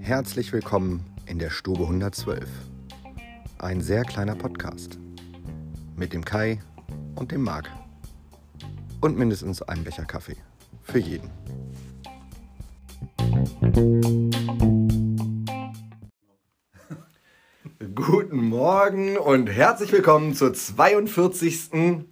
Herzlich 0.00 0.52
willkommen 0.52 1.04
in 1.26 1.40
der 1.40 1.50
Stube 1.50 1.82
112. 1.82 2.48
Ein 3.58 3.80
sehr 3.80 4.04
kleiner 4.04 4.36
Podcast. 4.36 5.00
Mit 5.96 6.12
dem 6.12 6.24
Kai 6.24 6.60
und 7.16 7.32
dem 7.32 7.42
Marc. 7.42 7.68
Und 9.00 9.18
mindestens 9.18 9.60
einem 9.60 9.82
Becher 9.82 10.04
Kaffee. 10.04 10.36
Für 10.82 11.00
jeden. 11.00 11.30
Guten 17.96 18.36
Morgen 18.36 19.16
und 19.16 19.48
herzlich 19.48 19.90
willkommen 19.90 20.34
zur 20.34 20.54
42. 20.54 22.04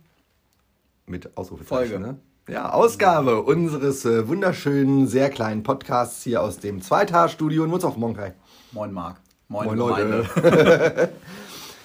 mit 1.06 1.36
Ausrufezeichen. 1.36 1.90
Folge. 1.90 2.00
Ne? 2.00 2.18
Ja, 2.48 2.70
Ausgabe 2.72 3.42
unseres 3.42 4.04
äh, 4.04 4.26
wunderschönen, 4.26 5.06
sehr 5.06 5.30
kleinen 5.30 5.62
Podcasts 5.62 6.22
hier 6.24 6.42
aus 6.42 6.58
dem 6.58 6.82
Zweitagsstudio 6.82 7.64
in 7.64 7.70
Munzhof. 7.70 7.96
Moin, 7.96 8.16
Kai. 8.16 8.34
Moin 8.72 8.92
Marc. 8.92 9.18
Moin, 9.48 9.66
Moin. 9.66 9.78
Leute. 9.78 11.10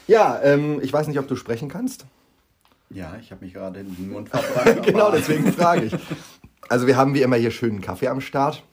Ja, 0.08 0.40
ähm, 0.42 0.80
ich 0.82 0.94
weiß 0.94 1.08
nicht, 1.10 1.20
ob 1.20 1.28
du 1.28 1.36
sprechen 1.36 1.68
kannst. 1.68 2.06
Ja, 2.90 3.18
ich 3.20 3.30
habe 3.32 3.44
mich 3.44 3.54
gerade 3.54 3.82
in 3.82 3.94
den 3.94 4.10
Mund 4.10 4.30
verbrannt. 4.34 4.82
genau, 4.86 5.12
deswegen 5.12 5.52
frage 5.52 5.84
ich. 5.84 5.96
Also 6.70 6.88
wir 6.88 6.96
haben 6.96 7.14
wie 7.14 7.24
immer 7.24 7.36
hier 7.36 7.52
schönen 7.52 7.82
Kaffee 7.82 8.08
am 8.08 8.22
Start. 8.22 8.64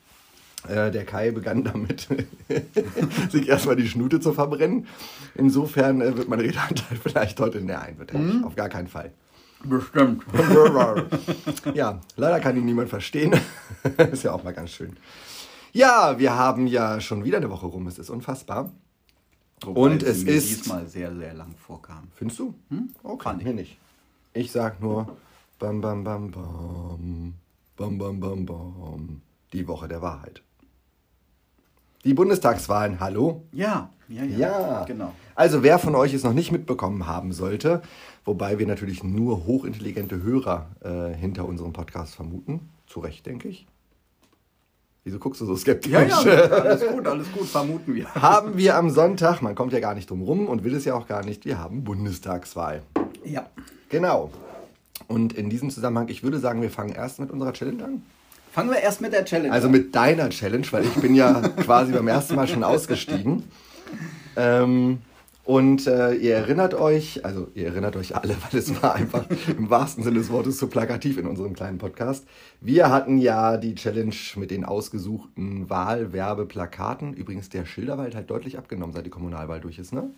Äh, 0.68 0.92
der 0.92 1.04
Kai 1.04 1.32
begann 1.32 1.64
damit, 1.64 2.06
sich 3.32 3.48
erstmal 3.48 3.74
die 3.74 3.88
Schnute 3.88 4.20
zu 4.20 4.32
verbrennen. 4.32 4.86
Insofern 5.34 6.00
äh, 6.00 6.16
wird 6.16 6.28
mein 6.28 6.38
Redeanteil 6.38 6.96
vielleicht 7.02 7.40
heute 7.40 7.60
näher 7.60 7.82
ein. 7.82 7.98
Wird 7.98 8.12
er 8.12 8.20
Mhm. 8.20 8.44
Auf 8.44 8.54
gar 8.54 8.68
keinen 8.68 8.86
Fall. 8.86 9.10
Bestimmt. 9.64 10.24
ja, 11.74 12.00
leider 12.16 12.40
kann 12.40 12.56
ihn 12.56 12.64
niemand 12.64 12.88
verstehen. 12.90 13.32
ist 14.12 14.22
ja 14.22 14.32
auch 14.32 14.42
mal 14.44 14.52
ganz 14.52 14.70
schön. 14.70 14.96
Ja, 15.72 16.18
wir 16.18 16.34
haben 16.34 16.66
ja 16.66 17.00
schon 17.00 17.24
wieder 17.24 17.38
eine 17.38 17.50
Woche 17.50 17.66
rum. 17.66 17.86
Es 17.86 17.98
ist 17.98 18.10
unfassbar. 18.10 18.70
Wobei 19.64 19.80
Und 19.80 20.02
es 20.02 20.22
ist- 20.22 20.48
diesmal 20.50 20.86
sehr, 20.86 21.14
sehr 21.16 21.34
lang 21.34 21.54
vorkam. 21.56 22.08
Findest 22.14 22.38
du? 22.40 22.54
Okay, 23.02 23.22
Fand 23.24 23.40
ich. 23.40 23.46
mir 23.48 23.54
nicht. 23.54 23.78
Ich 24.34 24.52
sag 24.52 24.80
nur 24.80 25.16
bam 25.58 25.80
bam 25.80 26.04
bam 26.04 26.30
bam 26.30 27.34
bam 27.76 27.98
bam 27.98 28.20
bam 28.20 28.46
bam 28.46 29.22
die 29.52 29.66
Woche 29.66 29.88
der 29.88 30.02
Wahrheit. 30.02 30.42
Die 32.04 32.12
Bundestagswahlen, 32.14 33.00
hallo? 33.00 33.44
Ja, 33.52 33.88
ja, 34.08 34.24
ja. 34.24 34.38
Ja. 34.38 34.84
Genau. 34.84 35.14
Also 35.34 35.62
wer 35.62 35.78
von 35.78 35.94
euch 35.94 36.12
es 36.12 36.22
noch 36.22 36.34
nicht 36.34 36.52
mitbekommen 36.52 37.06
haben 37.06 37.32
sollte, 37.32 37.80
wobei 38.24 38.58
wir 38.58 38.66
natürlich 38.66 39.02
nur 39.04 39.46
hochintelligente 39.46 40.22
Hörer 40.22 40.66
äh, 40.82 41.14
hinter 41.16 41.46
unserem 41.46 41.72
Podcast 41.72 42.14
vermuten, 42.14 42.60
zu 42.86 43.00
Recht, 43.00 43.26
denke 43.26 43.48
ich. 43.48 43.66
Wieso 45.04 45.18
guckst 45.18 45.40
du 45.42 45.44
so 45.46 45.54
skeptisch? 45.54 45.92
Ja, 45.92 46.02
ja, 46.02 46.16
alles 46.22 46.86
gut, 46.86 47.06
alles 47.06 47.30
gut, 47.32 47.46
vermuten 47.46 47.94
wir. 47.94 48.14
haben 48.14 48.56
wir 48.56 48.76
am 48.76 48.88
Sonntag, 48.88 49.42
man 49.42 49.54
kommt 49.54 49.72
ja 49.74 49.80
gar 49.80 49.94
nicht 49.94 50.08
drum 50.08 50.22
rum 50.22 50.46
und 50.46 50.64
will 50.64 50.74
es 50.74 50.86
ja 50.86 50.94
auch 50.94 51.06
gar 51.06 51.22
nicht, 51.24 51.44
wir 51.44 51.58
haben 51.58 51.84
Bundestagswahl. 51.84 52.82
Ja. 53.24 53.46
Genau. 53.90 54.30
Und 55.06 55.34
in 55.34 55.50
diesem 55.50 55.68
Zusammenhang, 55.70 56.08
ich 56.08 56.22
würde 56.22 56.38
sagen, 56.38 56.62
wir 56.62 56.70
fangen 56.70 56.94
erst 56.94 57.20
mit 57.20 57.30
unserer 57.30 57.52
Challenge 57.52 57.84
an. 57.84 58.02
Fangen 58.52 58.70
wir 58.70 58.78
erst 58.78 59.00
mit 59.02 59.12
der 59.12 59.24
Challenge 59.26 59.52
Also 59.52 59.66
an. 59.66 59.72
mit 59.72 59.94
deiner 59.94 60.30
Challenge, 60.30 60.66
weil 60.70 60.84
ich 60.84 60.94
bin 60.94 61.14
ja 61.14 61.40
quasi 61.40 61.92
beim 61.92 62.08
ersten 62.08 62.34
Mal 62.36 62.48
schon 62.48 62.64
ausgestiegen. 62.64 63.42
Ähm, 64.36 64.98
und 65.44 65.86
äh, 65.86 66.14
ihr 66.14 66.34
erinnert 66.34 66.72
euch, 66.72 67.24
also 67.24 67.48
ihr 67.54 67.66
erinnert 67.66 67.96
euch 67.96 68.16
alle, 68.16 68.34
weil 68.50 68.58
es 68.58 68.82
war 68.82 68.94
einfach 68.94 69.26
im 69.48 69.68
wahrsten 69.68 70.02
Sinne 70.02 70.18
des 70.18 70.30
Wortes 70.30 70.58
so 70.58 70.68
plakativ 70.68 71.18
in 71.18 71.26
unserem 71.26 71.52
kleinen 71.52 71.78
Podcast. 71.78 72.26
Wir 72.60 72.90
hatten 72.90 73.18
ja 73.18 73.58
die 73.58 73.74
Challenge 73.74 74.14
mit 74.36 74.50
den 74.50 74.64
ausgesuchten 74.64 75.68
Wahlwerbeplakaten. 75.68 77.12
Übrigens 77.12 77.50
der 77.50 77.66
Schilderwald 77.66 78.14
hat 78.14 78.30
deutlich 78.30 78.56
abgenommen, 78.56 78.94
seit 78.94 79.04
die 79.04 79.10
Kommunalwahl 79.10 79.60
durch 79.60 79.78
ist, 79.78 79.92
ne? 79.92 80.10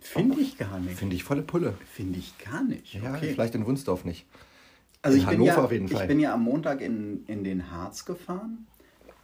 Finde 0.00 0.40
ich 0.40 0.58
gar 0.58 0.80
nicht. 0.80 0.98
Finde 0.98 1.14
ich 1.14 1.22
volle 1.22 1.42
Pulle. 1.42 1.74
Finde 1.92 2.18
ich 2.18 2.34
gar 2.38 2.64
nicht. 2.64 2.94
Ja, 2.94 3.14
okay. 3.14 3.30
vielleicht 3.32 3.54
in 3.54 3.64
Wunsdorf 3.64 4.04
nicht. 4.04 4.26
Also 5.02 5.16
In 5.16 5.22
ich 5.22 5.28
bin, 5.28 5.38
Hannover 5.38 5.58
ja, 5.58 5.64
auf 5.64 5.72
jeden 5.72 5.88
Fall. 5.88 6.02
ich 6.02 6.08
bin 6.08 6.18
ja 6.18 6.34
am 6.34 6.42
Montag 6.42 6.80
in, 6.80 7.24
in 7.26 7.44
den 7.44 7.70
Harz 7.70 8.04
gefahren 8.04 8.66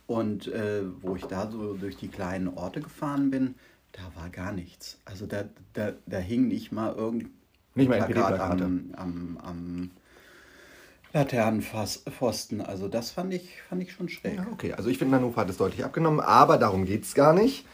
und 0.06 0.47
äh, 0.49 0.82
wo 1.00 1.17
ich 1.17 1.25
da 1.25 1.50
so 1.50 1.75
durch 1.75 1.97
die 1.97 2.09
kleinen 2.09 2.49
Orte 2.49 2.81
gefahren 2.81 3.31
bin, 3.31 3.56
da 3.93 4.03
war 4.15 4.31
gar 4.31 4.53
nichts. 4.53 4.99
Also 5.05 5.27
da, 5.27 5.45
da, 5.73 5.93
da 6.06 6.19
hing 6.19 6.49
nicht 6.49 6.73
mal 6.73 6.95
irgendein 6.95 7.31
Nicht 7.75 7.89
mal 7.89 8.03
Plakat 8.03 8.62
am, 8.62 8.95
am, 8.97 9.39
am 9.43 9.91
Laternenpfosten. 11.12 12.61
Also 12.61 12.89
das 12.89 13.11
fand 13.11 13.34
ich, 13.34 13.50
fand 13.69 13.83
ich 13.83 13.93
schon 13.93 14.09
schräg. 14.09 14.37
Ja, 14.37 14.47
okay. 14.53 14.73
Also 14.75 14.89
ich 14.91 14.99
finde, 14.99 15.17
Hannover 15.17 15.41
hat 15.41 15.50
es 15.50 15.56
deutlich 15.56 15.84
abgenommen, 15.84 16.21
aber 16.21 16.56
darum 16.56 16.84
geht 16.84 17.05
es 17.05 17.15
gar 17.15 17.33
nicht. 17.33 17.67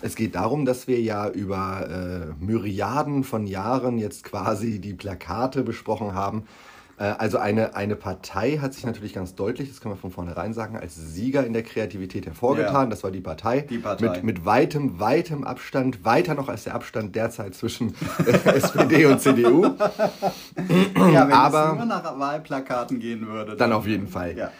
Es 0.00 0.14
geht 0.14 0.36
darum, 0.36 0.64
dass 0.64 0.86
wir 0.86 1.00
ja 1.00 1.28
über 1.28 2.34
äh, 2.38 2.44
Myriaden 2.44 3.24
von 3.24 3.46
Jahren 3.46 3.98
jetzt 3.98 4.22
quasi 4.22 4.78
die 4.80 4.94
Plakate 4.94 5.62
besprochen 5.62 6.14
haben. 6.14 6.46
Äh, 6.98 7.04
also 7.04 7.38
eine, 7.38 7.74
eine 7.74 7.96
Partei 7.96 8.58
hat 8.58 8.74
sich 8.74 8.84
natürlich 8.84 9.14
ganz 9.14 9.34
deutlich, 9.34 9.68
das 9.68 9.80
können 9.80 9.94
wir 9.94 9.98
von 9.98 10.10
vornherein 10.10 10.54
sagen, 10.54 10.76
als 10.76 10.94
Sieger 10.94 11.44
in 11.46 11.52
der 11.52 11.62
Kreativität 11.62 12.26
hervorgetan. 12.26 12.84
Ja. 12.84 12.86
Das 12.86 13.02
war 13.02 13.10
die 13.10 13.20
Partei. 13.20 13.62
Die 13.62 13.78
Partei. 13.78 14.08
Mit, 14.08 14.24
mit 14.24 14.44
weitem, 14.44 15.00
weitem 15.00 15.44
Abstand, 15.44 16.04
weiter 16.04 16.34
noch 16.34 16.48
als 16.48 16.64
der 16.64 16.74
Abstand 16.74 17.14
derzeit 17.16 17.54
zwischen 17.54 17.94
SPD 18.44 19.06
und 19.06 19.20
CDU. 19.20 19.64
Ja, 19.64 19.76
wenn 21.26 21.32
Aber- 21.32 21.70
es 21.72 21.76
nur 21.76 21.86
nach 21.86 22.18
Wahlplakaten 22.18 23.00
gehen 23.00 23.26
würde. 23.26 23.56
Dann 23.56 23.72
auf 23.72 23.86
jeden 23.86 24.08
Fall. 24.08 24.36
Ja. 24.36 24.50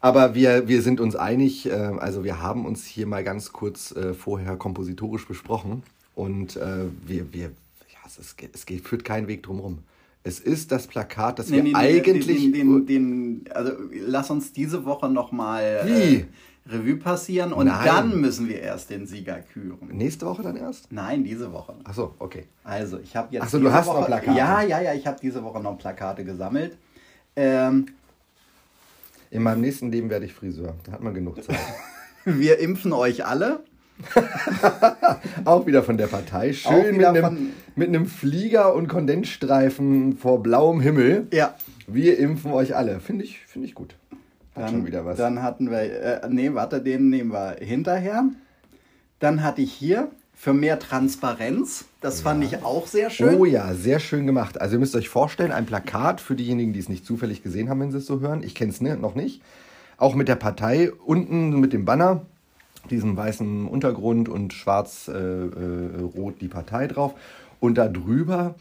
Aber 0.00 0.34
wir, 0.34 0.68
wir 0.68 0.82
sind 0.82 1.00
uns 1.00 1.16
einig, 1.16 1.66
äh, 1.68 1.72
also 1.72 2.22
wir 2.22 2.40
haben 2.42 2.66
uns 2.66 2.84
hier 2.84 3.06
mal 3.06 3.24
ganz 3.24 3.52
kurz 3.52 3.92
äh, 3.92 4.14
vorher 4.14 4.56
kompositorisch 4.56 5.26
besprochen 5.26 5.82
und 6.14 6.56
wir, 6.56 7.32
wir, 7.34 7.44
ja, 7.44 7.98
es, 8.06 8.16
ist, 8.16 8.36
es 8.54 8.64
geht, 8.64 8.88
führt 8.88 9.04
kein 9.04 9.28
Weg 9.28 9.42
drum 9.42 9.60
rum. 9.60 9.78
Es 10.26 10.40
ist 10.40 10.72
das 10.72 10.88
Plakat, 10.88 11.38
das 11.38 11.52
wir 11.52 11.62
Nee, 11.62 11.70
nee, 11.70 11.78
nee, 11.78 11.98
eigentlich... 11.98 12.26
Den, 12.26 12.52
den, 12.52 12.86
den, 12.86 13.44
also 13.54 13.70
lass 13.92 14.28
uns 14.28 14.52
diese 14.52 14.84
Woche 14.84 15.08
nochmal 15.08 15.62
äh, 15.62 16.24
Revue 16.68 16.96
passieren 16.96 17.52
und 17.52 17.66
Nein. 17.66 17.84
dann 17.84 18.20
müssen 18.20 18.48
wir 18.48 18.60
erst 18.60 18.90
den 18.90 19.06
Sieger 19.06 19.40
küren. 19.40 19.88
Nächste 19.92 20.26
Woche 20.26 20.42
dann 20.42 20.56
erst? 20.56 20.90
Nein, 20.90 21.22
diese 21.22 21.52
Woche. 21.52 21.74
Ach 21.84 21.94
so, 21.94 22.14
okay. 22.18 22.46
Also, 22.64 22.98
ich 22.98 23.14
habe 23.14 23.28
jetzt. 23.32 23.44
Ach 23.44 23.48
so, 23.48 23.60
du 23.60 23.72
hast 23.72 23.86
noch 23.86 23.98
Woche, 23.98 24.06
Plakate. 24.06 24.36
Ja, 24.36 24.62
ja, 24.62 24.80
ja, 24.80 24.94
ich 24.94 25.06
habe 25.06 25.16
diese 25.22 25.44
Woche 25.44 25.60
noch 25.60 25.78
Plakate 25.78 26.24
gesammelt. 26.24 26.76
Ähm, 27.36 27.86
In 29.30 29.44
meinem 29.44 29.60
nächsten 29.60 29.92
Leben 29.92 30.10
werde 30.10 30.26
ich 30.26 30.34
Friseur. 30.34 30.74
Da 30.82 30.90
hat 30.92 31.02
man 31.04 31.14
genug 31.14 31.40
Zeit. 31.44 31.56
wir 32.24 32.58
impfen 32.58 32.92
euch 32.92 33.24
alle. 33.24 33.60
Auch 35.44 35.66
wieder 35.66 35.82
von 35.82 35.96
der 35.96 36.06
Partei. 36.06 36.52
Schön 36.52 36.96
mit 36.96 37.06
einem, 37.06 37.52
mit 37.74 37.88
einem 37.88 38.06
Flieger 38.06 38.74
und 38.74 38.88
Kondensstreifen 38.88 40.16
vor 40.16 40.42
blauem 40.42 40.80
Himmel. 40.80 41.28
Ja. 41.32 41.54
Wir 41.86 42.18
impfen 42.18 42.52
euch 42.52 42.76
alle. 42.76 43.00
Finde 43.00 43.24
ich, 43.24 43.40
finde 43.46 43.68
ich 43.68 43.74
gut. 43.74 43.94
Hat 44.54 44.64
Dann, 44.64 44.70
schon 44.70 44.86
wieder 44.86 45.04
was. 45.04 45.16
Dann 45.16 45.42
hatten 45.42 45.70
wir, 45.70 45.80
äh, 45.80 46.28
nee, 46.28 46.52
warte, 46.54 46.80
den 46.80 47.10
nehmen 47.10 47.32
wir 47.32 47.56
hinterher. 47.60 48.24
Dann 49.18 49.42
hatte 49.42 49.62
ich 49.62 49.72
hier 49.72 50.10
für 50.34 50.52
mehr 50.52 50.78
Transparenz. 50.78 51.86
Das 52.00 52.20
fand 52.20 52.44
ich 52.44 52.62
auch 52.62 52.86
sehr 52.86 53.08
schön. 53.08 53.36
Oh 53.36 53.44
ja, 53.44 53.72
sehr 53.74 54.00
schön 54.00 54.26
gemacht. 54.26 54.60
Also 54.60 54.76
ihr 54.76 54.78
müsst 54.78 54.94
euch 54.94 55.08
vorstellen, 55.08 55.52
ein 55.52 55.64
Plakat 55.64 56.20
für 56.20 56.34
diejenigen, 56.36 56.72
die 56.72 56.80
es 56.80 56.88
nicht 56.88 57.06
zufällig 57.06 57.42
gesehen 57.42 57.70
haben, 57.70 57.80
wenn 57.80 57.90
sie 57.90 57.98
es 57.98 58.06
so 58.06 58.20
hören. 58.20 58.42
Ich 58.42 58.54
kenne 58.54 58.70
es 58.70 58.80
ne, 58.80 58.96
noch 58.96 59.14
nicht. 59.14 59.42
Auch 59.96 60.14
mit 60.14 60.28
der 60.28 60.36
Partei 60.36 60.92
unten 60.92 61.58
mit 61.58 61.72
dem 61.72 61.86
Banner, 61.86 62.26
diesem 62.86 63.16
weißen 63.16 63.66
Untergrund 63.66 64.28
und 64.28 64.52
schwarz-rot 64.52 66.40
die 66.40 66.48
Partei 66.48 66.86
drauf. 66.86 67.14
Und 67.60 67.76
da 67.78 67.88
drüber 67.88 68.54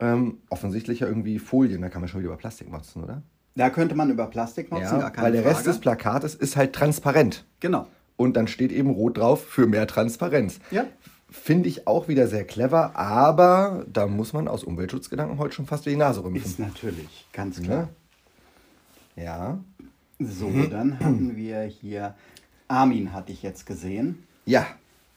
ähm, 0.00 0.38
offensichtlich 0.50 1.00
ja 1.00 1.06
irgendwie 1.06 1.38
Folien. 1.38 1.80
Da 1.82 1.88
kann 1.88 2.00
man 2.00 2.08
schon 2.08 2.20
wieder 2.20 2.30
über 2.30 2.38
Plastik 2.38 2.70
motzen, 2.70 3.02
oder? 3.04 3.22
Da 3.56 3.70
könnte 3.70 3.94
man 3.94 4.10
über 4.10 4.26
Plastik 4.26 4.70
nutzen, 4.72 4.82
Ja, 4.84 4.98
gar 4.98 5.10
keine 5.12 5.26
weil 5.26 5.32
der 5.32 5.42
Frage. 5.42 5.56
Rest 5.56 5.66
des 5.66 5.78
Plakates 5.78 6.34
ist 6.34 6.56
halt 6.56 6.72
transparent. 6.72 7.44
Genau. 7.60 7.86
Und 8.16 8.36
dann 8.36 8.48
steht 8.48 8.72
eben 8.72 8.90
rot 8.90 9.16
drauf 9.18 9.44
für 9.44 9.66
mehr 9.66 9.86
Transparenz. 9.86 10.58
Ja. 10.70 10.84
Finde 11.30 11.68
ich 11.68 11.86
auch 11.86 12.06
wieder 12.08 12.26
sehr 12.28 12.44
clever, 12.44 12.96
aber 12.96 13.84
da 13.92 14.06
muss 14.06 14.32
man 14.32 14.46
aus 14.46 14.62
Umweltschutzgedanken 14.62 15.38
heute 15.38 15.54
schon 15.54 15.66
fast 15.66 15.84
wie 15.86 15.90
die 15.90 15.96
Nase 15.96 16.20
Ist 16.20 16.26
rümpfen. 16.26 16.64
natürlich, 16.64 17.26
ganz 17.32 17.60
klar. 17.60 17.88
Ne? 19.16 19.24
Ja. 19.24 19.58
So, 20.20 20.50
dann 20.70 21.00
hatten 21.00 21.34
wir 21.36 21.62
hier, 21.62 22.14
Armin 22.68 23.12
hatte 23.12 23.32
ich 23.32 23.42
jetzt 23.42 23.66
gesehen, 23.66 24.22
Ja, 24.46 24.66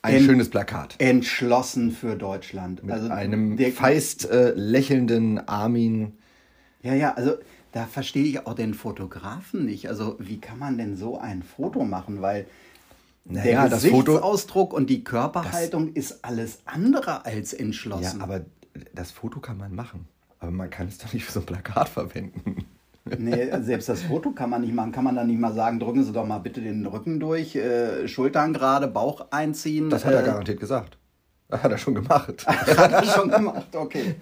ein 0.02 0.16
En- 0.16 0.24
schönes 0.24 0.50
Plakat. 0.50 0.96
entschlossen 1.00 1.92
für 1.92 2.16
Deutschland. 2.16 2.84
Mit 2.84 2.94
also 2.94 3.10
einem 3.10 3.58
feist 3.74 4.30
äh, 4.30 4.52
lächelnden 4.52 5.48
Armin. 5.48 6.14
Ja, 6.84 6.94
ja, 6.94 7.14
also 7.16 7.36
da 7.72 7.86
verstehe 7.86 8.24
ich 8.24 8.46
auch 8.46 8.54
den 8.54 8.74
Fotografen 8.74 9.66
nicht. 9.66 9.90
Also 9.90 10.16
wie 10.20 10.40
kann 10.40 10.60
man 10.60 10.78
denn 10.78 10.96
so 10.96 11.18
ein 11.20 11.44
Foto 11.44 11.84
machen? 11.84 12.22
Weil 12.22 12.46
Naja, 13.26 13.62
der 13.64 13.70
das 13.70 13.86
Foto- 13.86 14.14
Gesichtsausdruck 14.14 14.74
und 14.74 14.90
die 14.90 15.04
Körperhaltung 15.04 15.94
ist 15.94 16.24
alles 16.24 16.60
andere 16.66 17.26
als 17.26 17.52
Ja, 17.52 17.60
entschlossen. 17.60 18.22
aber 18.22 18.46
das 18.94 19.12
Foto 19.12 19.40
kann 19.40 19.58
man 19.58 19.74
machen. 19.76 20.08
Aber 20.40 20.52
man 20.52 20.70
kann 20.70 20.88
es 20.88 21.00
doch 21.00 21.12
nicht 21.14 21.26
für 21.26 21.32
so 21.32 21.40
ein 21.40 21.46
Plakat 21.46 21.90
verwenden. 21.90 22.66
Nee, 23.18 23.50
selbst 23.62 23.90
das 23.90 24.04
Foto 24.04 24.32
kann 24.32 24.50
man 24.50 24.62
nicht 24.62 24.74
machen. 24.74 24.92
Kann 24.92 25.04
man 25.04 25.16
dann 25.16 25.28
nicht 25.28 25.40
mal 25.40 25.54
sagen, 25.54 25.80
drücken 25.80 26.04
Sie 26.04 26.12
doch 26.12 26.26
mal 26.26 26.40
bitte 26.40 26.62
den 26.62 26.86
Rücken 26.86 27.20
durch, 27.20 27.56
äh, 27.56 28.08
Schultern 28.08 28.54
gerade, 28.54 28.88
Bauch 28.88 29.28
einziehen. 29.32 29.90
Das 29.90 30.06
hat 30.06 30.14
er 30.14 30.24
äh, 30.24 30.26
garantiert 30.26 30.60
gesagt. 30.60 30.98
Das 31.50 31.64
hat 31.64 31.72
er 31.72 31.78
schon 31.78 31.96
gemacht. 31.96 32.46
Hat 32.48 32.92
er 32.92 33.06
schon 33.06 33.30
gemacht, 33.30 33.74
okay. 33.74 34.16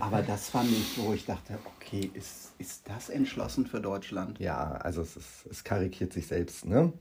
Aber 0.00 0.20
das 0.22 0.48
fand 0.48 0.68
ich, 0.68 0.98
wo 0.98 1.12
ich 1.12 1.24
dachte, 1.24 1.58
okay, 1.76 2.10
ist, 2.12 2.54
ist 2.58 2.88
das 2.88 3.08
entschlossen 3.08 3.66
für 3.66 3.80
Deutschland? 3.80 4.40
Ja, 4.40 4.72
also 4.72 5.02
es, 5.02 5.16
ist, 5.16 5.46
es 5.48 5.62
karikiert 5.62 6.12
sich 6.12 6.26
selbst, 6.26 6.64
ne? 6.64 6.92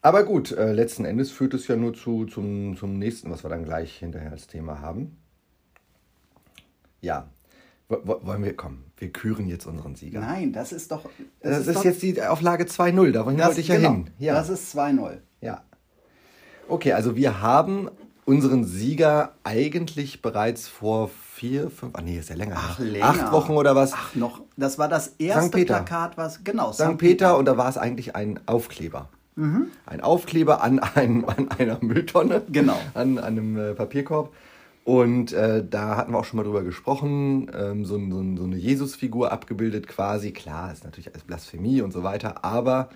Aber 0.00 0.24
gut, 0.24 0.52
äh, 0.52 0.72
letzten 0.72 1.04
Endes 1.04 1.30
führt 1.30 1.52
es 1.52 1.66
ja 1.68 1.76
nur 1.76 1.92
zu, 1.92 2.24
zum, 2.24 2.76
zum 2.76 2.98
nächsten, 2.98 3.30
was 3.30 3.42
wir 3.42 3.50
dann 3.50 3.64
gleich 3.64 3.98
hinterher 3.98 4.32
als 4.32 4.46
Thema 4.46 4.80
haben. 4.80 5.18
Ja, 7.02 7.28
wollen 7.88 8.42
wir, 8.42 8.56
komm, 8.56 8.84
wir 8.96 9.10
küren 9.10 9.46
jetzt 9.46 9.66
unseren 9.66 9.94
Sieger. 9.94 10.20
Nein, 10.20 10.52
das 10.52 10.72
ist 10.72 10.90
doch... 10.90 11.08
Das, 11.40 11.66
ist, 11.66 11.76
doch, 11.76 11.84
jetzt 11.84 12.02
die 12.02 12.22
Auflage 12.22 12.64
2.0, 12.64 13.12
da 13.12 13.26
wollte 13.26 13.38
das, 13.38 13.58
ich 13.58 13.68
ja 13.68 13.76
genau, 13.76 13.92
hin. 13.92 14.10
Ja. 14.18 14.34
Das 14.34 14.48
ist 14.48 14.76
2-0. 14.76 15.18
Ja. 15.40 15.62
Okay, 16.68 16.92
also 16.92 17.14
wir 17.14 17.42
haben 17.42 17.90
unseren 18.24 18.64
Sieger 18.64 19.34
eigentlich 19.44 20.22
bereits 20.22 20.66
vor 20.66 21.10
vier, 21.34 21.70
fünf, 21.70 21.92
ach 21.94 22.00
nee, 22.00 22.18
ist 22.18 22.30
ja 22.30 22.36
länger. 22.36 22.56
Ach, 22.56 22.78
länger. 22.78 23.04
Acht 23.04 23.32
Wochen 23.32 23.52
oder 23.52 23.76
was? 23.76 23.92
Ach, 23.92 24.14
noch, 24.14 24.40
das 24.56 24.78
war 24.78 24.88
das 24.88 25.08
erste 25.18 25.50
Peter. 25.50 25.74
Plakat, 25.74 26.16
was, 26.16 26.42
genau, 26.42 26.72
St. 26.72 26.96
Peter 26.96 27.36
und 27.36 27.44
da 27.44 27.58
war 27.58 27.68
es 27.68 27.76
eigentlich 27.76 28.16
ein 28.16 28.40
Aufkleber. 28.46 29.10
Ein 29.86 30.00
Aufkleber 30.00 30.62
an, 30.62 30.78
ein, 30.78 31.24
an 31.24 31.50
einer 31.50 31.78
Mülltonne. 31.80 32.42
Genau. 32.50 32.78
An, 32.94 33.18
an 33.18 33.24
einem 33.24 33.56
äh, 33.56 33.74
Papierkorb. 33.74 34.32
Und 34.84 35.32
äh, 35.32 35.64
da 35.68 35.96
hatten 35.96 36.12
wir 36.12 36.18
auch 36.18 36.24
schon 36.26 36.36
mal 36.36 36.42
drüber 36.44 36.62
gesprochen, 36.62 37.50
ähm, 37.58 37.84
so, 37.86 37.94
so, 37.98 38.22
so 38.36 38.44
eine 38.44 38.56
Jesusfigur 38.56 39.32
abgebildet 39.32 39.88
quasi. 39.88 40.30
Klar, 40.32 40.72
ist 40.72 40.84
natürlich 40.84 41.10
alles 41.10 41.22
Blasphemie 41.24 41.80
und 41.80 41.90
so 41.92 42.02
weiter, 42.02 42.44
aber 42.44 42.90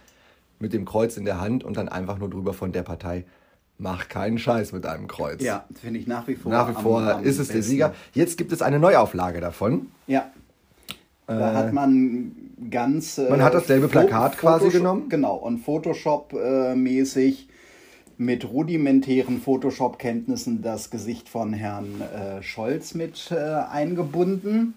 mit 0.59 0.75
dem 0.75 0.85
Kreuz 0.85 1.17
in 1.17 1.25
der 1.25 1.41
Hand 1.41 1.65
und 1.65 1.77
dann 1.79 1.89
einfach 1.89 2.19
nur 2.19 2.29
drüber 2.29 2.53
von 2.53 2.73
der 2.73 2.83
Partei, 2.83 3.25
mach 3.79 4.09
keinen 4.09 4.39
Scheiß 4.39 4.73
mit 4.73 4.85
einem 4.85 5.07
Kreuz. 5.09 5.41
Ja, 5.43 5.65
finde 5.81 5.99
ich 6.01 6.07
nach 6.07 6.29
wie 6.29 6.35
vor. 6.35 6.53
Nach 6.53 6.69
wie 6.69 6.75
am- 6.77 6.83
vor 6.83 7.01
am 7.01 7.25
ist 7.25 7.39
es 7.39 7.47
der 7.49 7.55
besten. 7.55 7.71
Sieger. 7.71 7.95
Jetzt 8.13 8.37
gibt 8.37 8.53
es 8.53 8.61
eine 8.61 8.79
Neuauflage 8.79 9.41
davon. 9.41 9.87
Ja. 10.07 10.27
Da 11.27 11.55
hat 11.55 11.73
man 11.73 12.33
ganz. 12.71 13.17
äh, 13.19 13.31
Man 13.31 13.43
hat 13.43 13.55
dasselbe 13.55 13.89
Plakat 13.89 14.37
quasi 14.39 14.67
Photoshop- 14.67 14.73
genommen? 14.73 15.09
Genau, 15.09 15.37
und 15.37 15.65
Photoshop-mäßig 15.65 17.49
mit 18.19 18.51
rudimentären 18.51 19.41
Photoshop-Kenntnissen 19.41 20.61
das 20.61 20.91
Gesicht 20.91 21.29
von 21.29 21.53
Herrn 21.53 22.01
äh, 22.01 22.43
Scholz 22.43 22.95
mit 22.95 23.31
äh, 23.31 23.37
eingebunden. 23.37 24.75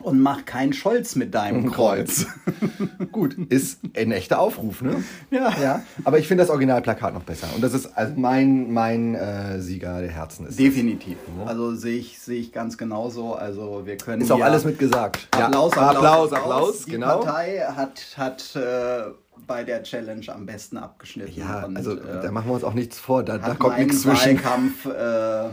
Und 0.00 0.20
mach 0.20 0.44
kein 0.44 0.72
Scholz 0.72 1.16
mit 1.16 1.34
deinem 1.34 1.72
Kreuz. 1.72 2.26
Gut, 3.12 3.36
ist 3.48 3.80
ein 3.96 4.12
echter 4.12 4.38
Aufruf, 4.38 4.80
ne? 4.80 5.02
Ja. 5.32 5.52
ja. 5.60 5.82
Aber 6.04 6.20
ich 6.20 6.28
finde 6.28 6.44
das 6.44 6.50
Originalplakat 6.50 7.14
noch 7.14 7.24
besser. 7.24 7.48
Und 7.52 7.62
das 7.62 7.74
ist 7.74 7.86
also 7.98 8.12
mein, 8.16 8.72
mein 8.72 9.16
äh, 9.16 9.60
Sieger 9.60 10.00
der 10.00 10.12
Herzen. 10.12 10.46
Ist, 10.46 10.56
Definitiv. 10.60 11.16
Also 11.46 11.74
sehe 11.74 11.98
ich, 11.98 12.20
sehe 12.20 12.38
ich 12.38 12.52
ganz 12.52 12.78
genauso. 12.78 13.34
Also 13.34 13.86
wir 13.86 13.96
können. 13.96 14.22
ist 14.22 14.30
auch 14.30 14.40
alles 14.40 14.64
mit 14.64 14.78
gesagt. 14.78 15.26
Applaus, 15.32 15.74
ja. 15.74 15.90
Applaus, 15.90 16.32
Applaus, 16.32 16.32
Applaus, 16.32 16.84
Die 16.84 16.92
genau. 16.92 17.18
Partei 17.18 17.58
hat, 17.66 18.14
hat 18.16 18.54
äh, 18.54 19.10
bei 19.46 19.64
der 19.64 19.82
Challenge 19.82 20.26
am 20.28 20.46
besten 20.46 20.76
abgeschnitten. 20.76 21.38
Ja, 21.38 21.64
und, 21.64 21.76
also 21.76 21.92
äh, 21.92 22.22
da 22.22 22.30
machen 22.30 22.48
wir 22.48 22.54
uns 22.54 22.64
auch 22.64 22.74
nichts 22.74 22.98
vor. 22.98 23.22
Da, 23.22 23.38
da 23.38 23.54
kommt 23.54 23.78
nichts 23.78 24.02
zwischen. 24.02 24.42
Wahlkampf 24.42 24.86
äh, 24.86 25.48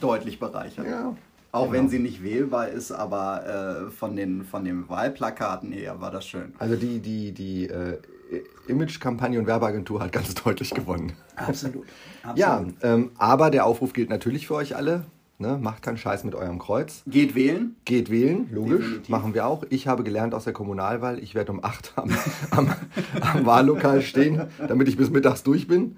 deutlich 0.00 0.38
bereichert. 0.38 0.86
Ja, 0.86 1.14
Auch 1.52 1.62
genau. 1.62 1.72
wenn 1.72 1.88
sie 1.88 1.98
nicht 1.98 2.22
wählbar 2.22 2.68
ist, 2.68 2.92
aber 2.92 3.86
äh, 3.88 3.90
von, 3.90 4.16
den, 4.16 4.44
von 4.44 4.64
den 4.64 4.88
Wahlplakaten 4.88 5.72
her 5.72 6.00
war 6.00 6.10
das 6.10 6.26
schön. 6.26 6.54
Also 6.58 6.76
die, 6.76 7.00
die, 7.00 7.32
die 7.32 7.66
äh, 7.66 7.98
Image-Kampagne 8.68 9.38
und 9.38 9.46
Werbeagentur 9.46 10.00
hat 10.00 10.12
ganz 10.12 10.34
deutlich 10.44 10.70
gewonnen. 10.70 11.12
Absolut. 11.36 11.86
Ja, 12.34 12.64
ähm, 12.82 13.10
aber 13.18 13.50
der 13.50 13.66
Aufruf 13.66 13.92
gilt 13.92 14.10
natürlich 14.10 14.46
für 14.46 14.54
euch 14.54 14.76
alle. 14.76 15.04
Ne? 15.40 15.58
Macht 15.58 15.82
keinen 15.82 15.96
Scheiß 15.96 16.24
mit 16.24 16.34
eurem 16.34 16.58
Kreuz. 16.58 17.02
Geht 17.06 17.34
wählen. 17.34 17.74
Geht 17.86 18.10
wählen, 18.10 18.48
logisch, 18.52 18.80
Definitiv. 18.80 19.08
machen 19.08 19.34
wir 19.34 19.46
auch. 19.46 19.64
Ich 19.70 19.88
habe 19.88 20.04
gelernt 20.04 20.34
aus 20.34 20.44
der 20.44 20.52
Kommunalwahl, 20.52 21.18
ich 21.18 21.34
werde 21.34 21.52
um 21.52 21.64
8 21.64 21.94
am, 21.96 22.10
am, 22.50 22.74
am 23.20 23.46
Wahllokal 23.46 24.02
stehen, 24.02 24.42
damit 24.68 24.88
ich 24.88 24.98
bis 24.98 25.08
mittags 25.08 25.42
durch 25.42 25.66
bin. 25.66 25.96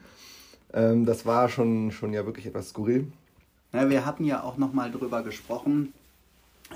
Ähm, 0.73 1.05
das 1.05 1.27
war 1.27 1.49
schon, 1.49 1.91
schon 1.91 2.13
ja 2.13 2.25
wirklich 2.25 2.47
etwas 2.47 2.69
skurril. 2.69 3.09
Ja, 3.73 3.91
wir 3.91 4.07
hatten 4.07 4.25
ja 4.25 4.43
auch 4.43 4.59
noch 4.59 4.73
mal 4.73 4.93
drüber 4.93 5.23
gesprochen. 5.23 5.93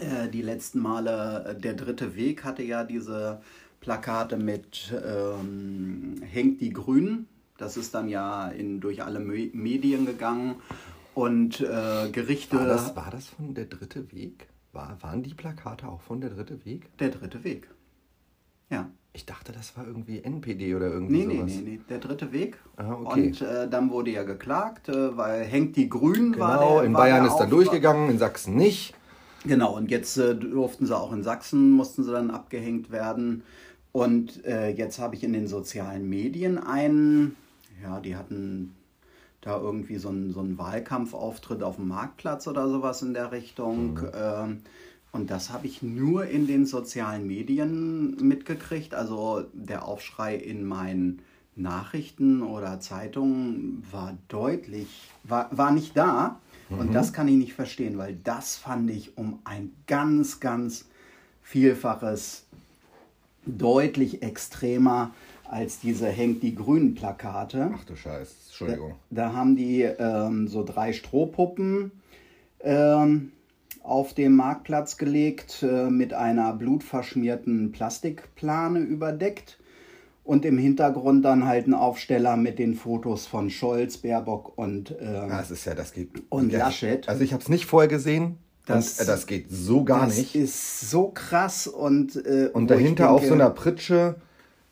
Äh, 0.01 0.29
die 0.29 0.43
letzten 0.43 0.81
Male, 0.81 1.45
äh, 1.57 1.61
der 1.61 1.75
dritte 1.75 2.17
Weg 2.17 2.43
hatte 2.43 2.65
ja 2.65 2.83
diese 2.83 3.41
Plakate 3.81 4.37
mit 4.37 4.93
ähm, 5.07 6.21
Hängt 6.23 6.61
die 6.61 6.73
Grünen. 6.73 7.29
Das 7.59 7.77
ist 7.77 7.95
dann 7.95 8.09
ja 8.09 8.49
in, 8.49 8.81
durch 8.81 9.05
alle 9.05 9.21
Me 9.21 9.51
Medien 9.53 10.05
gegangen. 10.05 10.57
Und 11.17 11.61
äh, 11.63 12.11
Gerichte. 12.13 12.59
War 12.59 12.67
das, 12.67 12.95
war 12.95 13.09
das 13.11 13.31
von 13.31 13.55
der 13.55 13.65
dritte 13.65 14.13
Weg? 14.13 14.49
War, 14.75 14.99
waren 15.01 15.23
die 15.23 15.33
Plakate 15.33 15.89
auch 15.89 16.03
von 16.03 16.21
der 16.21 16.29
dritte 16.29 16.63
Weg? 16.67 16.95
Der 16.99 17.09
dritte 17.09 17.43
Weg. 17.43 17.71
Ja. 18.69 18.91
Ich 19.15 19.25
dachte, 19.25 19.51
das 19.51 19.75
war 19.79 19.87
irgendwie 19.87 20.23
NPD 20.23 20.75
oder 20.75 20.89
irgendwie 20.89 21.25
Nee, 21.25 21.25
nee, 21.27 21.37
sowas. 21.39 21.53
nee, 21.55 21.63
nee, 21.63 21.81
der 21.89 22.01
dritte 22.01 22.33
Weg. 22.33 22.59
Ah, 22.77 22.93
okay. 22.93 23.29
Und 23.29 23.41
äh, 23.41 23.67
dann 23.67 23.89
wurde 23.91 24.11
ja 24.11 24.25
geklagt, 24.25 24.91
äh, 24.91 25.17
weil 25.17 25.43
Hängt 25.45 25.75
die 25.77 25.89
Grünen 25.89 26.39
war 26.39 26.59
Genau, 26.59 26.81
in 26.81 26.93
Bayern 26.93 27.23
ist 27.25 27.29
dann 27.31 27.45
Auftrag. 27.45 27.51
durchgegangen, 27.51 28.11
in 28.11 28.19
Sachsen 28.19 28.55
nicht. 28.57 28.93
Genau, 29.47 29.75
und 29.75 29.91
jetzt 29.91 30.19
äh, 30.19 30.35
durften 30.35 30.85
sie 30.85 30.95
auch 30.95 31.15
in 31.15 31.23
Sachsen, 31.23 31.71
mussten 31.71 32.05
sie 32.05 32.13
dann 32.13 32.31
abgehängt 32.31 32.91
werden. 32.91 33.43
Und 33.93 34.45
äh, 34.45 34.69
jetzt 34.69 34.99
habe 34.99 35.15
ich 35.15 35.25
in 35.25 35.33
den 35.33 35.47
sozialen 35.49 36.07
Medien 36.11 36.59
einen, 36.59 37.37
ja, 37.83 38.01
die 38.01 38.17
hatten 38.17 38.76
da 39.47 39.61
irgendwie 39.61 39.97
so 39.97 40.09
einen, 40.09 40.33
so 40.33 40.41
einen 40.41 40.59
Wahlkampfauftritt 40.59 41.63
auf 41.63 41.77
dem 41.77 41.87
Marktplatz 41.89 42.49
oder 42.49 42.69
sowas 42.69 43.03
in 43.03 43.15
der 43.15 43.31
Richtung. 43.31 44.01
Ähm, 44.13 44.63
und 45.13 45.31
das 45.31 45.51
habe 45.51 45.67
ich 45.67 45.83
nur 45.83 46.27
in 46.27 46.49
den 46.49 46.67
sozialen 46.67 47.27
Medien 47.27 48.17
mitgekriegt. 48.17 48.93
Also 48.93 49.45
der 49.53 49.87
Aufschrei 49.87 50.35
in 50.35 50.67
meinen 50.67 51.23
Nachrichten 51.55 52.43
oder 52.43 52.81
Zeitungen 52.81 53.85
war 53.91 54.19
deutlich, 54.29 54.89
war, 55.23 55.49
war 55.57 55.71
nicht 55.71 55.97
da. 55.97 56.41
Und 56.69 56.93
das 56.93 57.13
kann 57.13 57.29
ich 57.29 57.37
nicht 57.37 57.55
verstehen, 57.55 57.97
weil 57.97 58.17
das 58.25 58.57
fand 58.57 58.91
ich 58.91 59.17
um 59.17 59.39
ein 59.45 59.71
ganz, 59.87 60.41
ganz 60.41 60.87
Vielfaches 61.45 62.47
deutlich 63.47 64.25
extremer 64.25 65.13
als 65.51 65.79
diese 65.81 66.09
Hängt 66.09 66.43
die 66.43 66.55
Grünen 66.55 66.95
Plakate. 66.95 67.71
Ach 67.75 67.85
du 67.85 67.97
Scheiß, 67.97 68.35
Entschuldigung. 68.47 68.95
Da 69.11 69.33
haben 69.33 69.57
die 69.57 69.83
ähm, 69.83 70.49
so 70.49 70.65
drei 70.65 70.93
Strohpuppen 70.93 71.93
ähm, 72.61 73.33
auf 73.83 74.15
dem 74.15 74.35
Marktplatz 74.37 74.97
gelegt, 74.97 75.63
äh, 75.63 75.89
mit 75.91 76.13
einer 76.13 76.53
blutverschmierten 76.53 77.73
Plastikplane 77.73 78.81
überdeckt. 78.81 79.59
Und 80.25 80.45
im 80.45 80.59
Hintergrund 80.59 81.25
dann 81.25 81.47
halt 81.47 81.69
ein 81.69 81.75
Aufsteller 81.75 82.37
mit 82.37 82.59
den 82.59 82.75
Fotos 82.75 83.29
von 83.29 83.49
Scholz, 83.49 83.99
Baerbock 83.99 84.59
und 84.59 84.93
ähm, 85.01 85.29
Das 85.29 85.53
ist 85.53 85.65
ja, 85.67 85.75
das 85.77 85.93
geht. 85.93 86.09
Und 86.31 86.51
ja, 86.51 86.59
Laschet. 86.59 87.09
Also 87.09 87.23
ich 87.23 87.33
habe 87.33 87.41
es 87.45 87.49
nicht 87.49 87.67
vorher 87.67 87.87
gesehen. 87.89 88.39
Das- 88.67 88.99
und, 88.99 89.05
äh, 89.05 89.07
das 89.07 89.27
geht 89.29 89.47
so 89.51 89.85
gar 89.85 90.07
das 90.07 90.19
nicht. 90.19 90.35
ist 90.35 90.91
so 90.91 91.13
krass 91.15 91.69
und 91.69 92.17
äh, 92.17 92.51
Und 92.53 92.73
dahinter 92.73 93.11
auf 93.13 93.21
denke, 93.21 93.37
so 93.37 93.41
einer 93.41 93.51
Pritsche 93.51 94.17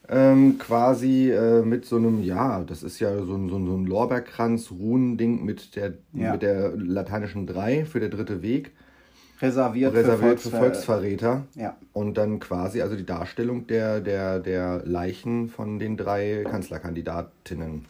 ähm, 0.09 0.59
quasi 0.59 1.31
äh, 1.31 1.63
mit 1.63 1.85
so 1.87 1.97
einem, 1.97 2.23
ja, 2.23 2.63
das 2.65 2.83
ist 2.83 3.01
ja 3.01 3.15
so 3.25 3.35
ein, 3.35 3.49
so 3.49 3.57
ein, 3.57 3.67
so 3.67 3.75
ein 3.77 3.87
Lorbeerkranz, 3.87 4.71
Runending 4.71 5.45
mit 5.45 5.77
der, 5.77 5.95
Ja. 6.13 6.33
mit 6.33 6.43
der 6.43 6.73
lateinischen 6.77 7.47
3 7.47 7.85
für 7.85 8.01
der 8.01 8.11
dritte 8.11 8.43
Weg, 8.43 8.73
reserviert, 9.41 9.95
reserviert 9.95 10.41
für, 10.41 10.51
für 10.51 10.57
Volksver 10.57 10.59
Volksverräter. 10.59 11.45
Ja. 11.55 11.77
Und 11.93 12.17
dann 12.19 12.39
quasi, 12.41 12.83
also 12.83 12.97
die 12.97 13.07
Darstellung 13.07 13.67
der, 13.67 14.01
der, 14.01 14.41
der 14.41 14.83
Leichen 14.85 15.49
von 15.49 15.79
den 15.79 15.97
drei 15.97 16.45
Kanzlerkandidatinnen. 16.49 17.85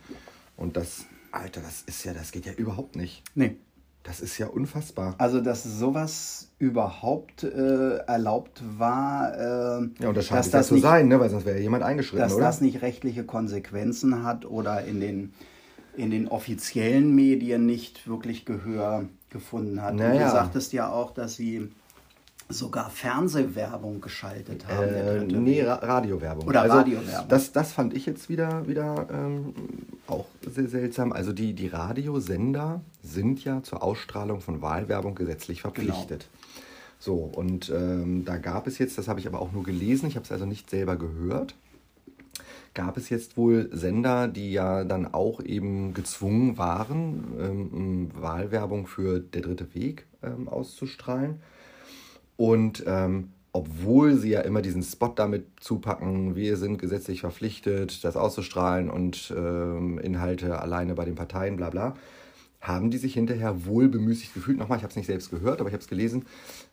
Und 0.57 0.77
das, 0.77 1.07
Alter, 1.33 1.61
das 1.61 1.83
ist 1.83 2.05
ja, 2.05 2.13
das 2.13 2.31
geht 2.33 2.47
ja 2.47 2.53
überhaupt 2.53 2.97
nicht. 2.97 3.23
Nee. 3.35 3.57
Das 4.05 4.21
ist 4.21 4.37
ja 4.37 4.47
unfassbar. 4.49 5.15
Also, 5.17 5.41
dass 5.41 5.65
sowas 5.65 6.51
überhaupt 6.59 7.43
äh, 7.43 7.97
erlaubt 8.07 8.63
war, 8.79 9.33
äh, 9.35 9.89
Ja, 9.99 10.09
und 10.09 10.17
das 10.17 10.27
scheint 10.27 10.41
dass 10.41 10.51
das 10.51 10.69
zu 10.69 10.75
nicht, 10.75 10.83
sein, 10.83 11.09
ne? 11.09 11.19
weil 11.19 11.31
sonst 11.31 11.47
wäre 11.47 11.57
ja 11.57 11.63
jemand 11.63 11.83
eingeschritten, 11.83 12.19
dass 12.23 12.35
oder? 12.35 12.45
das 12.45 12.61
nicht 12.61 12.83
rechtliche 12.83 13.25
Konsequenzen 13.25 14.23
hat 14.23 14.45
oder 14.45 14.85
in 14.85 15.01
den, 15.01 15.33
in 15.97 16.11
den 16.11 16.29
offiziellen 16.29 17.15
Medien 17.15 17.65
nicht 17.65 18.07
wirklich 18.07 18.45
Gehör 18.45 19.07
gefunden 19.31 19.81
hat. 19.81 19.93
Und 19.93 20.01
Naja. 20.01 20.27
Du 20.27 20.33
sagtest 20.33 20.75
ja 20.75 20.93
auch, 20.93 21.11
dass 21.13 21.37
sie 21.37 21.71
sogar 22.49 22.91
Fernsehwerbung 22.91 24.01
geschaltet 24.01 24.67
haben. 24.69 24.89
Äh, 24.89 25.25
nee. 25.25 25.63
Ra 25.63 25.75
Radiowerbung. 25.75 26.47
Oder 26.47 26.63
also, 26.63 26.77
Radiowerbung. 26.77 27.29
Das, 27.29 27.53
das 27.53 27.73
fand 27.73 27.95
ich 27.95 28.07
jetzt 28.07 28.29
wieder, 28.29 28.67
wieder 28.69 29.07
ähm, 29.11 29.55
auch 30.07 30.27
sehr 30.47 30.69
seltsam. 30.69 31.13
Also 31.13 31.33
die, 31.33 31.55
die 31.55 31.69
Radiosender 31.69 32.83
sind 33.03 33.43
ja 33.45 33.63
zur 33.63 33.83
Ausstrahlung 33.83 34.41
von 34.41 34.61
Wahlwerbung 34.63 35.15
gesetzlich 35.15 35.63
Genau. 35.63 35.73
verpflichtet. 35.75 36.29
So, 36.99 37.17
und 37.17 37.71
ähm, 37.75 38.25
da 38.25 38.37
gab 38.39 38.67
es 38.67 38.79
jetzt, 38.79 38.97
das 38.99 39.09
habe 39.09 39.21
ich 39.21 39.27
aber 39.27 39.41
auch 39.41 39.53
nur 39.53 39.63
gelesen, 39.63 40.09
ich 40.09 40.17
habe 40.17 40.25
es 40.25 40.33
also 40.33 40.47
nicht 40.47 40.71
selber 40.71 40.97
gehört, 40.97 41.55
gab 42.73 42.97
es 42.97 43.09
jetzt 43.09 43.37
wohl 43.37 43.69
Sender, 43.73 44.27
die 44.29 44.53
ja 44.53 44.85
dann 44.85 45.13
auch 45.13 45.41
eben 45.43 45.95
gezwungen 45.95 46.57
waren, 46.59 47.25
ähm, 47.39 48.11
Wahlwerbung 48.15 48.87
für 48.87 49.21
Der 49.21 49.43
dritte 49.43 49.75
Weg 49.75 50.07
ähm, 50.23 50.49
auszustrahlen. 50.49 51.41
Und 52.37 52.85
ähm, 52.87 53.29
obwohl 53.53 54.17
sie 54.17 54.31
ja 54.31 54.41
immer 54.41 54.63
diesen 54.63 54.83
Spot 54.83 55.13
damit 55.15 55.47
zupacken, 55.61 56.35
wir 56.35 56.57
sind 56.57 56.79
gesetzlich 56.79 57.21
verpflichtet, 57.21 58.03
das 58.03 58.17
auszustrahlen 58.17 58.91
und 58.91 59.33
ähm, 59.37 59.99
Inhalte 60.01 60.61
alleine 60.61 60.95
bei 60.95 61.05
den 61.05 61.15
Parteien, 61.15 61.57
bla 61.57 61.71
bla, 61.71 61.95
haben 62.61 62.91
die 62.91 62.99
sich 62.99 63.15
hinterher 63.15 63.65
wohl 63.67 63.89
bemüßigt 63.89 64.35
gefühlt, 64.35 64.59
nochmal, 64.59 64.79
ich 64.79 64.83
habe 64.83 64.91
es 64.91 64.97
nicht 64.97 65.07
selbst 65.07 65.31
gehört, 65.31 65.61
aber 65.61 65.69
ich 65.69 65.73
habe 65.75 65.83
es 65.83 65.89
gelesen, 65.89 66.25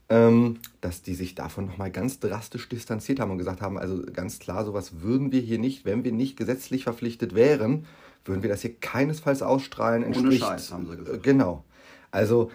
ähm, 0.09 0.57
dass 0.81 1.03
die 1.03 1.13
sich 1.13 1.35
davon 1.35 1.67
nochmal 1.67 1.91
ganz 1.91 2.19
drastisch 2.19 2.67
distanziert 2.67 3.19
haben 3.19 3.29
und 3.29 3.37
gesagt 3.37 3.61
haben, 3.61 3.77
also 3.77 4.01
ganz 4.11 4.39
klar, 4.39 4.65
sowas 4.65 5.01
würden 5.01 5.31
wir 5.31 5.41
hier 5.41 5.59
nicht, 5.59 5.85
wenn 5.85 6.03
wir 6.03 6.11
nicht 6.11 6.35
gesetzlich 6.35 6.85
verpflichtet 6.85 7.35
wären, 7.35 7.85
würden 8.25 8.41
wir 8.41 8.49
das 8.49 8.61
hier 8.61 8.73
keinesfalls 8.73 9.43
ausstrahlen. 9.43 10.01
Entspricht, 10.01 10.41
Ohne 10.41 10.51
Scheiß, 10.51 10.71
haben 10.71 10.89
sie 10.89 10.97
gesagt. 10.97 11.23
Genau. 11.23 11.63
Also, 12.09 12.51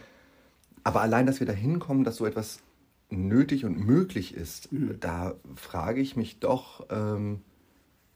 aber 0.83 1.01
allein, 1.01 1.27
dass 1.27 1.39
wir 1.39 1.47
da 1.47 1.53
hinkommen, 1.53 2.05
dass 2.05 2.17
so 2.17 2.27
etwas 2.27 2.61
nötig 3.11 3.65
und 3.65 3.79
möglich 3.79 4.35
ist, 4.35 4.73
mhm. 4.73 4.99
da 5.01 5.35
frage 5.55 6.01
ich 6.01 6.17
mich 6.17 6.39
doch, 6.39 6.87
ähm, 6.91 7.41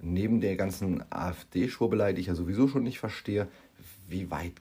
neben 0.00 0.40
der 0.40 0.56
ganzen 0.56 1.04
AfD-Schwurbelei, 1.10 2.12
die 2.12 2.22
ich 2.22 2.26
ja 2.28 2.34
sowieso 2.34 2.68
schon 2.68 2.82
nicht 2.82 2.98
verstehe, 2.98 3.48
wie 4.08 4.30
weit 4.30 4.54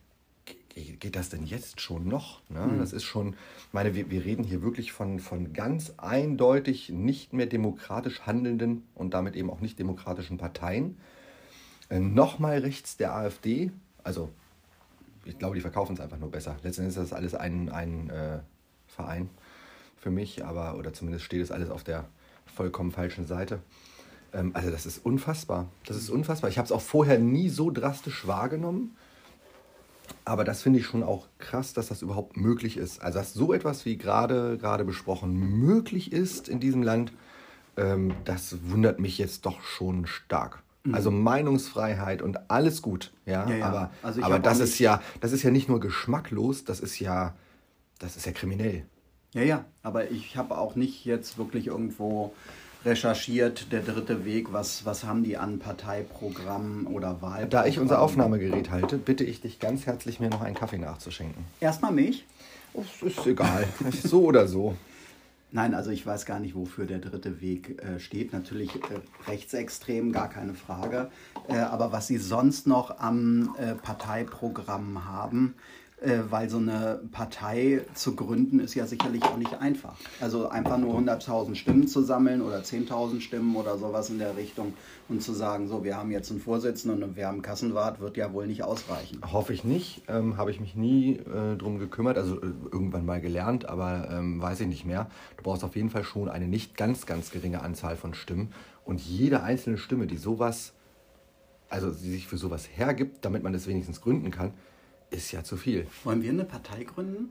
geht 0.75 1.15
das 1.15 1.29
denn 1.29 1.45
jetzt 1.45 1.81
schon 1.81 2.07
noch? 2.07 2.41
Ne? 2.49 2.65
Mhm. 2.65 2.79
Das 2.79 2.93
ist 2.93 3.03
schon, 3.03 3.33
ich 3.67 3.73
meine, 3.73 3.95
wir, 3.95 4.09
wir 4.09 4.23
reden 4.23 4.43
hier 4.43 4.61
wirklich 4.61 4.91
von, 4.91 5.19
von 5.19 5.51
ganz 5.53 5.93
eindeutig 5.97 6.89
nicht 6.89 7.33
mehr 7.33 7.47
demokratisch 7.47 8.21
handelnden 8.21 8.83
und 8.95 9.13
damit 9.13 9.35
eben 9.35 9.49
auch 9.49 9.59
nicht 9.59 9.79
demokratischen 9.79 10.37
Parteien. 10.37 10.97
Äh, 11.89 11.99
Nochmal 11.99 12.59
rechts 12.59 12.97
der 12.97 13.15
AfD, 13.15 13.71
also 14.03 14.29
ich 15.25 15.37
glaube, 15.37 15.55
die 15.55 15.61
verkaufen 15.61 15.93
es 15.93 15.99
einfach 15.99 16.17
nur 16.17 16.31
besser. 16.31 16.55
Letztendlich 16.63 16.95
ist 16.95 17.11
das 17.11 17.13
alles 17.13 17.35
ein, 17.35 17.69
ein 17.69 18.09
äh, 18.09 18.39
Verein 18.87 19.29
für 19.99 20.11
mich, 20.11 20.45
aber 20.45 20.77
oder 20.77 20.93
zumindest 20.93 21.25
steht 21.25 21.41
es 21.41 21.51
alles 21.51 21.69
auf 21.69 21.83
der 21.83 22.05
vollkommen 22.45 22.91
falschen 22.91 23.25
Seite. 23.25 23.59
Ähm, 24.33 24.51
also 24.53 24.69
das 24.71 24.85
ist 24.85 25.05
unfassbar. 25.05 25.67
Das 25.85 25.97
ist 25.97 26.09
unfassbar. 26.09 26.49
Ich 26.49 26.57
habe 26.57 26.65
es 26.65 26.71
auch 26.71 26.81
vorher 26.81 27.19
nie 27.19 27.49
so 27.49 27.71
drastisch 27.71 28.27
wahrgenommen. 28.27 28.95
Aber 30.25 30.43
das 30.43 30.61
finde 30.61 30.79
ich 30.79 30.85
schon 30.85 31.03
auch 31.03 31.27
krass, 31.37 31.73
dass 31.73 31.87
das 31.87 32.01
überhaupt 32.01 32.35
möglich 32.35 32.77
ist. 32.77 33.01
Also, 33.01 33.19
dass 33.19 33.33
so 33.33 33.53
etwas 33.53 33.85
wie 33.85 33.97
gerade, 33.97 34.57
gerade 34.57 34.83
besprochen 34.83 35.33
möglich 35.33 36.11
ist 36.11 36.49
in 36.49 36.59
diesem 36.59 36.81
Land, 36.81 37.13
ähm, 37.77 38.13
das 38.25 38.57
wundert 38.69 38.99
mich 38.99 39.17
jetzt 39.17 39.45
doch 39.45 39.61
schon 39.61 40.07
stark. 40.07 40.63
Mhm. 40.83 40.95
Also 40.95 41.11
Meinungsfreiheit 41.11 42.21
und 42.21 42.49
alles 42.49 42.81
gut, 42.81 43.11
ja. 43.25 43.47
ja, 43.49 43.55
ja. 43.55 43.65
Aber, 43.65 43.91
also 44.01 44.23
aber 44.23 44.39
das 44.39 44.59
ist 44.59 44.79
ja, 44.79 45.01
das 45.21 45.31
ist 45.31 45.43
ja 45.43 45.51
nicht 45.51 45.69
nur 45.69 45.79
geschmacklos, 45.79 46.63
das 46.63 46.79
ist 46.79 46.99
ja, 46.99 47.35
das 47.99 48.17
ist 48.17 48.25
ja 48.25 48.31
kriminell. 48.31 48.85
Ja, 49.33 49.41
ja. 49.41 49.65
Aber 49.83 50.11
ich 50.11 50.37
habe 50.37 50.57
auch 50.57 50.75
nicht 50.75 51.05
jetzt 51.05 51.37
wirklich 51.37 51.67
irgendwo 51.67 52.33
recherchiert, 52.85 53.71
der 53.71 53.81
dritte 53.81 54.25
Weg, 54.25 54.53
was, 54.53 54.85
was 54.85 55.03
haben 55.03 55.23
die 55.23 55.37
an 55.37 55.59
Parteiprogrammen 55.59 56.87
oder 56.87 57.21
Wahlprogrammen? 57.21 57.49
Da 57.49 57.65
ich 57.65 57.79
unser 57.79 58.01
Aufnahmegerät 58.01 58.71
halte, 58.71 58.97
bitte 58.97 59.23
ich 59.25 59.41
dich 59.41 59.59
ganz 59.59 59.85
herzlich, 59.85 60.19
mir 60.19 60.29
noch 60.29 60.41
einen 60.41 60.55
Kaffee 60.55 60.77
nachzuschenken. 60.77 61.43
Erstmal 61.59 61.91
mich? 61.91 62.25
Oh, 62.73 62.85
ist 63.01 63.25
egal, 63.25 63.67
so 64.03 64.23
oder 64.23 64.47
so. 64.47 64.75
Nein, 65.51 65.73
also 65.73 65.89
ich 65.89 66.05
weiß 66.05 66.27
gar 66.27 66.39
nicht, 66.39 66.53
wofür 66.53 66.85
der 66.85 66.99
dritte 66.99 67.41
Weg 67.41 67.81
äh, 67.81 67.99
steht. 67.99 68.33
Natürlich 68.33 68.75
äh, 68.75 68.99
rechtsextrem, 69.27 70.11
gar 70.11 70.29
keine 70.29 70.53
Frage. 70.53 71.09
Äh, 71.47 71.57
aber 71.57 71.91
was 71.91 72.05
Sie 72.05 72.17
sonst 72.17 72.67
noch 72.67 72.99
am 72.99 73.55
äh, 73.57 73.73
Parteiprogramm 73.73 75.05
haben, 75.05 75.55
äh, 76.01 76.19
weil 76.29 76.49
so 76.49 76.57
eine 76.57 77.01
Partei 77.11 77.81
zu 77.93 78.15
gründen 78.15 78.59
ist 78.59 78.73
ja 78.73 78.85
sicherlich 78.85 79.23
auch 79.23 79.37
nicht 79.37 79.53
einfach. 79.59 79.95
Also 80.21 80.47
einfach 80.47 80.77
nur 80.77 80.97
100.000 80.97 81.55
Stimmen 81.55 81.87
zu 81.87 82.01
sammeln 82.01 82.41
oder 82.41 82.59
10.000 82.59 83.19
Stimmen 83.19 83.55
oder 83.55 83.77
sowas 83.77 84.09
in 84.09 84.17
der 84.17 84.37
Richtung 84.37 84.73
und 85.09 85.21
zu 85.21 85.33
sagen, 85.33 85.67
so, 85.67 85.83
wir 85.83 85.97
haben 85.97 86.11
jetzt 86.11 86.31
einen 86.31 86.39
Vorsitzenden 86.39 87.03
und 87.03 87.15
wir 87.15 87.27
haben 87.27 87.35
einen 87.35 87.41
Kassenwart, 87.41 87.99
wird 87.99 88.15
ja 88.15 88.31
wohl 88.31 88.47
nicht 88.47 88.63
ausreichen. 88.63 89.19
Hoffe 89.29 89.53
ich 89.53 89.63
nicht. 89.63 90.03
Ähm, 90.07 90.37
Habe 90.37 90.51
ich 90.51 90.59
mich 90.59 90.75
nie 90.75 91.17
äh, 91.17 91.57
drum 91.57 91.79
gekümmert, 91.79 92.17
also 92.17 92.35
äh, 92.37 92.45
irgendwann 92.71 93.05
mal 93.05 93.19
gelernt, 93.19 93.67
aber 93.67 94.09
ähm, 94.11 94.41
weiß 94.41 94.61
ich 94.61 94.67
nicht 94.67 94.85
mehr. 94.85 95.09
Du 95.37 95.43
brauchst 95.43 95.63
auf 95.63 95.75
jeden 95.75 95.89
Fall 95.89 96.03
schon 96.03 96.29
eine 96.29 96.47
nicht 96.47 96.77
ganz, 96.77 97.05
ganz 97.07 97.31
geringe 97.31 97.61
Anzahl 97.61 97.97
von 97.97 98.13
Stimmen 98.13 98.53
und 98.85 99.01
jede 99.01 99.43
einzelne 99.43 99.77
Stimme, 99.77 100.07
die 100.07 100.17
sowas, 100.17 100.73
also 101.69 101.91
die 101.91 102.11
sich 102.11 102.27
für 102.27 102.37
sowas 102.37 102.69
hergibt, 102.73 103.25
damit 103.25 103.43
man 103.43 103.51
das 103.51 103.67
wenigstens 103.67 104.01
gründen 104.01 104.31
kann, 104.31 104.53
ist 105.11 105.31
ja 105.31 105.43
zu 105.43 105.57
viel. 105.57 105.87
Wollen 106.03 106.21
wir 106.21 106.29
eine 106.29 106.45
Partei 106.45 106.83
gründen? 106.83 107.29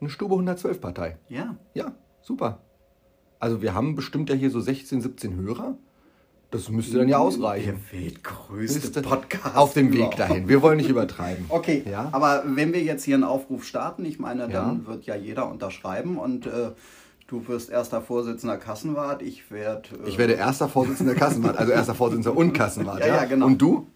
Eine 0.00 0.10
Stube 0.10 0.34
112 0.34 0.80
Partei. 0.80 1.16
Ja. 1.28 1.56
Ja, 1.74 1.92
super. 2.20 2.60
Also 3.38 3.62
wir 3.62 3.74
haben 3.74 3.94
bestimmt 3.94 4.30
ja 4.30 4.34
hier 4.34 4.50
so 4.50 4.60
16, 4.60 5.00
17 5.00 5.36
Hörer. 5.36 5.76
Das 6.50 6.68
müsste 6.68 6.98
dann 6.98 7.08
ja 7.08 7.18
ausreichen. 7.18 7.80
Der 7.92 8.00
weltgrößte 8.00 9.02
Podcast. 9.02 9.56
Auf 9.56 9.74
dem 9.74 9.92
Weg 9.92 10.16
dahin. 10.16 10.48
Wir 10.48 10.62
wollen 10.62 10.76
nicht 10.76 10.88
übertreiben. 10.88 11.46
Okay, 11.48 11.82
ja? 11.90 12.08
aber 12.12 12.44
wenn 12.46 12.72
wir 12.72 12.82
jetzt 12.82 13.04
hier 13.04 13.16
einen 13.16 13.24
Aufruf 13.24 13.64
starten, 13.64 14.04
ich 14.04 14.20
meine, 14.20 14.48
dann 14.48 14.82
ja. 14.82 14.86
wird 14.86 15.04
ja 15.04 15.16
jeder 15.16 15.50
unterschreiben 15.50 16.16
und 16.16 16.46
äh, 16.46 16.70
du 17.26 17.48
wirst 17.48 17.70
erster 17.70 18.00
Vorsitzender 18.00 18.56
Kassenwart, 18.56 19.22
ich 19.22 19.50
werde... 19.50 19.88
Äh, 20.04 20.08
ich 20.08 20.16
werde 20.16 20.34
erster 20.34 20.68
Vorsitzender 20.68 21.14
Kassenwart, 21.14 21.56
also 21.56 21.72
erster 21.72 21.94
Vorsitzender 21.94 22.36
und 22.36 22.52
Kassenwart. 22.52 23.00
ja, 23.00 23.06
ja, 23.06 23.14
ja, 23.16 23.24
genau. 23.24 23.46
Und 23.46 23.60
du? 23.60 23.88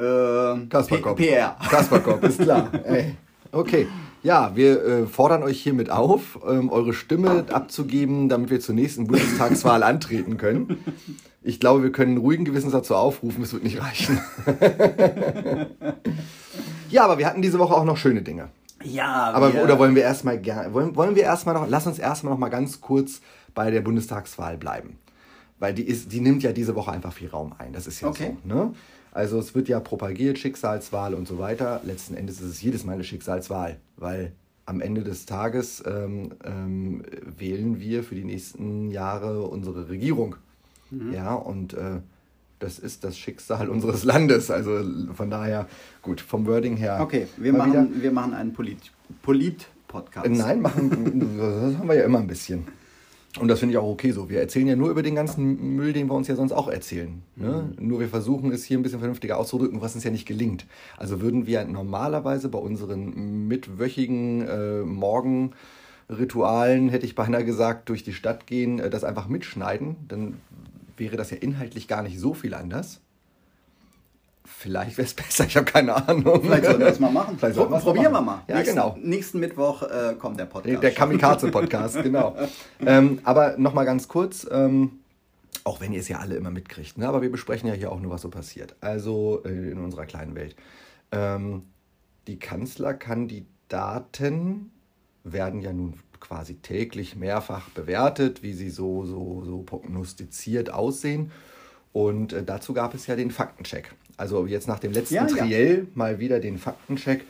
Äh, 0.00 0.66
Kasperkopf. 0.68 1.16
PR. 1.16 1.56
Kasperkopf, 1.68 2.22
ist 2.24 2.40
klar. 2.40 2.70
Ey. 2.84 3.16
Okay. 3.52 3.86
Ja, 4.22 4.54
wir 4.54 4.84
äh, 4.84 5.06
fordern 5.06 5.42
euch 5.42 5.62
hiermit 5.62 5.90
auf, 5.90 6.38
ähm, 6.46 6.68
eure 6.70 6.92
Stimme 6.92 7.46
abzugeben, 7.50 8.28
damit 8.28 8.50
wir 8.50 8.60
zur 8.60 8.74
nächsten 8.74 9.06
Bundestagswahl 9.06 9.82
antreten 9.82 10.36
können. 10.36 10.84
Ich 11.42 11.58
glaube, 11.58 11.82
wir 11.82 11.90
können 11.90 12.18
ruhigen 12.18 12.44
Gewissens 12.44 12.72
dazu 12.72 12.94
aufrufen, 12.94 13.42
es 13.42 13.52
wird 13.54 13.64
nicht 13.64 13.80
reichen. 13.82 14.20
ja, 16.90 17.02
aber 17.02 17.16
wir 17.16 17.26
hatten 17.26 17.40
diese 17.40 17.58
Woche 17.58 17.74
auch 17.74 17.84
noch 17.84 17.96
schöne 17.96 18.20
Dinge. 18.20 18.50
Ja, 18.82 19.30
aber 19.32 19.54
wir, 19.54 19.62
oder 19.62 19.78
wollen 19.78 19.94
wir 19.94 20.02
erstmal 20.02 20.38
gerne 20.38 20.72
wollen, 20.72 20.96
wollen 20.96 21.14
wir 21.14 21.22
erstmal 21.22 21.54
noch 21.54 21.66
lass 21.68 21.86
uns 21.86 21.98
erstmal 21.98 22.32
noch 22.32 22.38
mal 22.38 22.48
ganz 22.48 22.80
kurz 22.80 23.20
bei 23.54 23.70
der 23.70 23.80
Bundestagswahl 23.80 24.56
bleiben. 24.58 24.98
Weil 25.58 25.74
die 25.74 25.82
ist 25.82 26.12
die 26.12 26.20
nimmt 26.20 26.42
ja 26.42 26.52
diese 26.52 26.74
Woche 26.74 26.90
einfach 26.92 27.12
viel 27.12 27.28
Raum 27.28 27.54
ein, 27.58 27.72
das 27.72 27.86
ist 27.86 28.00
ja 28.00 28.08
okay. 28.08 28.36
so, 28.42 28.54
ne? 28.54 28.74
Also 29.12 29.38
es 29.38 29.54
wird 29.54 29.68
ja 29.68 29.80
propagiert, 29.80 30.38
Schicksalswahl 30.38 31.14
und 31.14 31.26
so 31.26 31.38
weiter. 31.38 31.80
Letzten 31.84 32.14
Endes 32.14 32.40
ist 32.40 32.48
es 32.48 32.62
jedes 32.62 32.84
Mal 32.84 32.92
eine 32.92 33.04
Schicksalswahl, 33.04 33.76
weil 33.96 34.32
am 34.66 34.80
Ende 34.80 35.02
des 35.02 35.26
Tages 35.26 35.82
ähm, 35.84 36.32
ähm, 36.44 37.02
wählen 37.38 37.80
wir 37.80 38.04
für 38.04 38.14
die 38.14 38.24
nächsten 38.24 38.90
Jahre 38.90 39.42
unsere 39.42 39.88
Regierung. 39.88 40.36
Mhm. 40.90 41.12
Ja, 41.12 41.34
und 41.34 41.74
äh, 41.74 42.00
das 42.60 42.78
ist 42.78 43.02
das 43.02 43.18
Schicksal 43.18 43.68
unseres 43.70 44.04
Landes. 44.04 44.50
Also 44.50 44.84
von 45.14 45.28
daher, 45.28 45.66
gut, 46.02 46.20
vom 46.20 46.46
Wording 46.46 46.76
her. 46.76 46.98
Okay, 47.00 47.26
wir, 47.36 47.52
machen, 47.52 48.00
wir 48.00 48.12
machen 48.12 48.32
einen 48.32 48.52
Polit-Podcast. 48.52 49.22
Polit 49.22 50.38
Nein, 50.38 50.60
machen, 50.60 51.36
das 51.36 51.76
haben 51.78 51.88
wir 51.88 51.96
ja 51.96 52.04
immer 52.04 52.20
ein 52.20 52.28
bisschen. 52.28 52.64
Und 53.38 53.46
das 53.46 53.60
finde 53.60 53.74
ich 53.74 53.78
auch 53.78 53.88
okay 53.88 54.10
so. 54.10 54.28
Wir 54.28 54.40
erzählen 54.40 54.66
ja 54.66 54.74
nur 54.74 54.90
über 54.90 55.04
den 55.04 55.14
ganzen 55.14 55.76
Müll, 55.76 55.92
den 55.92 56.08
wir 56.08 56.14
uns 56.14 56.26
ja 56.26 56.34
sonst 56.34 56.50
auch 56.50 56.66
erzählen. 56.66 57.22
Ne? 57.36 57.72
Mhm. 57.78 57.86
Nur 57.86 58.00
wir 58.00 58.08
versuchen 58.08 58.50
es 58.50 58.64
hier 58.64 58.76
ein 58.76 58.82
bisschen 58.82 58.98
vernünftiger 58.98 59.38
auszudrücken, 59.38 59.80
was 59.80 59.94
uns 59.94 60.02
ja 60.02 60.10
nicht 60.10 60.26
gelingt. 60.26 60.66
Also 60.96 61.20
würden 61.20 61.46
wir 61.46 61.64
normalerweise 61.64 62.48
bei 62.48 62.58
unseren 62.58 63.46
mitwöchigen 63.46 64.48
äh, 64.48 64.80
Morgenritualen, 64.80 66.88
hätte 66.88 67.06
ich 67.06 67.14
beinahe 67.14 67.44
gesagt, 67.44 67.88
durch 67.88 68.02
die 68.02 68.14
Stadt 68.14 68.48
gehen, 68.48 68.80
äh, 68.80 68.90
das 68.90 69.04
einfach 69.04 69.28
mitschneiden, 69.28 69.94
dann 70.08 70.38
wäre 70.96 71.16
das 71.16 71.30
ja 71.30 71.36
inhaltlich 71.36 71.86
gar 71.86 72.02
nicht 72.02 72.18
so 72.18 72.34
viel 72.34 72.52
anders. 72.52 73.00
Vielleicht 74.58 74.98
wäre 74.98 75.06
es 75.06 75.14
besser, 75.14 75.46
ich 75.46 75.56
habe 75.56 75.64
keine 75.64 75.94
Ahnung. 75.94 76.42
Vielleicht 76.42 76.64
sollten 76.64 76.80
wir 76.80 76.88
das 76.88 77.00
mal 77.00 77.10
machen. 77.10 77.38
Vielleicht 77.38 77.56
Pro 77.56 77.64
probieren 77.66 78.12
wir 78.12 78.20
mal. 78.20 78.42
Ja, 78.46 78.56
nächsten, 78.56 78.74
genau. 78.74 78.98
Nächsten 79.00 79.40
Mittwoch 79.40 79.82
äh, 79.82 80.14
kommt 80.18 80.38
der 80.38 80.44
Podcast. 80.46 80.82
Der 80.82 80.92
Kamikaze-Podcast, 80.92 81.94
genau. 82.02 82.36
ähm, 82.84 83.20
aber 83.24 83.56
nochmal 83.56 83.86
ganz 83.86 84.08
kurz, 84.08 84.46
ähm, 84.50 84.98
auch 85.64 85.80
wenn 85.80 85.92
ihr 85.92 86.00
es 86.00 86.08
ja 86.08 86.18
alle 86.18 86.34
immer 86.36 86.50
mitkriegt, 86.50 86.98
ne? 86.98 87.08
aber 87.08 87.22
wir 87.22 87.30
besprechen 87.30 87.68
ja 87.68 87.74
hier 87.74 87.92
auch 87.92 88.00
nur, 88.00 88.10
was 88.12 88.22
so 88.22 88.28
passiert. 88.28 88.74
Also 88.80 89.42
äh, 89.44 89.70
in 89.70 89.78
unserer 89.78 90.06
kleinen 90.06 90.34
Welt. 90.34 90.56
Ähm, 91.12 91.64
die 92.26 92.38
Kanzlerkandidaten 92.38 94.70
werden 95.24 95.60
ja 95.60 95.72
nun 95.72 95.94
quasi 96.20 96.56
täglich 96.56 97.16
mehrfach 97.16 97.70
bewertet, 97.70 98.42
wie 98.42 98.52
sie 98.52 98.70
so, 98.70 99.04
so, 99.04 99.42
so 99.44 99.62
prognostiziert 99.62 100.70
aussehen. 100.70 101.32
Und 101.92 102.32
äh, 102.32 102.44
dazu 102.44 102.72
gab 102.72 102.94
es 102.94 103.06
ja 103.06 103.16
den 103.16 103.30
Faktencheck. 103.30 103.92
Also 104.20 104.46
jetzt 104.46 104.68
nach 104.68 104.78
dem 104.78 104.92
letzten 104.92 105.14
ja, 105.14 105.26
Triell 105.26 105.78
ja. 105.78 105.84
mal 105.94 106.18
wieder 106.18 106.40
den 106.40 106.58
Faktencheck. 106.58 107.24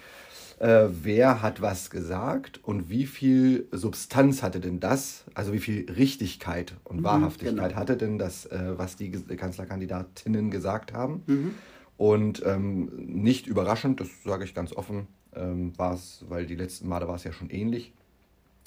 äh, 0.58 0.88
wer 0.90 1.40
hat 1.40 1.62
was 1.62 1.88
gesagt 1.88 2.60
und 2.62 2.90
wie 2.90 3.06
viel 3.06 3.68
Substanz 3.70 4.42
hatte 4.42 4.60
denn 4.60 4.80
das, 4.80 5.24
also 5.32 5.52
wie 5.52 5.60
viel 5.60 5.90
Richtigkeit 5.90 6.74
und 6.84 7.02
Wahrhaftigkeit 7.02 7.70
genau. 7.70 7.80
hatte 7.80 7.96
denn 7.96 8.18
das, 8.18 8.44
äh, 8.46 8.76
was 8.76 8.96
die 8.96 9.10
Kanzlerkandidatinnen 9.10 10.50
gesagt 10.50 10.92
haben. 10.92 11.22
Mhm. 11.26 11.54
Und 11.96 12.42
ähm, 12.44 12.90
nicht 12.96 13.46
überraschend, 13.46 14.00
das 14.00 14.08
sage 14.24 14.44
ich 14.44 14.54
ganz 14.54 14.72
offen, 14.72 15.06
ähm, 15.34 15.72
war 15.78 15.94
es, 15.94 16.24
weil 16.28 16.44
die 16.44 16.56
letzten 16.56 16.88
Male 16.88 17.06
war 17.06 17.14
es 17.14 17.24
ja 17.24 17.32
schon 17.32 17.50
ähnlich, 17.50 17.92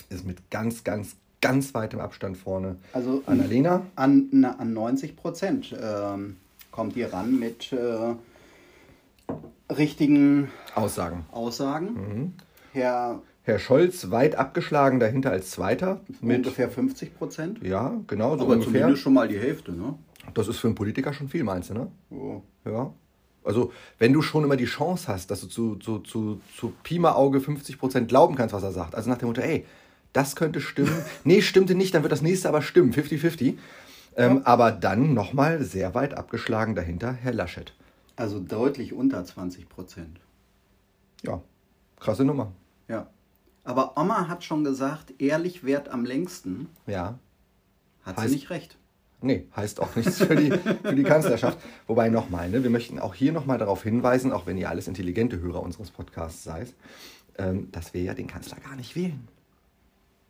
ist 0.10 0.25
mit 0.25 0.50
ganz, 0.50 0.84
ganz, 0.84 1.18
ganz 1.42 1.74
weitem 1.74 2.00
Abstand 2.00 2.38
vorne 2.38 2.77
Also 2.94 3.22
Annalena. 3.25 3.86
an, 3.96 4.30
na, 4.32 4.56
an 4.56 4.74
90 4.74 5.15
Prozent 5.15 5.75
ähm, 5.80 6.38
kommt 6.74 6.96
die 6.96 7.03
ran 7.03 7.39
mit 7.39 7.72
äh, 7.72 8.15
richtigen 9.74 10.50
Aussagen. 10.75 11.25
Aussagen. 11.32 11.94
Mhm. 11.94 12.34
Herr 12.74 13.22
Herr 13.44 13.60
Scholz 13.60 14.10
weit 14.10 14.36
abgeschlagen 14.36 15.00
dahinter 15.00 15.32
als 15.32 15.51
Zweiter 15.51 16.01
mit 16.22 16.38
ungefähr 16.38 16.70
50 16.70 17.18
Prozent. 17.18 17.62
ja 17.62 17.94
genau 18.08 18.38
so 18.38 18.44
Aber 18.46 18.53
ungefähr. 18.53 18.74
zumindest 18.74 19.01
schon 19.03 19.13
mal 19.13 19.27
die 19.27 19.38
Hälfte, 19.39 19.74
ne? 19.74 19.96
Das 20.34 20.48
ist 20.48 20.60
für 20.60 20.68
einen 20.68 20.75
Politiker 20.75 21.12
schon 21.13 21.27
viel, 21.27 21.44
meinst 21.44 21.70
du, 21.70 21.74
ne? 21.74 21.88
So. 22.10 22.44
Ja. 22.65 22.94
Also, 23.44 23.74
wenn 24.00 24.13
du 24.13 24.22
schon 24.22 24.46
immer 24.46 24.56
die 24.56 24.63
Chance 24.65 25.10
hast, 25.10 25.30
dass 25.30 25.42
du 25.42 25.48
zu, 25.48 25.75
zu, 25.75 26.00
zu, 26.00 26.39
zu 26.58 26.74
Pima 26.84 27.12
Auge 27.12 27.39
50% 27.39 28.06
glauben 28.06 28.36
kannst, 28.36 28.56
was 28.56 28.63
er 28.63 28.72
sagt. 28.72 28.96
Also 28.96 29.10
nach 29.10 29.18
dem 29.18 29.27
Motto, 29.27 29.42
ey, 29.42 29.65
das 30.13 30.38
könnte 30.38 30.62
stimmen. 30.62 30.96
nee, 31.25 31.42
stimmte 31.42 31.75
nicht, 31.75 31.94
dann 31.94 32.03
wird 32.03 32.13
das 32.13 32.22
nächste 32.22 32.48
aber 32.48 32.62
stimmen. 32.62 32.94
50-50. 32.94 33.56
Ähm, 34.15 34.41
Aber 34.46 34.72
dann 34.72 35.13
nochmal 35.13 35.63
sehr 35.63 35.93
weit 35.96 36.13
abgeschlagen 36.15 36.75
dahinter 36.75 37.12
Herr 37.13 37.34
Laschet. 37.34 37.74
Also 38.15 38.39
deutlich 38.39 38.93
unter 38.93 39.24
20 39.25 39.67
Prozent. 39.70 40.20
Ja, 41.24 41.41
krasse 42.00 42.24
Nummer. 42.25 42.51
Ja. 42.88 43.08
Aber 43.63 43.98
Oma 43.98 44.27
hat 44.27 44.43
schon 44.43 44.63
gesagt, 44.63 45.13
ehrlich 45.20 45.63
währt 45.63 45.89
am 45.89 46.05
längsten. 46.05 46.67
Ja. 46.86 47.17
Hat 48.03 48.17
Heißt- 48.17 48.27
sie 48.27 48.36
nicht 48.36 48.50
recht. 48.50 48.77
Nee, 49.22 49.48
heißt 49.55 49.79
auch 49.79 49.96
nichts 49.96 50.17
für 50.17 50.36
die, 50.36 50.51
für 50.51 50.93
die 50.93 51.03
Kanzlerschaft. 51.03 51.58
Wobei 51.88 52.10
nochmal, 52.10 52.50
ne, 52.50 52.62
wir 52.62 52.70
möchten 52.70 53.00
auch 53.00 53.13
hier 53.15 53.32
nochmal 53.32 53.58
darauf 53.58 53.82
hinweisen, 53.82 54.34
auch 54.34 54.46
wenn 54.46 54.58
ihr 54.58 54.70
alles 54.70 54.89
intelligente 54.89 55.39
Hörer 55.39 55.62
unseres 55.63 55.91
Podcasts 55.91 56.43
seid, 56.43 56.74
ähm, 57.38 57.72
dass 57.72 57.93
wir 57.93 58.01
ja 58.03 58.13
den 58.13 58.27
Kanzler 58.27 58.58
gar 58.58 58.75
nicht 58.75 58.98
wählen. 58.98 59.25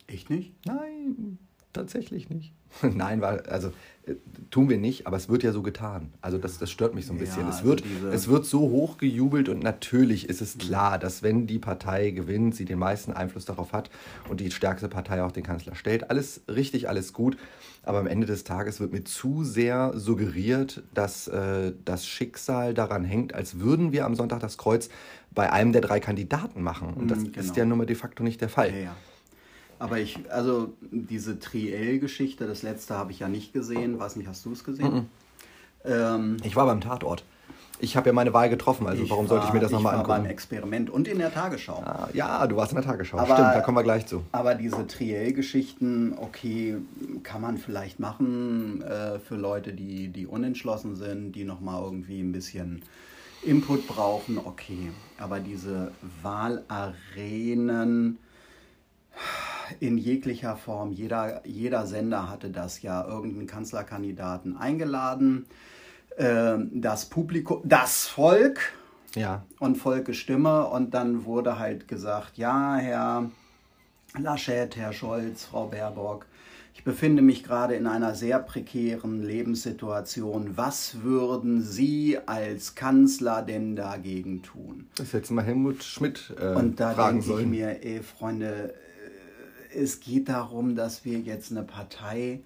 Echt 0.06 0.30
nicht? 0.30 0.54
Nein, 0.68 1.40
tatsächlich 1.74 2.30
nicht. 2.30 2.54
Nein, 2.82 3.22
weil, 3.22 3.42
also 3.42 3.72
äh, 4.08 4.16
tun 4.50 4.68
wir 4.70 4.78
nicht, 4.80 5.06
aber 5.06 5.18
es 5.18 5.30
wird 5.30 5.44
ja 5.44 5.52
so 5.52 5.62
getan. 5.62 6.12
Also 6.22 6.38
das, 6.40 6.58
das 6.58 6.72
stört 6.72 6.96
mich 6.96 7.06
so 7.06 7.14
ein 7.14 7.18
Ja, 7.18 7.26
bisschen. 7.26 7.48
es, 7.48 7.58
also 7.58 7.66
wird, 7.70 7.84
diese- 7.86 8.10
es 8.10 8.28
wird 8.28 8.46
so 8.46 8.62
hoch 8.62 8.98
gejubelt 8.98 9.48
und 9.50 9.62
natürlich 9.62 10.28
ist 10.28 10.42
es 10.42 10.58
klar, 10.58 10.98
dass 10.98 11.22
wenn 11.22 11.46
die 11.46 11.60
Partei 11.60 12.10
gewinnt, 12.12 12.56
sie 12.56 12.66
den 12.66 12.80
meisten 12.80 13.12
Einfluss 13.14 13.46
darauf 13.46 13.74
hat 13.74 13.90
und 14.30 14.40
die 14.40 14.50
stärkste 14.50 14.88
Partei 14.90 15.24
auch 15.24 15.32
den 15.32 15.44
Kanzler 15.44 15.76
stellt. 15.76 16.10
Alles 16.10 16.42
richtig, 16.48 16.90
alles 16.90 17.14
gut. 17.14 17.38
Aber 17.86 18.00
am 18.00 18.08
Ende 18.08 18.26
des 18.26 18.44
Tages 18.46 18.80
wird 18.80 18.94
mir 18.94 19.04
zu 19.04 19.44
sehr 19.44 19.92
suggeriert, 19.96 20.84
dass 20.94 21.28
äh, 21.28 21.74
das 21.84 22.08
Schicksal 22.08 22.74
daran 22.74 23.04
hängt, 23.04 23.36
als 23.36 23.60
würden 23.60 23.92
wir 23.92 24.06
am 24.06 24.16
Sonntag 24.16 24.40
das 24.40 24.58
Kreuz 24.58 24.88
bei 25.32 25.52
einem 25.52 25.74
der 25.74 25.82
drei 25.82 26.00
Kandidaten 26.00 26.62
machen. 26.64 26.94
Und 26.94 27.10
das 27.12 27.20
Mhm, 27.20 27.26
ist 27.26 27.34
genau. 27.34 27.54
ja 27.56 27.66
nun 27.66 27.78
mal 27.80 27.86
de 27.86 27.96
facto 27.98 28.24
nicht 28.24 28.40
der 28.40 28.48
Fall. 28.50 28.72
Ja, 28.72 28.78
ja. 28.78 28.96
Aber 29.80 30.00
ich, 30.00 30.20
also 30.32 30.74
diese 30.92 31.40
Triell-Geschichte, 31.40 32.48
das 32.48 32.62
letzte 32.64 32.96
habe 32.98 33.12
ich 33.12 33.20
ja 33.20 33.28
nicht 33.28 33.54
gesehen. 33.54 34.00
Weiß 34.00 34.16
nicht, 34.16 34.28
hast 34.28 34.46
du 34.46 34.52
es 34.54 34.64
gesehen? 34.64 35.08
Ähm, 35.86 36.38
Ich 36.44 36.56
war 36.56 36.66
beim 36.66 36.80
Tatort. 36.82 37.24
Ich 37.80 37.98
habe 37.98 38.08
ja 38.08 38.14
meine 38.14 38.32
Wahl 38.34 38.50
getroffen, 38.50 38.88
also 38.88 39.10
warum 39.10 39.28
sollte 39.28 39.48
ich 39.48 39.54
mir 39.54 39.60
das 39.60 39.72
nochmal 39.72 39.94
Ich 39.96 39.98
war 39.98 40.04
beim 40.08 40.16
angucken? 40.18 40.30
Experiment 40.32 40.90
und 40.90 41.08
in 41.10 41.18
der 41.18 41.34
Tagesschau. 41.34 41.82
Ah, 41.84 42.08
Ja, 42.14 42.48
du 42.48 42.56
warst 42.56 42.72
in 42.72 42.78
der 42.78 42.86
Tagesschau. 42.86 43.18
Aber- 43.18 43.34
Stimmt, 43.34 43.56
da 43.56 43.60
kommen 43.62 43.76
wir 43.78 43.84
gleich 43.84 44.06
zu. 44.06 44.24
Aber 44.32 44.56
diese 44.56 44.88
Triell-Geschichten, 44.88 46.14
okay, 46.18 46.78
kann 47.24 47.42
man 47.42 47.58
vielleicht 47.58 48.00
machen 48.00 48.82
äh, 48.84 49.20
für 49.20 49.36
Leute, 49.36 49.74
die, 49.74 50.08
die 50.10 50.28
unentschlossen 50.28 50.96
sind, 50.96 51.34
die 51.34 51.44
nochmal 51.44 51.82
irgendwie 51.84 52.22
ein 52.22 52.32
bisschen 52.32 52.84
Input 53.42 53.86
brauchen, 53.88 54.38
okay. 54.38 54.92
Aber 55.18 55.42
diese 55.42 55.92
Wahlarenen 56.22 58.18
in 59.80 59.98
jeglicher 59.98 60.56
Form, 60.56 60.92
jeder, 60.92 61.46
jeder 61.46 61.86
Sender 61.86 62.30
hatte 62.30 62.50
das 62.50 62.82
ja, 62.82 63.06
irgendeinen 63.08 63.48
Kanzlerkandidaten 63.48 64.58
eingeladen. 64.58 65.46
Ähm, 66.18 66.70
das 66.74 67.06
Publikum, 67.06 67.62
das 67.64 68.08
Volk, 68.08 68.74
Ja, 69.16 69.44
und 69.60 69.78
Volke 69.78 70.14
Stimme 70.14 70.68
und 70.68 70.94
dann 70.94 71.26
wurde 71.26 71.58
halt 71.60 71.88
gesagt, 71.88 72.38
ja, 72.38 72.76
Herr 72.76 73.30
Laschet, 74.18 74.76
Herr 74.76 74.94
Scholz, 74.94 75.46
Frau 75.46 75.68
Baerbock, 75.68 76.26
ich 76.76 76.84
befinde 76.84 77.22
mich 77.22 77.44
gerade 77.44 77.76
in 77.76 77.86
einer 77.88 78.16
sehr 78.16 78.40
prekären 78.40 79.22
Lebenssituation. 79.24 80.52
Was 80.58 81.02
würden 81.04 81.62
Sie 81.62 82.18
als 82.26 82.76
Kanzler 82.76 83.42
denn 83.44 83.76
dagegen 83.76 84.42
tun? 84.42 84.88
das 84.96 85.14
hätte 85.14 85.34
mal 85.34 85.44
Helmut 85.46 85.84
Schmidt 85.84 86.34
äh, 86.40 86.48
Und 86.54 86.80
da 86.80 86.94
fragen 86.94 87.20
denke 87.20 87.26
ich 87.26 87.32
sollen. 87.32 87.50
mir, 87.50 87.84
ey 87.84 88.02
Freunde, 88.02 88.74
es 89.76 90.00
geht 90.00 90.30
darum, 90.30 90.76
dass 90.76 91.06
wir 91.06 91.20
jetzt 91.20 91.52
eine 91.52 91.64
Partei 91.64 92.42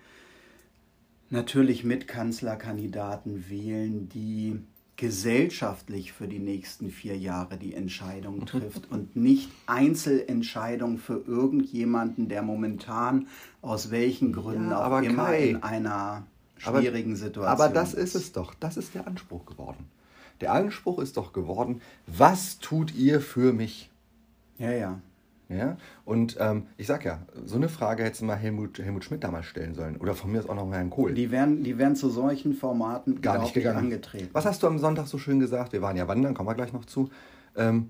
natürlich 1.30 1.84
mit 1.84 2.08
Kanzlerkandidaten 2.08 3.50
wählen, 3.50 4.10
die 4.10 4.60
gesellschaftlich 4.96 6.12
für 6.12 6.28
die 6.28 6.40
nächsten 6.40 6.90
vier 6.90 7.16
Jahre 7.18 7.58
die 7.58 7.74
Entscheidung 7.76 8.46
trifft 8.46 8.90
und 8.92 9.16
nicht 9.16 9.50
Einzelentscheidungen 9.68 10.98
für 10.98 11.24
irgendjemanden, 11.28 12.30
der 12.30 12.42
momentan 12.42 13.28
aus 13.62 13.92
welchen 13.92 14.34
Gründen 14.34 14.72
Ja, 14.72 14.80
auch 14.80 14.86
aber 14.86 15.04
immer 15.04 15.26
Kai, 15.26 15.50
in 15.50 15.64
einer 15.64 16.26
Aber- 16.64 16.80
schwierigen 16.82 17.16
Situation 17.16 17.46
Aber 17.46 17.70
das 17.70 17.94
ist 17.94 18.16
es 18.16 18.32
doch. 18.32 18.54
Das 18.56 18.78
ist 18.78 18.96
der 18.96 19.06
Anspruch 19.06 19.46
geworden. 19.46 19.86
Der 20.42 20.54
Anspruch 20.54 21.00
ist 21.00 21.18
doch 21.18 21.34
geworden, 21.34 21.82
was 22.08 22.58
tut 22.60 22.94
ihr 22.96 23.22
für 23.22 23.54
mich? 23.54 23.90
Ja, 24.58 24.72
ja. 24.72 25.00
Ja? 25.50 25.78
Und 26.06 26.38
ähm, 26.40 26.64
ich 26.78 26.88
sag 26.88 27.06
ja, 27.06 27.20
so 27.46 27.56
eine 27.56 27.70
Frage 27.70 28.04
hättest 28.04 28.22
du 28.22 28.26
mal 28.26 28.36
Helmut, 28.36 28.80
Helmut 28.80 29.04
Schmidt 29.04 29.24
damals 29.24 29.46
stellen 29.46 29.76
sollen. 29.76 29.98
Oder 29.98 30.14
von 30.14 30.32
mir 30.32 30.40
aus 30.40 30.50
auch 30.50 30.56
noch 30.56 30.66
mal 30.66 30.76
Herrn 30.78 30.90
Kohl. 30.90 31.14
Die 31.14 31.32
wären, 31.32 31.64
die 31.64 31.78
wären 31.78 31.96
zu 31.96 32.10
solchen 32.10 32.54
Formaten 32.54 33.22
Gar 33.22 33.40
nicht 33.40 33.54
gegangen. 33.54 33.78
angetreten. 33.78 34.30
Was 34.34 34.46
hast 34.46 34.64
du 34.64 34.68
am 34.68 34.80
Sonntag 34.80 35.08
so 35.08 35.18
schön 35.18 35.40
gesagt? 35.40 35.74
Wir 35.74 35.82
waren 35.82 35.96
ja 35.96 36.08
wandern, 36.08 36.34
kommen 36.34 36.50
wir 36.50 36.56
gleich 36.56 36.74
noch 36.74 36.86
zu. 36.86 37.10
Ähm, 37.56 37.90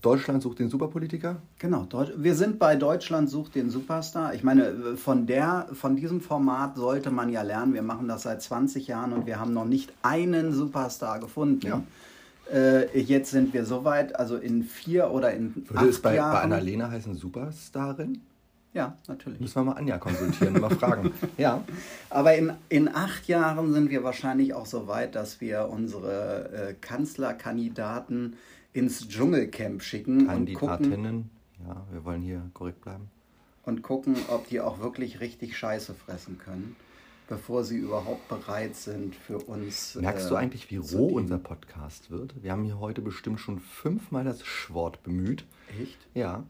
Deutschland 0.00 0.42
sucht 0.42 0.60
den 0.60 0.68
Superpolitiker. 0.68 1.42
Genau, 1.58 1.88
wir 2.16 2.36
sind 2.36 2.60
bei 2.60 2.76
Deutschland 2.76 3.28
sucht 3.28 3.56
den 3.56 3.68
Superstar. 3.68 4.32
Ich 4.32 4.44
meine, 4.44 4.96
von, 4.96 5.26
der, 5.26 5.66
von 5.72 5.96
diesem 5.96 6.20
Format 6.20 6.76
sollte 6.76 7.10
man 7.10 7.30
ja 7.30 7.42
lernen. 7.42 7.74
Wir 7.74 7.82
machen 7.82 8.06
das 8.06 8.22
seit 8.22 8.40
20 8.40 8.86
Jahren 8.86 9.12
und 9.12 9.26
wir 9.26 9.40
haben 9.40 9.52
noch 9.52 9.64
nicht 9.64 9.92
einen 10.02 10.52
Superstar 10.52 11.18
gefunden. 11.18 11.66
Ja. 11.66 11.82
Äh, 12.52 12.98
jetzt 13.00 13.30
sind 13.30 13.52
wir 13.52 13.64
soweit, 13.64 14.16
also 14.16 14.36
in 14.36 14.62
vier 14.62 15.10
oder 15.10 15.32
in 15.32 15.54
Würde 15.68 15.78
acht 15.78 15.86
es 15.86 16.00
bei, 16.02 16.10
bei 16.10 16.16
Jahren. 16.16 16.52
Annalena 16.52 16.90
heißen 16.90 17.14
Superstarin? 17.14 18.22
ja, 18.74 18.96
natürlich. 19.08 19.40
Müssen 19.40 19.56
wir 19.56 19.64
mal 19.64 19.72
Anja 19.72 19.98
konsultieren, 19.98 20.60
mal 20.60 20.70
fragen. 20.70 21.12
Ja. 21.36 21.64
Aber 22.10 22.36
in, 22.36 22.52
in 22.68 22.88
acht 22.88 23.26
Jahren 23.26 23.72
sind 23.72 23.90
wir 23.90 24.04
wahrscheinlich 24.04 24.54
auch 24.54 24.66
so 24.66 24.86
weit, 24.86 25.14
dass 25.14 25.40
wir 25.40 25.68
unsere 25.70 26.52
äh, 26.52 26.74
Kanzlerkandidaten 26.80 28.36
ins 28.72 29.08
Dschungelcamp 29.08 29.82
schicken 29.82 30.28
und 30.28 30.52
gucken, 30.54 30.68
Kandidatinnen. 30.68 31.30
Ja, 31.66 31.76
wir 31.90 32.04
wollen 32.04 32.22
hier 32.22 32.42
korrekt 32.54 32.80
bleiben. 32.82 33.10
und 33.64 33.82
gucken, 33.82 34.16
ob 34.28 34.48
die 34.48 34.60
auch 34.60 34.78
wirklich 34.80 35.20
richtig 35.20 35.56
Scheiße 35.56 35.94
fressen 35.94 36.38
können, 36.38 36.76
bevor 37.28 37.62
sie 37.62 37.76
überhaupt 37.76 38.26
bereit 38.28 38.74
sind 38.74 39.14
für 39.14 39.38
uns. 39.38 39.94
Merkst 39.94 40.26
äh, 40.26 40.28
du 40.30 40.34
eigentlich, 40.36 40.70
wie 40.70 40.76
roh 40.76 41.08
unser 41.08 41.38
Podcast 41.38 42.10
wird? 42.10 42.42
Wir 42.42 42.52
haben 42.52 42.64
hier 42.64 42.80
heute 42.80 43.02
bestimmt 43.02 43.38
schon 43.38 43.60
fünfmal 43.60 44.24
das 44.24 44.44
Schwort 44.44 45.02
bemüht. 45.02 45.44
Echt? 45.80 45.98
Ja, 46.14 46.44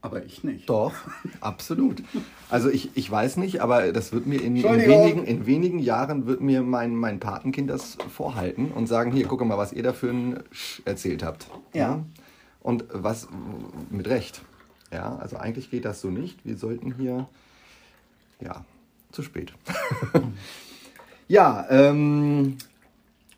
Aber 0.00 0.24
ich 0.24 0.44
nicht. 0.44 0.70
doch, 0.70 0.94
absolut. 1.40 2.02
Also 2.48 2.70
ich, 2.70 2.96
ich 2.96 3.10
weiß 3.10 3.36
nicht, 3.38 3.60
aber 3.60 3.92
das 3.92 4.12
wird 4.12 4.26
mir 4.26 4.40
in, 4.40 4.56
in, 4.56 4.64
wenigen, 4.64 5.24
in 5.24 5.46
wenigen 5.46 5.78
Jahren 5.80 6.26
wird 6.26 6.40
mir 6.40 6.62
mein, 6.62 6.94
mein 6.94 7.18
Patenkind 7.18 7.68
das 7.68 7.98
vorhalten 8.08 8.70
und 8.70 8.86
sagen, 8.86 9.10
hier, 9.10 9.26
gucke 9.26 9.44
mal, 9.44 9.58
was 9.58 9.72
ihr 9.72 9.82
da 9.82 9.92
für 9.92 10.10
ein 10.10 10.44
Sch 10.52 10.80
erzählt 10.84 11.24
habt. 11.24 11.48
Ja. 11.74 12.04
Und 12.60 12.84
was 12.92 13.28
mit 13.90 14.08
Recht. 14.08 14.42
Ja, 14.92 15.16
also 15.16 15.36
eigentlich 15.36 15.70
geht 15.70 15.84
das 15.84 16.00
so 16.00 16.08
nicht. 16.08 16.46
Wir 16.46 16.56
sollten 16.56 16.94
hier, 16.94 17.28
ja, 18.40 18.64
zu 19.14 19.22
spät. 19.22 19.52
ja, 21.28 21.66
ähm, 21.70 22.56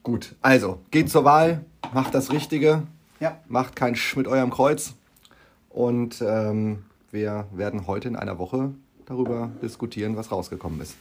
gut. 0.03 0.35
Also, 0.43 0.81
geht 0.91 1.11
zur 1.11 1.25
Wahl, 1.25 1.65
macht 1.93 2.15
das 2.15 2.33
Richtige, 2.33 2.83
Ja. 3.21 3.39
macht 3.49 3.77
keinen 3.77 3.97
Sch 3.97 4.17
mit 4.17 4.27
eurem 4.27 4.51
Kreuz. 4.51 4.95
Und 5.71 6.23
ähm, 6.27 6.85
wir 7.11 7.47
werden 7.53 7.87
heute 7.87 8.09
in 8.09 8.17
einer 8.17 8.39
Woche 8.39 8.73
darüber 9.05 9.51
diskutieren, 9.63 10.17
was 10.17 10.33
rausgekommen 10.33 10.81
ist. 10.81 10.97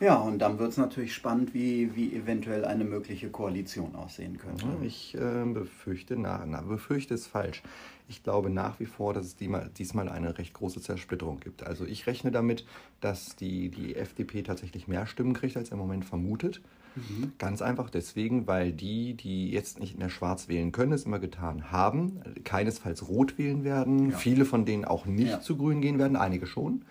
Ja, 0.00 0.16
und 0.16 0.38
dann 0.38 0.58
wird 0.58 0.72
es 0.72 0.76
natürlich 0.76 1.14
spannend, 1.14 1.54
wie, 1.54 1.94
wie 1.94 2.14
eventuell 2.14 2.64
eine 2.64 2.84
mögliche 2.84 3.30
Koalition 3.30 3.94
aussehen 3.94 4.38
könnte. 4.38 4.66
Ich 4.82 5.14
äh, 5.14 5.44
befürchte, 5.44 6.16
na, 6.16 6.44
na, 6.46 6.60
befürchte 6.62 7.14
ist 7.14 7.26
falsch. 7.26 7.62
Ich 8.08 8.22
glaube 8.22 8.50
nach 8.50 8.80
wie 8.80 8.86
vor, 8.86 9.14
dass 9.14 9.26
es 9.26 9.36
diesmal 9.36 10.08
eine 10.08 10.36
recht 10.36 10.52
große 10.52 10.80
Zersplitterung 10.82 11.40
gibt. 11.40 11.62
Also 11.62 11.86
ich 11.86 12.06
rechne 12.06 12.32
damit, 12.32 12.66
dass 13.00 13.36
die, 13.36 13.70
die 13.70 13.96
FDP 13.96 14.42
tatsächlich 14.42 14.88
mehr 14.88 15.06
Stimmen 15.06 15.32
kriegt, 15.32 15.56
als 15.56 15.70
er 15.70 15.74
im 15.74 15.78
Moment 15.78 16.04
vermutet. 16.04 16.60
Mhm. 16.96 17.32
Ganz 17.38 17.62
einfach 17.62 17.88
deswegen, 17.88 18.46
weil 18.46 18.72
die, 18.72 19.14
die 19.14 19.50
jetzt 19.50 19.80
nicht 19.80 19.98
mehr 19.98 20.10
schwarz 20.10 20.48
wählen 20.48 20.70
können, 20.70 20.92
es 20.92 21.04
immer 21.04 21.18
getan 21.18 21.72
haben, 21.72 22.20
keinesfalls 22.44 23.08
rot 23.08 23.38
wählen 23.38 23.64
werden. 23.64 24.10
Ja. 24.10 24.18
Viele 24.18 24.44
von 24.44 24.64
denen 24.66 24.84
auch 24.84 25.06
nicht 25.06 25.30
ja. 25.30 25.40
zu 25.40 25.56
grün 25.56 25.80
gehen 25.80 25.98
werden, 25.98 26.16
einige 26.16 26.46
schon 26.46 26.82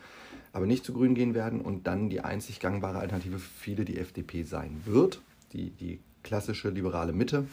aber 0.54 0.68
nicht 0.68 0.86
zu 0.86 0.94
Grün 0.94 1.16
gehen 1.16 1.34
werden 1.34 1.60
und 1.60 1.88
dann 1.88 2.10
die 2.10 2.22
einzig 2.22 2.60
gangbare 2.60 3.00
Alternative 3.00 3.40
für 3.40 3.60
viele 3.60 3.86
die 3.86 3.98
FDP 3.98 4.44
sein 4.44 4.82
wird, 4.86 5.22
die, 5.52 5.72
die 5.72 6.00
klassische 6.22 6.70
liberale 6.70 7.12
Mitte 7.12 7.46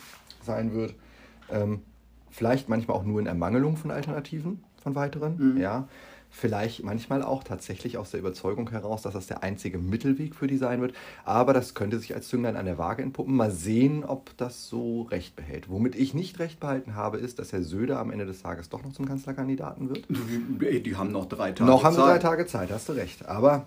sein 0.42 0.72
wird. 0.74 0.94
Ähm, 1.50 1.80
vielleicht 2.30 2.68
manchmal 2.68 2.96
auch 2.96 3.04
nur 3.04 3.18
in 3.18 3.26
Ermangelung 3.26 3.76
von 3.76 3.90
Alternativen 3.90 4.62
von 4.80 4.94
weiteren, 4.94 5.54
mhm. 5.54 5.60
ja. 5.60 5.88
Vielleicht 6.32 6.84
manchmal 6.84 7.24
auch 7.24 7.42
tatsächlich 7.42 7.98
aus 7.98 8.12
der 8.12 8.20
Überzeugung 8.20 8.70
heraus, 8.70 9.02
dass 9.02 9.14
das 9.14 9.26
der 9.26 9.42
einzige 9.42 9.78
Mittelweg 9.78 10.36
für 10.36 10.46
die 10.46 10.58
sein 10.58 10.80
wird. 10.80 10.94
Aber 11.24 11.52
das 11.52 11.74
könnte 11.74 11.98
sich 11.98 12.14
als 12.14 12.28
Zünglein 12.28 12.56
an 12.56 12.66
der 12.66 12.78
Waage 12.78 13.02
entpuppen. 13.02 13.34
Mal 13.34 13.50
sehen, 13.50 14.04
ob 14.04 14.36
das 14.36 14.68
so 14.68 15.02
recht 15.02 15.34
behält. 15.34 15.68
Womit 15.68 15.96
ich 15.96 16.14
nicht 16.14 16.38
recht 16.38 16.60
behalten 16.60 16.94
habe, 16.94 17.18
ist, 17.18 17.40
dass 17.40 17.52
Herr 17.52 17.64
Söder 17.64 17.98
am 17.98 18.12
Ende 18.12 18.26
des 18.26 18.42
Tages 18.42 18.68
doch 18.68 18.84
noch 18.84 18.92
zum 18.92 19.06
Kanzlerkandidaten 19.06 19.88
wird. 19.88 20.06
Die, 20.08 20.94
haben 20.94 21.10
noch 21.10 21.26
drei 21.26 21.50
Tage 21.50 21.68
noch 21.68 21.82
Zeit. 21.82 21.82
Noch 21.82 21.84
haben 21.84 21.94
sie 21.96 22.00
drei 22.00 22.18
Tage 22.18 22.46
Zeit, 22.46 22.70
hast 22.70 22.88
du 22.88 22.92
recht. 22.92 23.26
Aber 23.26 23.66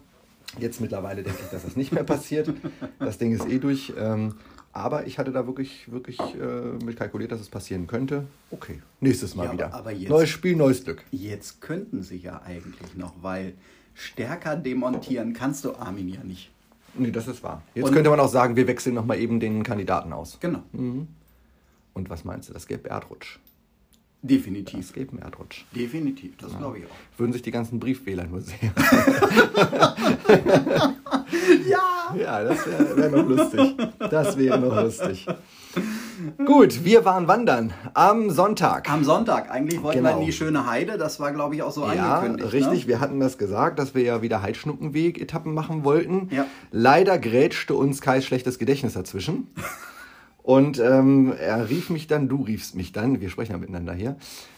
jetzt 0.58 0.80
mittlerweile 0.80 1.21
denke 1.21 1.39
ich, 1.43 1.49
dass 1.49 1.63
das 1.63 1.76
nicht 1.76 1.91
mehr 1.91 2.06
passiert. 2.06 2.49
Das 2.97 3.17
Ding 3.17 3.34
ist 3.34 3.45
eh 3.45 3.60
durch. 3.60 3.91
Ähm, 3.99 4.36
aber 4.74 5.06
ich 5.06 5.20
hatte 5.20 5.32
da 5.32 5.46
wirklich, 5.46 5.90
wirklich 5.92 6.20
äh, 6.20 6.84
mit 6.84 6.98
kalkuliert, 6.98 7.32
dass 7.32 7.40
es 7.40 7.48
passieren 7.48 7.86
könnte. 7.86 8.26
Okay, 8.50 8.82
nächstes 9.00 9.36
Mal 9.36 9.46
ja, 9.46 9.54
wieder. 9.54 9.74
Aber 9.74 9.92
jetzt, 9.92 10.10
neues 10.10 10.30
Spiel, 10.30 10.56
neues 10.56 10.84
Glück. 10.84 11.04
Jetzt 11.12 11.62
könnten 11.62 12.02
sie 12.02 12.18
ja 12.18 12.42
eigentlich 12.44 12.96
noch, 12.96 13.14
weil 13.22 13.54
stärker 13.94 14.56
demontieren 14.56 15.34
kannst 15.34 15.64
du 15.64 15.76
Armin 15.76 16.10
ja 16.10 16.24
nicht. 16.24 16.50
Nee, 16.96 17.12
das 17.12 17.28
ist 17.28 17.44
wahr. 17.44 17.62
Jetzt 17.76 17.86
Und, 17.86 17.94
könnte 17.94 18.10
man 18.10 18.20
auch 18.20 18.30
sagen, 18.30 18.56
wir 18.56 18.68
wechseln 18.68 18.96
nochmal 18.96 19.20
eben 19.20 19.40
den 19.40 19.64
Kandidaten 19.64 20.12
aus. 20.12 20.40
Genau. 20.40 20.64
Mhm. 20.72 21.08
Und 21.94 22.10
was 22.10 22.26
meinst 22.26 22.50
du? 22.50 22.54
Das 22.54 22.68
gäbe 22.68 22.90
Erdrutsch. 22.90 23.38
Definitiv. 24.24 24.80
Es 24.80 24.94
gäbe 24.94 25.12
einen 25.12 25.22
Erdrutsch. 25.22 25.66
Definitiv, 25.76 26.36
das 26.38 26.54
ja. 26.54 26.58
glaube 26.58 26.80
ich 26.80 26.86
auch. 26.86 27.20
Würden 27.20 27.34
sich 27.34 27.44
die 27.44 27.52
ganzen 27.52 27.80
Briefwähler 27.80 28.26
nur 28.26 28.42
sehen. 28.42 28.72
ja! 32.15 32.43
Das 32.43 32.65
wäre 32.65 32.97
wär 32.97 33.10
noch 33.10 33.28
lustig. 33.28 33.78
Das 34.10 34.38
wäre 34.38 34.60
noch 34.60 34.76
lustig. 34.82 35.26
Gut, 36.45 36.84
wir 36.84 37.04
waren 37.06 37.28
wandern 37.28 37.73
am 37.93 38.30
Sonntag. 38.30 38.89
Am 38.89 39.04
Sonntag. 39.04 39.49
Eigentlich 39.49 39.82
wollten 39.82 39.99
genau. 39.99 40.15
wir 40.15 40.19
in 40.19 40.26
die 40.26 40.32
schöne 40.32 40.67
Heide. 40.67 40.97
Das 40.97 41.19
war, 41.19 41.32
glaube 41.32 41.56
ich, 41.56 41.63
auch 41.63 41.71
so 41.71 41.86
ja, 41.91 42.17
angekündigt. 42.17 42.45
Ne? 42.45 42.54
Richtig, 42.54 42.84
ne? 42.84 42.88
wir 42.88 42.99
hatten 42.99 43.19
das 43.19 43.38
gesagt, 43.38 43.80
dass 43.80 43.95
wir 43.95 44.04
ja 44.04 44.21
wieder 44.21 44.41
Heidschnuckenweg-Etappen 44.41 45.54
machen 45.54 45.84
wollten. 45.84 46.30
Ja. 46.32 46.45
Leider 46.71 47.17
grätschte 47.17 47.73
uns 47.73 48.02
Kais 48.02 48.26
schlechtes 48.26 48.60
Gedächtnis 48.60 48.93
dazwischen. 48.93 49.47
Und 50.43 50.80
ähm, 50.80 51.34
er 51.39 51.69
rief 51.69 51.89
mich 51.89 52.08
dann, 52.08 52.28
du 52.28 52.43
riefst 52.43 52.76
mich 52.76 52.91
dann, 52.91 53.21
wir 53.21 53.30
sprechen 53.30 53.54
ja 53.54 53.58
miteinander 53.58 53.93
hier, 53.93 54.17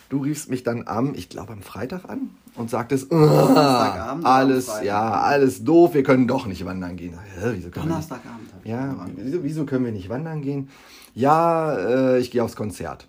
du 0.10 0.18
riefst 0.24 0.50
mich 0.50 0.64
dann 0.64 0.88
am, 0.88 1.14
ich 1.14 1.30
glaube 1.30 1.54
am 1.54 1.62
Freitag 1.62 2.10
an 2.10 2.32
und 2.56 2.70
sagtest, 2.70 3.12
alles, 3.12 4.72
ja, 4.84 5.12
alles 5.12 5.64
doof, 5.64 5.94
wir 5.94 6.04
können 6.04 6.28
doch 6.28 6.46
nicht 6.46 6.66
wandern 6.66 6.96
gehen. 6.96 7.18
Wieso 7.52 7.70
können 7.70 7.90
Donnerstagabend. 7.90 8.50
Ja, 8.64 8.96
wieso, 9.16 9.44
wieso, 9.44 9.66
können 9.66 9.86
wir 9.86 9.92
nicht 9.92 10.10
wandern 10.10 10.42
gehen? 10.42 10.70
Ja, 11.14 11.76
äh, 11.76 12.20
ich 12.20 12.32
gehe 12.32 12.44
aufs 12.44 12.56
Konzert. 12.56 13.08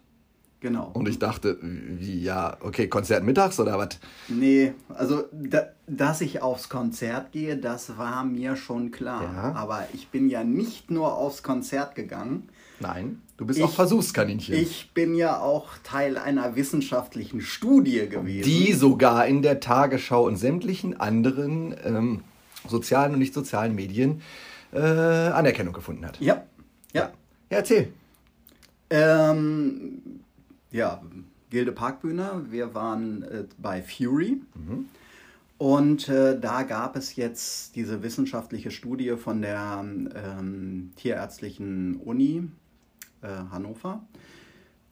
Genau. 0.61 0.91
Und 0.95 1.09
ich 1.09 1.19
dachte, 1.19 1.59
wie, 1.61 2.23
ja, 2.23 2.57
okay, 2.61 2.89
Konzert 2.89 3.23
mittags 3.25 3.61
oder 3.61 3.79
was? 3.79 4.01
Nee, 4.29 4.73
also, 4.89 5.25
da, 5.33 5.67
dass 5.87 6.21
ich 6.23 6.43
aufs 6.43 6.69
Konzert 6.69 7.33
gehe, 7.33 7.57
das 7.57 7.99
war 7.99 8.25
mir 8.25 8.57
schon 8.57 8.91
klar. 8.91 9.23
Ja. 9.23 9.53
Aber 9.55 9.87
ich 9.93 10.09
bin 10.09 10.29
ja 10.29 10.45
nicht 10.45 10.91
nur 10.91 11.15
aufs 11.15 11.43
Konzert 11.43 11.95
gegangen, 11.95 12.49
Nein, 12.81 13.23
du 13.37 13.47
bist 13.47 13.59
ich, 13.59 13.65
auch 13.65 13.73
Versuchskaninchen. 13.73 14.55
Ich 14.55 14.91
bin 14.93 15.15
ja 15.15 15.41
auch 15.41 15.69
Teil 15.83 16.19
einer 16.19 16.57
wissenschaftlichen 16.57 17.41
Studie 17.41 18.09
gewesen. 18.09 18.45
Die 18.45 18.73
sogar 18.73 19.27
in 19.27 19.43
der 19.43 19.61
Tagesschau 19.61 20.27
und 20.27 20.37
sämtlichen 20.37 20.99
anderen 21.01 21.75
ähm, 21.85 22.23
sozialen 22.69 23.15
und 23.15 23.19
nicht 23.19 23.35
sozialen 23.35 23.75
Medien 23.75 24.23
äh, 24.73 24.81
Anerkennung 24.81 25.73
gefunden 25.73 26.05
hat. 26.07 26.21
Ja. 26.21 26.45
Ja. 26.93 27.03
ja. 27.03 27.13
erzähl. 27.49 27.93
Ähm, 28.91 30.21
ja, 30.71 31.03
Gilde 31.51 31.73
Parkbühne. 31.73 32.47
Wir 32.51 32.75
waren 32.75 33.23
äh, 33.23 33.45
bei 33.59 33.83
Fury. 33.83 34.41
Mhm. 34.55 34.87
Und 35.59 36.09
äh, 36.11 36.39
da 36.39 36.65
gab 36.65 36.97
es 36.97 37.17
jetzt 37.17 37.77
diese 37.77 38.03
wissenschaftliche 38.03 38.71
Studie 38.71 39.17
von 39.17 39.41
der 39.41 39.83
ähm, 39.83 40.93
Tierärztlichen 40.97 41.97
Uni 41.97 42.51
äh, 43.27 43.51
Hannover. 43.51 44.05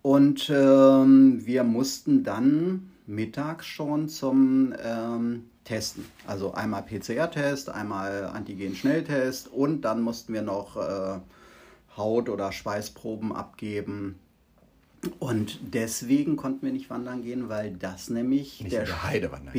Und 0.02 0.50
ähm, 0.50 1.46
wir 1.46 1.64
mussten 1.64 2.24
dann 2.24 2.90
mittags 3.06 3.66
schon 3.66 4.08
zum 4.08 4.74
ähm, 4.82 5.44
Testen. 5.64 6.04
Also 6.26 6.52
einmal 6.52 6.82
PCR-Test, 6.82 7.70
einmal 7.70 8.24
Antigen-Schnelltest 8.26 9.48
und 9.48 9.82
dann 9.82 10.02
mussten 10.02 10.34
wir 10.34 10.42
noch 10.42 10.76
äh, 10.76 11.20
Haut- 11.96 12.28
oder 12.28 12.52
Schweißproben 12.52 13.32
abgeben. 13.32 14.18
Und 15.18 15.58
deswegen 15.74 16.36
konnten 16.36 16.66
wir 16.66 16.72
nicht 16.72 16.90
wandern 16.90 17.22
gehen, 17.22 17.48
weil 17.48 17.72
das 17.72 18.10
nämlich 18.10 18.60
nicht 18.60 18.72
der 18.72 18.82
in 18.82 18.86
der 18.86 19.02
Heide 19.04 19.32
wandern. 19.32 19.52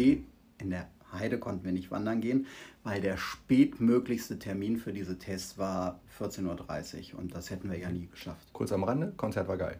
In 0.59 0.69
der 0.69 0.87
Heide 1.19 1.39
konnten 1.39 1.65
wir 1.65 1.71
nicht 1.71 1.91
wandern 1.91 2.21
gehen, 2.21 2.47
weil 2.83 3.01
der 3.01 3.17
spätmöglichste 3.17 4.39
Termin 4.39 4.77
für 4.77 4.93
diese 4.93 5.17
Tests 5.17 5.57
war 5.57 5.99
14.30 6.19 7.13
Uhr 7.13 7.19
und 7.19 7.35
das 7.35 7.49
hätten 7.49 7.69
wir 7.69 7.77
ja 7.77 7.89
nie 7.89 8.07
geschafft. 8.07 8.47
Kurz 8.53 8.71
am 8.71 8.83
Rande, 8.83 9.13
Konzert 9.17 9.47
war 9.47 9.57
geil. 9.57 9.79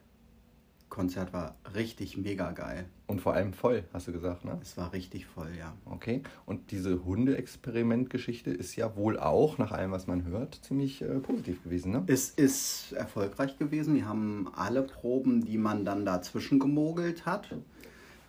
Konzert 0.90 1.34
war 1.34 1.56
richtig 1.76 2.16
mega 2.16 2.52
geil. 2.52 2.86
Und 3.08 3.20
vor 3.20 3.34
allem 3.34 3.54
voll, 3.54 3.84
hast 3.92 4.08
du 4.08 4.14
gesagt, 4.14 4.46
ne? 4.46 4.58
Es 4.62 4.78
war 4.78 4.94
richtig 4.94 5.26
voll, 5.26 5.50
ja. 5.60 5.74
Okay. 5.86 6.22
Und 6.46 6.72
diese 6.72 7.04
Hunde-Experiment-Geschichte 7.04 8.52
ist 8.52 8.76
ja 8.76 8.96
wohl 8.96 9.20
auch, 9.20 9.58
nach 9.58 9.72
allem, 9.72 9.92
was 9.92 10.08
man 10.08 10.24
hört, 10.26 10.56
ziemlich 10.64 11.02
äh, 11.02 11.20
positiv 11.20 11.62
gewesen, 11.64 11.92
ne? 11.92 12.04
Es 12.08 12.30
ist 12.30 12.94
erfolgreich 12.94 13.58
gewesen. 13.58 13.96
Die 13.96 14.06
haben 14.06 14.48
alle 14.56 14.84
Proben, 14.84 15.44
die 15.44 15.58
man 15.58 15.86
dann 15.86 16.06
dazwischen 16.06 16.60
gemogelt 16.60 17.26
hat, 17.26 17.54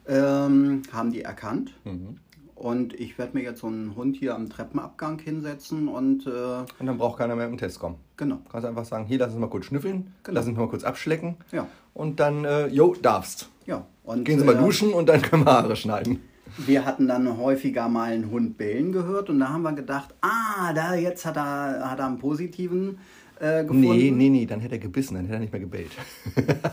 ähm, 0.09 0.83
haben 0.92 1.12
die 1.12 1.23
erkannt. 1.23 1.73
Mhm. 1.85 2.19
Und 2.57 2.99
ich 2.99 3.19
werde 3.19 3.37
mir 3.37 3.45
jetzt 3.45 3.61
so 3.61 3.66
einen 3.66 3.95
Hund 3.97 4.16
hier 4.16 4.35
am 4.35 4.49
Treppenabgang 4.49 5.19
hinsetzen 5.19 5.88
und. 5.88 6.27
Äh, 6.27 6.31
und 6.31 6.87
dann 6.87 6.97
braucht 6.97 7.19
keiner 7.19 7.37
mehr 7.37 7.47
im 7.47 7.59
Test 7.59 7.79
kommen. 7.79 7.97
Genau. 8.16 8.37
Du 8.37 8.51
kannst 8.51 8.66
einfach 8.66 8.87
sagen: 8.87 9.05
Hier, 9.05 9.19
lass 9.19 9.33
uns 9.33 9.40
mal 9.40 9.51
kurz 9.51 9.66
schnüffeln, 9.66 10.14
genau. 10.23 10.38
lass 10.38 10.47
uns 10.47 10.57
mal 10.57 10.66
kurz 10.66 10.83
abschlecken. 10.83 11.37
Ja. 11.53 11.69
Und 11.92 12.19
dann, 12.19 12.47
äh, 12.47 12.69
jo, 12.69 12.95
darfst. 12.95 13.51
Ja. 13.66 13.85
Und, 14.05 14.25
Gehen 14.25 14.38
Sie 14.38 14.47
mal 14.47 14.55
äh, 14.55 14.59
duschen 14.59 14.95
und 14.95 15.07
dann 15.07 15.21
können 15.21 15.45
wir 15.45 15.53
Haare 15.53 15.77
schneiden. 15.77 16.21
Wir 16.57 16.87
hatten 16.87 17.07
dann 17.09 17.37
häufiger 17.37 17.88
mal 17.90 18.12
einen 18.12 18.31
Hund 18.31 18.57
bellen 18.57 18.90
gehört 18.90 19.29
und 19.29 19.38
da 19.38 19.51
haben 19.51 19.62
wir 19.62 19.75
gedacht: 19.75 20.14
Ah, 20.23 20.73
da 20.73 20.95
jetzt 20.95 21.27
hat 21.27 21.37
er, 21.37 21.90
hat 21.90 21.99
er 21.99 22.07
einen 22.07 22.19
positiven. 22.19 22.99
Äh, 23.38 23.64
gefunden. 23.64 23.83
Nee, 23.83 24.11
nee, 24.11 24.31
nee, 24.31 24.47
dann 24.47 24.61
hätte 24.61 24.77
er 24.77 24.79
gebissen, 24.79 25.14
dann 25.14 25.25
hätte 25.25 25.35
er 25.35 25.40
nicht 25.40 25.53
mehr 25.53 25.61
gebellt. 25.61 25.90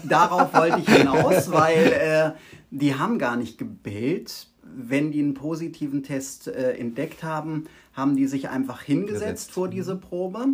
Darauf 0.07 0.53
wollte 0.53 0.79
ich 0.79 0.87
hinaus, 0.87 1.51
weil 1.51 1.91
äh, 1.91 2.31
die 2.71 2.95
haben 2.95 3.19
gar 3.19 3.35
nicht 3.35 3.57
gebellt 3.57 4.47
wenn 4.75 5.11
die 5.11 5.19
einen 5.19 5.33
positiven 5.33 6.03
Test 6.03 6.47
äh, 6.47 6.73
entdeckt 6.73 7.23
haben, 7.23 7.65
haben 7.93 8.15
die 8.15 8.27
sich 8.27 8.49
einfach 8.49 8.81
hingesetzt 8.81 9.21
Gesetzt. 9.21 9.51
vor 9.51 9.67
diese 9.67 9.95
Probe. 9.95 10.45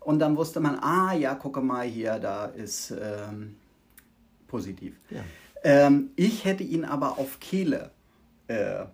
Und 0.00 0.18
dann 0.18 0.36
wusste 0.36 0.60
man, 0.60 0.78
ah 0.80 1.12
ja, 1.12 1.34
gucke 1.34 1.60
mal 1.60 1.86
hier, 1.86 2.18
da 2.18 2.46
ist 2.46 2.90
ähm, 2.90 3.56
positiv. 4.48 4.94
Ja. 5.10 5.20
Ähm, 5.62 6.10
ich 6.16 6.44
hätte 6.44 6.64
ihn 6.64 6.84
aber 6.84 7.18
auf 7.18 7.38
Kehle 7.38 7.90
äh, 8.48 8.84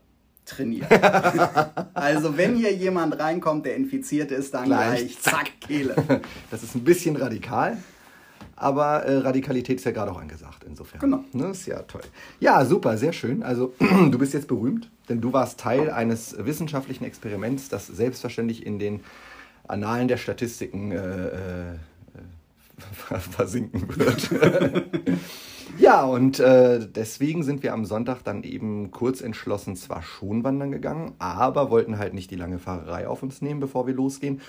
trainiert. 0.44 0.90
also 1.94 2.36
wenn 2.36 2.56
hier 2.56 2.74
jemand 2.74 3.18
reinkommt, 3.18 3.66
der 3.66 3.76
infiziert 3.76 4.30
ist, 4.30 4.54
dann 4.54 4.66
gleich, 4.66 5.00
gleich 5.00 5.20
zack, 5.20 5.60
Kehle. 5.60 5.94
Das 6.50 6.62
ist 6.62 6.74
ein 6.74 6.84
bisschen 6.84 7.16
radikal. 7.16 7.76
Aber 8.56 9.04
äh, 9.04 9.18
Radikalität 9.18 9.78
ist 9.78 9.84
ja 9.84 9.90
gerade 9.90 10.10
auch 10.10 10.20
angesagt, 10.20 10.64
insofern. 10.66 10.98
Genau. 11.00 11.24
Ne, 11.32 11.48
ist 11.50 11.66
ja 11.66 11.82
toll. 11.82 12.00
Ja, 12.40 12.64
super, 12.64 12.96
sehr 12.96 13.12
schön. 13.12 13.42
Also, 13.42 13.74
du 13.78 14.18
bist 14.18 14.32
jetzt 14.32 14.48
berühmt, 14.48 14.90
denn 15.10 15.20
du 15.20 15.34
warst 15.34 15.60
Teil 15.60 15.90
eines 15.90 16.34
wissenschaftlichen 16.38 17.04
Experiments, 17.04 17.68
das 17.68 17.86
selbstverständlich 17.86 18.64
in 18.64 18.78
den 18.78 19.00
Annalen 19.68 20.08
der 20.08 20.16
Statistiken 20.16 20.90
äh, 20.90 21.72
äh, 21.72 21.74
versinken 23.18 23.94
wird. 23.94 24.30
ja, 25.78 26.04
und 26.04 26.40
äh, 26.40 26.80
deswegen 26.88 27.42
sind 27.42 27.62
wir 27.62 27.74
am 27.74 27.84
Sonntag 27.84 28.22
dann 28.22 28.42
eben 28.42 28.90
kurz 28.90 29.20
entschlossen 29.20 29.76
zwar 29.76 30.02
schon 30.02 30.44
wandern 30.44 30.70
gegangen, 30.70 31.12
aber 31.18 31.70
wollten 31.70 31.98
halt 31.98 32.14
nicht 32.14 32.30
die 32.30 32.36
lange 32.36 32.58
Fahrerei 32.58 33.06
auf 33.06 33.22
uns 33.22 33.42
nehmen, 33.42 33.60
bevor 33.60 33.86
wir 33.86 33.94
losgehen 33.94 34.40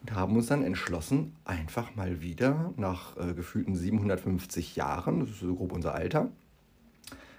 und 0.00 0.14
haben 0.14 0.36
uns 0.36 0.46
dann 0.46 0.62
entschlossen, 0.62 1.34
einfach 1.44 1.94
mal 1.94 2.22
wieder 2.22 2.72
nach 2.76 3.16
äh, 3.16 3.34
gefühlten 3.34 3.76
750 3.76 4.76
Jahren, 4.76 5.20
das 5.20 5.30
ist 5.30 5.40
so 5.40 5.54
grob 5.54 5.72
unser 5.72 5.94
Alter, 5.94 6.30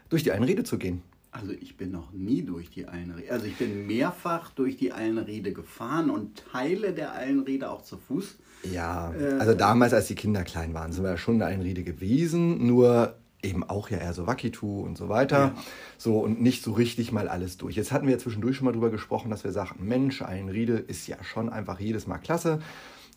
durch 0.09 0.23
die 0.23 0.31
Einrede 0.31 0.63
zu 0.63 0.77
gehen. 0.77 1.01
Also 1.31 1.53
ich 1.53 1.77
bin 1.77 1.91
noch 1.91 2.11
nie 2.11 2.41
durch 2.41 2.69
die 2.69 2.89
Eilenriede. 2.89 3.31
Also 3.31 3.45
ich 3.45 3.57
bin 3.57 3.87
mehrfach 3.87 4.51
durch 4.51 4.75
die 4.75 4.91
Eilenriede 4.91 5.53
gefahren 5.53 6.09
und 6.09 6.43
Teile 6.51 6.91
der 6.91 7.15
Eilenriede 7.15 7.71
auch 7.71 7.83
zu 7.83 7.97
Fuß. 7.97 8.35
Ja, 8.69 9.13
also 9.39 9.53
damals, 9.53 9.93
als 9.93 10.07
die 10.07 10.15
Kinder 10.15 10.43
klein 10.43 10.73
waren, 10.73 10.91
sind 10.91 11.03
wir 11.03 11.11
ja 11.11 11.17
schon 11.17 11.35
eine 11.35 11.45
Einrede 11.45 11.83
gewesen, 11.83 12.67
nur 12.67 13.15
eben 13.43 13.63
auch 13.63 13.89
ja 13.89 13.97
eher 13.97 14.13
so 14.13 14.27
Wakitu 14.27 14.81
und 14.81 14.97
so 14.97 15.09
weiter. 15.09 15.39
Ja. 15.39 15.53
So 15.97 16.19
und 16.19 16.41
nicht 16.41 16.63
so 16.63 16.73
richtig 16.73 17.11
mal 17.11 17.27
alles 17.27 17.57
durch. 17.57 17.75
Jetzt 17.75 17.91
hatten 17.91 18.07
wir 18.07 18.13
ja 18.13 18.19
zwischendurch 18.19 18.57
schon 18.57 18.65
mal 18.65 18.71
drüber 18.71 18.89
gesprochen, 18.89 19.29
dass 19.29 19.43
wir 19.43 19.51
sagten, 19.51 19.87
Mensch, 19.87 20.21
Einrede 20.21 20.73
ist 20.73 21.07
ja 21.07 21.23
schon 21.23 21.49
einfach 21.49 21.79
jedes 21.79 22.07
Mal 22.07 22.17
klasse. 22.17 22.61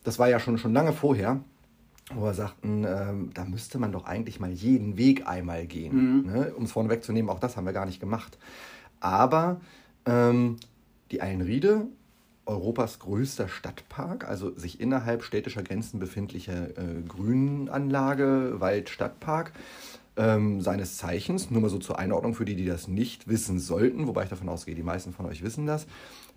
Das 0.03 0.19
war 0.19 0.29
ja 0.29 0.39
schon, 0.39 0.57
schon 0.57 0.73
lange 0.73 0.93
vorher 0.93 1.41
wo 2.13 2.25
wir 2.25 2.33
sagten, 2.33 2.85
ähm, 2.87 3.31
da 3.33 3.45
müsste 3.45 3.79
man 3.79 3.91
doch 3.91 4.05
eigentlich 4.05 4.39
mal 4.39 4.51
jeden 4.51 4.97
Weg 4.97 5.27
einmal 5.27 5.65
gehen. 5.65 6.25
Ne? 6.25 6.53
Um 6.55 6.65
es 6.65 6.71
vorne 6.71 6.89
wegzunehmen, 6.89 7.31
auch 7.31 7.39
das 7.39 7.57
haben 7.57 7.65
wir 7.65 7.73
gar 7.73 7.85
nicht 7.85 7.99
gemacht. 7.99 8.37
Aber 8.99 9.59
ähm, 10.05 10.57
die 11.11 11.21
Eilenriede, 11.21 11.87
Europas 12.45 12.99
größter 12.99 13.47
Stadtpark, 13.47 14.27
also 14.27 14.55
sich 14.55 14.79
innerhalb 14.79 15.23
städtischer 15.23 15.63
Grenzen 15.63 15.99
befindliche 15.99 16.75
äh, 16.77 17.01
Grünanlage, 17.07 18.59
Wald, 18.59 18.89
Stadtpark, 18.89 19.53
ähm, 20.17 20.61
seines 20.61 20.97
Zeichens, 20.97 21.51
nur 21.51 21.61
mal 21.61 21.69
so 21.69 21.77
zur 21.77 21.99
Einordnung 21.99 22.33
für 22.35 22.45
die, 22.45 22.55
die 22.55 22.65
das 22.65 22.87
nicht 22.87 23.27
wissen 23.27 23.59
sollten, 23.59 24.07
wobei 24.07 24.23
ich 24.23 24.29
davon 24.29 24.47
ausgehe, 24.49 24.75
die 24.75 24.83
meisten 24.83 25.11
von 25.13 25.25
euch 25.25 25.43
wissen 25.43 25.65
das. 25.65 25.87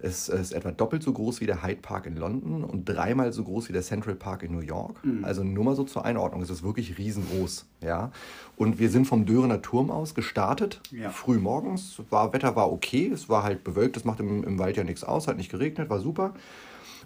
Es 0.00 0.28
ist 0.28 0.52
etwa 0.52 0.70
doppelt 0.70 1.02
so 1.02 1.12
groß 1.12 1.40
wie 1.40 1.46
der 1.46 1.62
Hyde 1.64 1.80
Park 1.80 2.06
in 2.06 2.16
London 2.16 2.62
und 2.64 2.84
dreimal 2.88 3.32
so 3.32 3.42
groß 3.42 3.68
wie 3.68 3.72
der 3.72 3.82
Central 3.82 4.14
Park 4.14 4.42
in 4.44 4.52
New 4.52 4.60
York. 4.60 4.96
Also 5.22 5.42
nur 5.42 5.64
mal 5.64 5.74
so 5.74 5.84
zur 5.84 6.04
Einordnung, 6.04 6.40
es 6.42 6.50
ist 6.50 6.62
wirklich 6.62 6.98
riesengroß. 6.98 7.66
Ja? 7.82 8.12
Und 8.56 8.78
wir 8.78 8.90
sind 8.90 9.06
vom 9.06 9.26
Dörener 9.26 9.60
Turm 9.62 9.90
aus 9.90 10.14
gestartet, 10.14 10.80
Ja. 10.92 11.10
früh 11.10 11.38
morgens. 11.38 12.00
War, 12.10 12.32
Wetter 12.32 12.54
war 12.54 12.72
okay, 12.72 13.10
es 13.12 13.28
war 13.28 13.42
halt 13.42 13.64
bewölkt, 13.64 13.96
das 13.96 14.04
macht 14.04 14.20
im, 14.20 14.44
im 14.44 14.58
Wald 14.58 14.76
ja 14.76 14.84
nichts 14.84 15.02
aus, 15.04 15.26
hat 15.26 15.36
nicht 15.36 15.50
geregnet, 15.50 15.90
war 15.90 16.00
super 16.00 16.34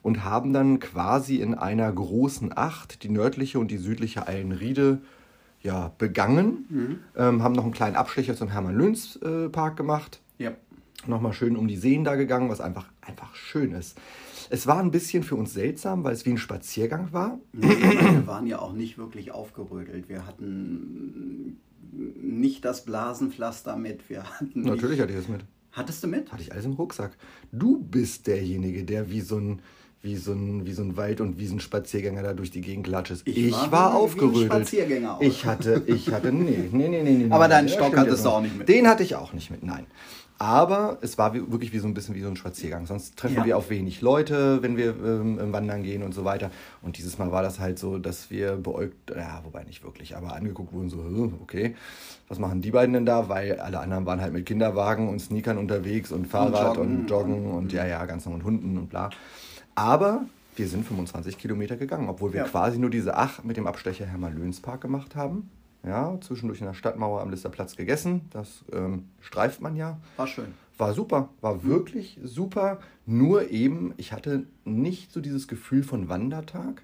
und 0.03 0.25
haben 0.25 0.53
dann 0.53 0.81
quasi 0.81 1.37
in 1.37 1.55
einer 1.55 1.91
großen 1.91 2.57
Acht 2.57 3.03
die 3.05 3.09
nördliche 3.09 3.59
und 3.59 3.71
die 3.71 3.77
südliche 3.79 4.27
Eilenriede 4.27 5.01
ja, 5.62 5.92
begangen. 5.98 7.01
Ähm, 7.16 7.42
haben 7.42 7.53
noch 7.53 7.64
einen 7.64 7.72
kleinen 7.72 7.96
Abstecher 7.96 8.37
zum 8.37 8.48
Hermann-Löns-Park 8.48 9.77
gemacht. 9.77 10.20
Ja. 10.38 10.53
Nochmal 11.07 11.33
schön 11.33 11.57
um 11.57 11.66
die 11.66 11.77
Seen 11.77 12.05
da 12.05 12.14
gegangen, 12.14 12.48
was 12.48 12.61
einfach, 12.61 12.87
einfach 13.01 13.35
schön 13.35 13.72
ist. 13.72 13.98
Es 14.51 14.66
war 14.66 14.79
ein 14.81 14.90
bisschen 14.90 15.22
für 15.22 15.35
uns 15.37 15.53
seltsam, 15.55 16.05
weil 16.05 16.12
es 16.12 16.27
wie 16.27 16.31
ein 16.31 16.38
Spaziergang 16.38 17.12
war. 17.12 17.40
Wir 17.53 18.27
waren 18.27 18.46
ja 18.46 18.59
auch 18.59 18.72
nicht 18.72 18.98
wirklich 18.98 19.33
aufgerödelt. 19.33 20.09
Wir 20.09 20.27
hatten 20.27 21.61
nicht 21.92 22.64
das 22.64 22.85
Blasenpflaster 22.85 23.77
mit. 23.77 24.09
Wir 24.09 24.25
hatten 24.25 24.62
Natürlich 24.62 25.01
hatte 25.01 25.12
ich 25.12 25.18
das 25.18 25.29
mit. 25.29 25.44
Hattest 25.72 26.05
du 26.05 26.09
mit? 26.09 26.31
Hatte 26.31 26.42
ich 26.42 26.53
alles 26.53 26.66
im 26.66 26.75
Rucksack. 26.75 27.16
Du 27.51 27.79
bist 27.83 28.27
derjenige, 28.27 28.85
der 28.85 29.11
wie 29.11 29.22
so 29.22 29.38
ein, 29.38 29.62
wie 30.03 30.17
so 30.17 30.33
ein, 30.33 30.67
wie 30.67 30.73
so 30.73 30.83
ein 30.83 30.97
Wald- 30.97 31.21
und 31.21 31.38
Wiesenspaziergänger 31.38 32.23
da 32.23 32.33
durch 32.35 32.51
die 32.51 32.61
Gegend 32.61 32.87
klatscht. 32.87 33.23
Ich, 33.25 33.37
Ich 33.37 33.53
war, 33.53 33.71
war 33.73 33.95
aufgerödelt. 33.95 34.73
Ich 35.21 35.45
hatte, 35.47 35.83
ich 35.87 36.11
hatte, 36.12 36.33
nee, 36.33 36.69
nee, 36.73 36.88
nee, 36.88 37.03
nee, 37.03 37.11
nee. 37.12 37.31
Aber 37.33 37.47
deinen 37.49 37.67
nee, 37.67 37.73
Stock 37.73 37.97
hattest 37.97 38.25
du 38.25 38.31
auch 38.31 38.41
nicht 38.41 38.59
mit. 38.59 38.69
Den 38.69 38.88
hatte 38.88 39.05
ich 39.05 39.15
auch 39.15 39.33
nicht 39.33 39.51
mit, 39.51 39.62
nein. 39.62 39.87
Aber 40.38 40.99
es 41.03 41.19
war 41.19 41.35
wirklich 41.35 41.73
wie 41.73 41.79
so 41.79 41.87
ein 41.87 41.95
bisschen 41.95 42.17
wie 42.17 42.21
so 42.23 42.27
ein 42.27 42.35
Spaziergang. 42.35 42.87
Sonst 42.87 43.17
treffen 43.17 43.37
Ja. 43.37 43.45
wir 43.45 43.57
auf 43.57 43.71
wenig 43.71 44.01
Leute, 44.01 44.61
wenn 44.61 44.77
wir 44.77 44.88
ähm, 44.88 45.38
wandern 45.53 45.85
gehen 45.85 46.03
und 46.03 46.15
so 46.15 46.25
weiter. 46.25 46.51
Und 46.81 46.99
dieses 46.99 47.17
Mal 47.19 47.31
war 47.31 47.45
das 47.45 47.61
halt 47.61 47.79
so, 47.79 47.99
dass 47.99 48.29
wir 48.29 48.57
beäugt, 48.57 49.12
ja, 49.15 49.41
wobei 49.45 49.62
nicht 49.62 49.85
wirklich, 49.85 50.17
aber 50.17 50.35
angeguckt 50.35 50.73
wurden 50.73 50.91
so, 50.91 50.97
"Hm, 50.97 51.35
okay, 51.43 51.77
was 52.27 52.41
machen 52.41 52.61
die 52.61 52.73
beiden 52.73 52.93
denn 52.93 53.07
da? 53.07 53.29
Weil 53.29 53.61
alle 53.61 53.79
anderen 53.79 54.05
waren 54.05 54.21
halt 54.21 54.33
mit 54.33 54.45
Kinderwagen 54.45 55.09
und 55.09 55.21
Sneakern 55.21 55.59
unterwegs 55.59 56.11
und 56.11 56.27
Fahrrad 56.27 56.77
und 56.77 57.07
joggen. 57.09 57.37
Joggen 57.37 57.51
und, 57.53 57.73
ja, 57.73 57.87
ja, 57.87 58.05
ganz 58.07 58.25
normal 58.25 58.41
und 58.41 58.47
Hunden 58.47 58.79
und 58.79 58.88
bla. 58.91 59.11
Aber 59.75 60.25
wir 60.57 60.69
sind 60.69 60.87
25 60.87 61.39
Kilometer 61.39 61.77
gegangen, 61.77 62.09
obwohl 62.09 62.33
wir 62.33 62.41
Ja. 62.41 62.47
quasi 62.49 62.79
nur 62.79 62.91
diese 62.91 63.17
Ach 63.17 63.43
mit 63.43 63.57
dem 63.57 63.67
Abstecher 63.67 64.07
Hermann-Löns-Park 64.07 64.81
gemacht 64.83 65.17
haben. 65.17 65.51
Ja, 65.85 66.17
zwischendurch 66.21 66.61
in 66.61 66.67
der 66.67 66.75
Stadtmauer 66.75 67.21
am 67.23 67.31
Listerplatz 67.31 67.75
gegessen. 67.75 68.23
Das 68.31 68.65
ähm, 68.73 69.09
streift 69.21 69.61
man 69.61 69.75
ja. 69.75 69.99
War 70.17 70.27
schön. 70.29 70.49
War 70.79 70.95
super, 70.95 71.29
war 71.41 71.65
wirklich 71.65 72.19
super. 72.23 72.79
Nur 73.05 73.51
eben, 73.51 73.93
ich 73.97 74.13
hatte 74.13 74.47
nicht 74.65 75.11
so 75.13 75.21
dieses 75.21 75.49
Gefühl 75.49 75.83
von 75.83 76.09
Wandertag, 76.09 76.83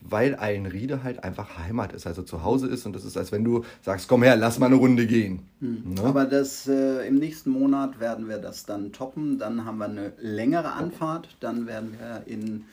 weil 0.00 0.38
Eilenriede 0.38 1.02
halt 1.04 1.22
einfach 1.24 1.58
Heimat 1.58 1.92
ist, 1.92 2.06
also 2.06 2.22
zu 2.22 2.42
Hause 2.44 2.66
ist. 2.68 2.86
Und 2.86 2.94
das 2.94 3.04
ist, 3.04 3.16
als 3.16 3.32
wenn 3.32 3.44
du 3.44 3.64
sagst, 3.82 4.08
komm 4.08 4.22
her, 4.22 4.36
lass 4.36 4.58
mal 4.58 4.66
eine 4.66 4.76
Runde 4.76 5.06
gehen. 5.06 5.40
Ne? 5.60 6.02
Aber 6.02 6.24
das, 6.24 6.66
äh, 6.66 7.06
im 7.06 7.16
nächsten 7.16 7.50
Monat 7.50 8.00
werden 8.00 8.28
wir 8.28 8.38
das 8.38 8.64
dann 8.66 8.92
toppen. 8.92 9.38
Dann 9.38 9.64
haben 9.64 9.78
wir 9.78 9.84
eine 9.86 10.12
längere 10.20 10.72
Anfahrt. 10.72 11.28
Dann 11.40 11.66
werden 11.66 11.94
wir 11.98 12.22
in 12.32 12.64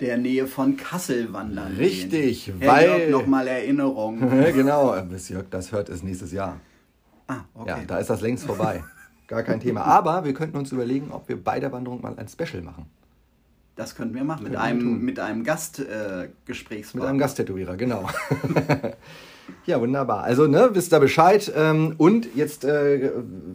der 0.00 0.16
Nähe 0.18 0.46
von 0.46 0.76
Kassel 0.76 1.32
wandern. 1.32 1.76
Richtig, 1.76 2.46
gehen. 2.46 2.60
weil- 2.60 2.88
Herr 2.88 2.98
Jörg, 2.98 3.10
nochmal 3.10 3.46
Erinnerung. 3.46 4.18
genau, 4.54 5.00
bis 5.02 5.28
Jörg 5.28 5.46
das 5.50 5.72
hört, 5.72 5.88
ist 5.88 6.02
nächstes 6.02 6.32
Jahr. 6.32 6.58
Ah, 7.26 7.40
okay. 7.54 7.68
Ja, 7.68 7.78
da 7.86 7.98
ist 7.98 8.10
das 8.10 8.20
längst 8.22 8.44
vorbei. 8.44 8.82
Gar 9.28 9.44
kein 9.44 9.60
Thema. 9.60 9.82
Aber 9.82 10.24
wir 10.24 10.34
könnten 10.34 10.56
uns 10.56 10.72
überlegen, 10.72 11.12
ob 11.12 11.28
wir 11.28 11.36
bei 11.42 11.60
der 11.60 11.70
Wanderung 11.70 12.00
mal 12.00 12.14
ein 12.18 12.26
Special 12.26 12.62
machen. 12.62 12.86
Das 13.80 13.94
könnten 13.94 14.14
wir 14.14 14.24
machen. 14.24 14.42
Mit 14.42 14.56
einem, 14.56 15.00
mit 15.00 15.18
einem 15.18 15.38
Mit 15.38 15.46
Gastgesprächspartner. 15.46 17.08
einem 17.08 17.18
Gasttätowierer, 17.18 17.78
genau. 17.78 18.10
ja, 19.64 19.80
wunderbar. 19.80 20.22
Also, 20.22 20.46
ne, 20.46 20.68
wisst 20.74 20.92
ihr 20.92 21.00
Bescheid. 21.00 21.50
Ähm, 21.56 21.94
und 21.96 22.28
jetzt, 22.34 22.66
äh, 22.66 23.10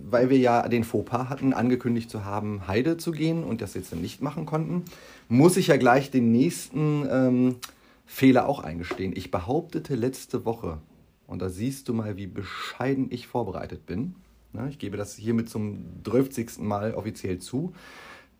weil 0.10 0.32
wir 0.32 0.40
ja 0.40 0.68
den 0.68 0.84
Fauxpas 0.84 1.30
hatten, 1.30 1.54
angekündigt 1.54 2.10
zu 2.10 2.26
haben, 2.26 2.68
Heide 2.68 2.98
zu 2.98 3.12
gehen 3.12 3.44
und 3.44 3.62
das 3.62 3.76
jetzt 3.76 3.94
nicht 3.94 4.24
machen 4.24 4.48
konnten, 4.48 4.86
muss 5.30 5.58
ich 5.58 5.68
ja 5.68 5.78
gleich 5.78 6.10
den 6.10 6.32
nächsten 6.32 7.06
ähm, 7.08 7.56
Fehler 8.08 8.50
auch 8.50 8.64
eingestehen. 8.64 9.14
Ich 9.16 9.30
behauptete 9.30 9.94
letzte 9.94 10.44
Woche, 10.44 10.80
und 11.28 11.40
da 11.44 11.50
siehst 11.50 11.88
du 11.88 11.94
mal, 11.94 12.18
wie 12.18 12.26
bescheiden 12.26 13.10
ich 13.12 13.28
vorbereitet 13.28 13.86
bin. 13.86 14.16
Ne, 14.54 14.70
ich 14.72 14.80
gebe 14.80 14.98
das 14.98 15.16
hiermit 15.16 15.52
zum 15.52 15.86
12. 16.04 16.58
Mal 16.58 16.96
offiziell 16.96 17.38
zu. 17.38 17.76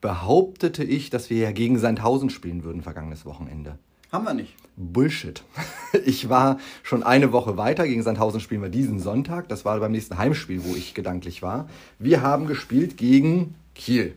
Behauptete 0.06 0.84
ich, 0.84 1.10
dass 1.10 1.32
wir 1.32 1.40
ja 1.40 1.52
gegen 1.52 1.80
Sandhausen 1.80 2.30
spielen 2.30 2.64
würden 2.64 2.84
vergangenes 2.84 3.26
Wochenende. 3.26 3.80
Haben 4.12 4.26
wir 4.26 4.36
nicht. 4.36 4.54
Bullshit. 4.78 5.44
Ich 6.06 6.30
war 6.30 6.60
schon 6.84 7.02
eine 7.02 7.32
Woche 7.32 7.58
weiter. 7.58 7.88
Gegen 7.88 8.04
Sandhausen 8.04 8.40
spielen 8.40 8.62
wir 8.62 8.70
diesen 8.70 9.00
Sonntag. 9.00 9.50
Das 9.50 9.66
war 9.66 9.80
beim 9.80 9.94
nächsten 9.94 10.20
Heimspiel, 10.20 10.64
wo 10.64 10.76
ich 10.76 10.94
gedanklich 10.94 11.42
war. 11.42 11.68
Wir 11.98 12.22
haben 12.22 12.46
gespielt 12.46 12.98
gegen 12.98 13.56
Kiel. 13.74 14.16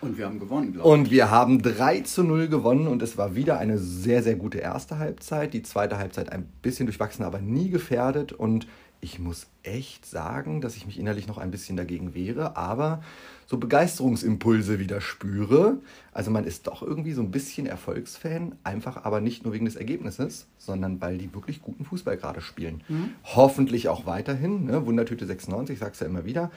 Und 0.00 0.16
wir 0.16 0.24
haben 0.24 0.40
gewonnen, 0.40 0.72
glaube 0.72 0.88
ich. 0.88 0.94
Und 0.94 1.10
wir 1.10 1.30
haben 1.30 1.60
3 1.60 2.00
zu 2.00 2.22
0 2.22 2.48
gewonnen 2.48 2.86
und 2.86 3.02
es 3.02 3.18
war 3.18 3.34
wieder 3.34 3.58
eine 3.58 3.76
sehr, 3.76 4.22
sehr 4.22 4.36
gute 4.36 4.56
erste 4.56 4.98
Halbzeit. 4.98 5.52
Die 5.52 5.62
zweite 5.62 5.98
Halbzeit 5.98 6.32
ein 6.32 6.48
bisschen 6.62 6.86
durchwachsen, 6.86 7.26
aber 7.26 7.40
nie 7.40 7.68
gefährdet. 7.68 8.32
Und 8.32 8.66
ich 9.02 9.18
muss 9.18 9.48
echt 9.62 10.06
sagen, 10.06 10.62
dass 10.62 10.76
ich 10.76 10.86
mich 10.86 10.98
innerlich 10.98 11.26
noch 11.26 11.36
ein 11.36 11.50
bisschen 11.50 11.76
dagegen 11.76 12.14
wehre, 12.14 12.56
aber 12.56 13.02
so 13.50 13.58
Begeisterungsimpulse 13.58 14.78
wieder 14.78 15.00
spüre. 15.00 15.78
Also 16.12 16.30
man 16.30 16.44
ist 16.44 16.68
doch 16.68 16.82
irgendwie 16.82 17.14
so 17.14 17.20
ein 17.20 17.32
bisschen 17.32 17.66
Erfolgsfan, 17.66 18.54
einfach 18.62 19.04
aber 19.04 19.20
nicht 19.20 19.42
nur 19.42 19.52
wegen 19.52 19.64
des 19.64 19.74
Ergebnisses, 19.74 20.46
sondern 20.56 21.00
weil 21.00 21.18
die 21.18 21.34
wirklich 21.34 21.60
guten 21.60 21.84
Fußball 21.84 22.16
gerade 22.16 22.42
spielen. 22.42 22.84
Hoffentlich 23.24 23.88
auch 23.88 24.06
weiterhin, 24.06 24.66
ne? 24.66 24.86
Wundertüte 24.86 25.26
96, 25.26 25.74
ich 25.74 25.80
sag's 25.80 25.98
ja 25.98 26.06
immer 26.06 26.24
wieder. 26.24 26.52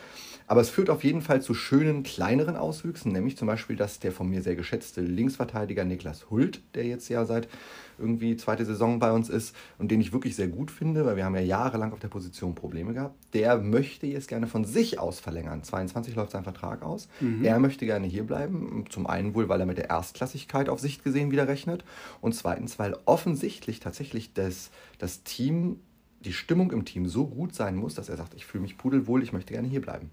Aber 0.47 0.62
es 0.62 0.69
führt 0.69 0.89
auf 0.89 1.03
jeden 1.03 1.21
Fall 1.21 1.41
zu 1.41 1.53
schönen 1.53 2.03
kleineren 2.03 2.56
Auswüchsen, 2.56 3.12
nämlich 3.12 3.38
zum 3.38 3.47
Beispiel, 3.47 3.75
dass 3.75 3.99
der 3.99 4.12
von 4.12 4.29
mir 4.29 4.41
sehr 4.41 4.56
geschätzte 4.56 5.01
Linksverteidiger 5.01 5.86
Niklas 5.86 6.29
Hult, 6.29 6.62
der 6.75 6.86
jetzt 6.86 7.10
ja 7.10 7.25
seit 7.25 7.47
irgendwie 7.97 8.36
zweite 8.38 8.65
Saison 8.65 8.99
bei 8.99 9.12
uns 9.12 9.29
ist 9.29 9.56
und 9.77 9.91
den 9.91 10.01
ich 10.01 10.13
wirklich 10.13 10.36
sehr 10.36 10.47
gut 10.47 10.71
finde, 10.71 11.06
weil 11.06 11.15
wir 11.15 11.25
haben 11.25 11.36
ja 11.36 11.41
jahrelang 11.41 11.93
auf 11.93 11.99
der 11.99 12.08
Position 12.08 12.56
Probleme 12.56 12.93
gehabt, 12.93 13.15
der 13.34 13.58
möchte 13.58 14.08
jetzt 14.08 14.27
gerne 14.27 14.47
von 14.47 14.65
sich 14.65 14.99
aus 14.99 15.19
verlängern. 15.19 15.63
22 15.63 16.15
läuft 16.15 16.32
sein 16.32 16.43
Vertrag 16.43 16.82
aus. 16.82 17.08
Er 17.43 17.60
möchte 17.60 17.86
gerne 17.86 18.08
hier 18.08 18.23
bleiben. 18.23 18.86
Zum 18.89 19.08
einen 19.08 19.36
wohl, 19.36 19.49
weil 19.49 19.60
er 19.60 19.65
mit 19.65 19.77
der 19.77 19.89
Erstklassigkeit 19.89 20.69
auf 20.69 20.79
Sicht 20.79 21.03
gesehen 21.03 21.32
wieder 21.32 21.47
rechnet 21.47 21.84
und 22.21 22.34
zweitens, 22.34 22.79
weil 22.79 22.97
offensichtlich 23.06 23.79
tatsächlich 23.79 24.34
das, 24.34 24.71
das 24.97 25.23
Team, 25.23 25.79
die 26.21 26.34
Stimmung 26.34 26.71
im 26.71 26.86
Team 26.86 27.08
so 27.08 27.27
gut 27.27 27.53
sein 27.53 27.75
muss, 27.75 27.95
dass 27.95 28.10
er 28.10 28.17
sagt, 28.17 28.34
ich 28.34 28.45
fühle 28.45 28.63
mich 28.63 28.77
pudelwohl, 28.77 29.23
ich 29.23 29.34
möchte 29.34 29.53
gerne 29.53 29.67
hier 29.67 29.82
bleiben. 29.82 30.10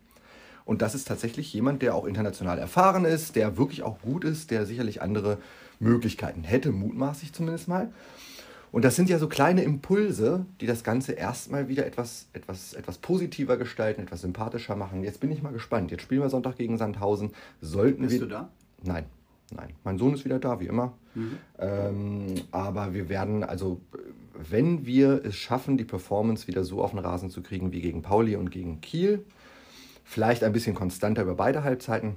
Und 0.71 0.83
das 0.83 0.95
ist 0.95 1.09
tatsächlich 1.09 1.53
jemand, 1.53 1.83
der 1.83 1.97
auch 1.97 2.05
international 2.05 2.57
erfahren 2.57 3.05
ist, 3.05 3.35
der 3.35 3.57
wirklich 3.57 3.83
auch 3.83 4.01
gut 4.03 4.23
ist, 4.23 4.53
der 4.53 4.67
sicherlich 4.67 5.03
andere 5.03 5.39
Möglichkeiten 5.81 6.45
hätte, 6.45 6.71
mutmaßlich 6.71 7.33
zumindest 7.33 7.67
mal. 7.67 7.93
Und 8.71 8.85
das 8.85 8.95
sind 8.95 9.11
ja 9.11 9.19
so 9.19 9.27
kleine 9.27 9.65
Impulse, 9.65 10.47
die 10.61 10.67
das 10.67 10.85
Ganze 10.85 11.11
erstmal 11.11 11.67
wieder 11.67 11.87
etwas, 11.87 12.29
etwas, 12.35 12.73
etwas 12.75 12.99
positiver 12.99 13.57
gestalten, 13.57 14.03
etwas 14.03 14.21
sympathischer 14.21 14.77
machen. 14.77 15.03
Jetzt 15.03 15.19
bin 15.19 15.33
ich 15.33 15.43
mal 15.43 15.53
gespannt. 15.53 15.91
Jetzt 15.91 16.03
spielen 16.03 16.21
wir 16.21 16.31
Sonntag 16.31 16.57
gegen 16.57 16.79
Sandhausen. 16.79 17.33
Sollten 17.61 18.03
Bist 18.03 18.13
wir. 18.13 18.21
du 18.21 18.27
da? 18.27 18.49
Nein. 18.85 19.07
nein. 19.53 19.71
Mein 19.83 19.99
Sohn 19.99 20.15
ist 20.15 20.25
wieder 20.25 20.39
da, 20.39 20.61
wie 20.61 20.67
immer. 20.67 20.93
Mhm. 21.17 21.39
Ähm, 21.59 22.27
aber 22.53 22.95
wir 22.95 23.09
werden, 23.09 23.43
also 23.43 23.81
wenn 24.49 24.87
wir 24.87 25.25
es 25.25 25.35
schaffen, 25.35 25.77
die 25.77 25.85
Performance 25.85 26.47
wieder 26.47 26.63
so 26.63 26.81
auf 26.81 26.93
den 26.93 27.01
Rasen 27.01 27.29
zu 27.29 27.43
kriegen 27.43 27.73
wie 27.73 27.81
gegen 27.81 28.03
Pauli 28.03 28.37
und 28.37 28.53
gegen 28.53 28.81
Kiel, 28.81 29.25
vielleicht 30.11 30.43
ein 30.43 30.53
bisschen 30.53 30.75
konstanter 30.75 31.23
über 31.23 31.37
beide 31.37 31.63
Halbzeiten, 31.63 32.17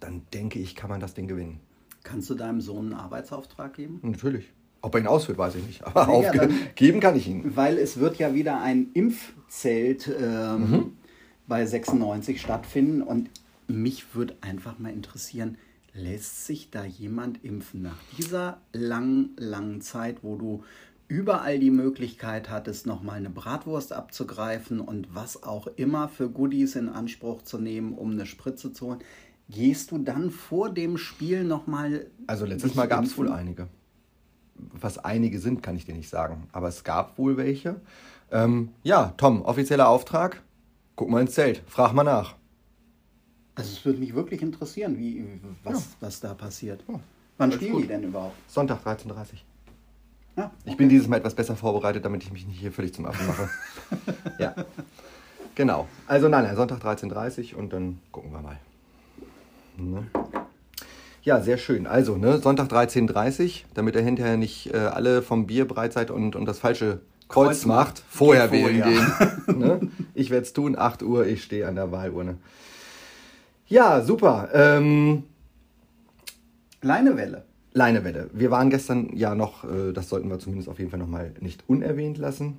dann 0.00 0.22
denke 0.34 0.58
ich, 0.58 0.76
kann 0.76 0.90
man 0.90 1.00
das 1.00 1.14
Ding 1.14 1.26
gewinnen. 1.26 1.58
Kannst 2.02 2.28
du 2.28 2.34
deinem 2.34 2.60
Sohn 2.60 2.92
einen 2.92 2.94
Arbeitsauftrag 2.94 3.72
geben? 3.72 3.98
Natürlich. 4.02 4.52
Ob 4.82 4.94
er 4.94 5.00
ihn 5.00 5.06
ausführt, 5.06 5.38
weiß 5.38 5.54
ich 5.54 5.66
nicht. 5.66 5.86
Aber 5.86 6.20
ja, 6.20 6.46
geben 6.74 7.00
kann 7.00 7.16
ich 7.16 7.26
ihn. 7.26 7.56
Weil 7.56 7.78
es 7.78 7.98
wird 7.98 8.18
ja 8.18 8.34
wieder 8.34 8.60
ein 8.60 8.88
Impfzelt 8.92 10.14
ähm, 10.20 10.70
mhm. 10.70 10.92
bei 11.46 11.64
96 11.64 12.38
stattfinden. 12.38 13.00
Und 13.00 13.30
mich 13.68 14.14
würde 14.14 14.36
einfach 14.42 14.78
mal 14.78 14.92
interessieren, 14.92 15.56
lässt 15.94 16.44
sich 16.44 16.70
da 16.70 16.84
jemand 16.84 17.42
impfen 17.42 17.80
nach 17.80 17.96
dieser 18.18 18.58
langen, 18.74 19.30
langen 19.38 19.80
Zeit, 19.80 20.18
wo 20.20 20.36
du 20.36 20.62
überall 21.08 21.58
die 21.58 21.70
Möglichkeit 21.70 22.50
hattest, 22.50 22.86
nochmal 22.86 23.16
eine 23.16 23.30
Bratwurst 23.30 23.92
abzugreifen 23.92 24.80
und 24.80 25.14
was 25.14 25.42
auch 25.42 25.66
immer 25.76 26.08
für 26.08 26.28
Goodies 26.28 26.76
in 26.76 26.88
Anspruch 26.88 27.42
zu 27.42 27.58
nehmen, 27.58 27.94
um 27.94 28.12
eine 28.12 28.26
Spritze 28.26 28.72
zu 28.72 28.86
holen. 28.86 28.98
Gehst 29.48 29.90
du 29.90 29.98
dann 29.98 30.30
vor 30.30 30.70
dem 30.70 30.96
Spiel 30.96 31.44
nochmal. 31.44 32.06
Also 32.26 32.46
letztes 32.46 32.74
Mal 32.74 32.88
gab 32.88 33.04
es 33.04 33.18
wohl 33.18 33.30
einige. 33.30 33.68
Was 34.54 34.98
einige 34.98 35.38
sind, 35.38 35.62
kann 35.62 35.76
ich 35.76 35.84
dir 35.84 35.94
nicht 35.94 36.08
sagen. 36.08 36.48
Aber 36.52 36.68
es 36.68 36.84
gab 36.84 37.18
wohl 37.18 37.36
welche. 37.36 37.80
Ähm, 38.30 38.70
ja, 38.82 39.12
Tom, 39.16 39.42
offizieller 39.42 39.88
Auftrag. 39.88 40.42
Guck 40.96 41.10
mal 41.10 41.20
ins 41.20 41.32
Zelt. 41.34 41.62
Frag 41.66 41.92
mal 41.92 42.04
nach. 42.04 42.36
Also 43.54 43.70
es 43.70 43.84
würde 43.84 43.98
mich 43.98 44.14
wirklich 44.14 44.42
interessieren, 44.42 44.98
wie, 44.98 45.24
was, 45.62 45.74
ja. 45.74 45.82
was 46.00 46.20
da 46.20 46.34
passiert. 46.34 46.84
Ja, 46.88 47.00
Wann 47.36 47.52
spielen 47.52 47.72
gut. 47.72 47.82
die 47.82 47.88
denn 47.88 48.04
überhaupt? 48.04 48.34
Sonntag 48.48 48.84
13.30 48.84 49.08
Uhr. 49.10 49.24
Okay. 50.36 50.48
Ich 50.64 50.76
bin 50.76 50.88
dieses 50.88 51.06
Mal 51.08 51.18
etwas 51.18 51.34
besser 51.34 51.56
vorbereitet, 51.56 52.04
damit 52.04 52.22
ich 52.22 52.32
mich 52.32 52.46
nicht 52.46 52.58
hier 52.58 52.72
völlig 52.72 52.92
zum 52.94 53.06
Affen 53.06 53.26
mache. 53.26 53.48
ja. 54.38 54.54
Genau. 55.54 55.86
Also 56.06 56.28
nein, 56.28 56.44
nein, 56.44 56.56
Sonntag 56.56 56.82
13.30 56.84 57.52
Uhr 57.52 57.60
und 57.60 57.72
dann 57.72 58.00
gucken 58.10 58.32
wir 58.32 58.40
mal. 58.40 58.58
Ne? 59.76 60.06
Ja, 61.22 61.40
sehr 61.40 61.56
schön. 61.56 61.86
Also, 61.86 62.16
ne, 62.16 62.38
Sonntag 62.38 62.68
13.30 62.68 63.44
Uhr, 63.44 63.50
damit 63.74 63.96
er 63.96 64.02
hinterher 64.02 64.36
nicht 64.36 64.74
äh, 64.74 64.78
alle 64.78 65.22
vom 65.22 65.46
Bier 65.46 65.66
bereit 65.66 65.92
seid 65.92 66.10
und, 66.10 66.36
und 66.36 66.44
das 66.44 66.58
falsche 66.58 67.00
Kreuz, 67.28 67.46
Kreuz 67.46 67.66
macht. 67.66 68.02
Vorher 68.08 68.50
wählen 68.50 68.82
gehen. 68.82 69.12
ne? 69.58 69.80
Ich 70.12 70.30
werde 70.30 70.44
es 70.44 70.52
tun, 70.52 70.76
8 70.76 71.02
Uhr, 71.02 71.26
ich 71.26 71.42
stehe 71.42 71.66
an 71.66 71.76
der 71.76 71.90
Wahlurne. 71.92 72.36
Ja, 73.66 74.02
super. 74.02 74.50
Ähm, 74.52 75.24
Leinewelle. 76.82 77.44
Leinewelle. 77.74 78.30
Wir 78.32 78.52
waren 78.52 78.70
gestern 78.70 79.10
ja 79.14 79.34
noch, 79.34 79.64
äh, 79.64 79.92
das 79.92 80.08
sollten 80.08 80.30
wir 80.30 80.38
zumindest 80.38 80.68
auf 80.68 80.78
jeden 80.78 80.90
Fall 80.90 81.00
nochmal 81.00 81.32
nicht 81.40 81.64
unerwähnt 81.66 82.18
lassen. 82.18 82.58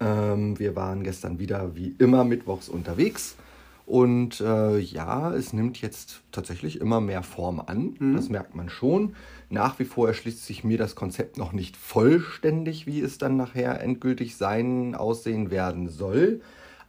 Ähm, 0.00 0.58
wir 0.58 0.74
waren 0.74 1.04
gestern 1.04 1.38
wieder 1.38 1.76
wie 1.76 1.94
immer 1.98 2.24
mittwochs 2.24 2.68
unterwegs 2.68 3.36
und 3.84 4.40
äh, 4.40 4.78
ja, 4.78 5.32
es 5.32 5.52
nimmt 5.52 5.80
jetzt 5.80 6.22
tatsächlich 6.32 6.80
immer 6.80 7.00
mehr 7.00 7.22
Form 7.22 7.60
an. 7.60 7.94
Mhm. 7.98 8.16
Das 8.16 8.30
merkt 8.30 8.54
man 8.54 8.70
schon. 8.70 9.14
Nach 9.50 9.78
wie 9.78 9.84
vor 9.84 10.08
erschließt 10.08 10.44
sich 10.44 10.64
mir 10.64 10.78
das 10.78 10.96
Konzept 10.96 11.36
noch 11.36 11.52
nicht 11.52 11.76
vollständig, 11.76 12.86
wie 12.86 13.00
es 13.00 13.18
dann 13.18 13.36
nachher 13.36 13.80
endgültig 13.80 14.36
sein, 14.36 14.94
aussehen 14.94 15.50
werden 15.50 15.88
soll. 15.88 16.40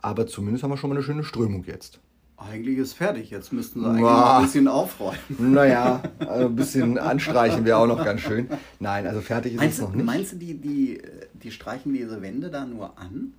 Aber 0.02 0.28
zumindest 0.28 0.64
haben 0.64 0.72
wir 0.72 0.78
schon 0.78 0.90
mal 0.90 0.96
eine 0.96 1.04
schöne 1.04 1.24
Strömung 1.24 1.66
jetzt. 1.66 2.00
Eigentlich 2.38 2.78
ist 2.78 2.94
fertig. 2.94 3.32
Jetzt 3.32 3.52
müssten 3.52 3.82
sie 3.82 3.88
eigentlich 3.88 4.02
Boah. 4.02 4.38
ein 4.38 4.44
bisschen 4.44 4.68
aufräumen. 4.68 5.18
Naja, 5.40 6.04
also 6.20 6.46
ein 6.46 6.56
bisschen 6.56 7.00
anstreichen 7.00 7.66
wäre 7.66 7.78
auch 7.78 7.88
noch 7.88 8.04
ganz 8.04 8.22
schön. 8.22 8.48
Nein, 8.80 9.08
also 9.08 9.22
fertig 9.22 9.54
ist 9.54 9.60
meinst 9.60 9.80
es 9.80 9.84
noch 9.84 9.94
nicht. 9.94 10.06
Meinst 10.06 10.34
du, 10.34 10.36
die, 10.38 10.54
die, 10.54 11.02
die 11.34 11.52
streichen 11.52 11.94
diese 11.94 12.22
Wände 12.22 12.52
da 12.52 12.66
nur 12.66 12.98
an? 12.98 13.34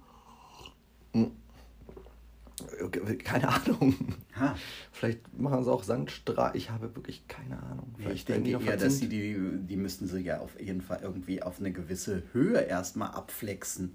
Keine 3.25 3.49
Ahnung. 3.49 3.95
Ha. 4.39 4.57
Vielleicht 4.93 5.39
machen 5.39 5.63
sie 5.63 5.71
auch 5.71 5.85
Sandstrahl. 5.85 6.53
Ich 6.55 6.71
habe 6.71 6.95
wirklich 6.95 7.27
keine 7.29 7.63
Ahnung. 7.63 7.95
Vielleicht 7.97 8.17
ich 8.17 8.25
denke 8.25 8.51
eher, 8.51 8.77
dass 8.77 8.99
sie 8.99 9.09
die, 9.09 9.37
die 9.61 9.77
müssten 9.77 10.09
sie 10.09 10.21
ja 10.21 10.41
auf 10.41 10.61
jeden 10.61 10.81
Fall 10.81 11.01
irgendwie 11.03 11.43
auf 11.43 11.61
eine 11.61 11.73
gewisse 11.73 12.25
Höhe 12.33 12.59
erstmal 12.61 13.11
abflexen. 13.11 13.95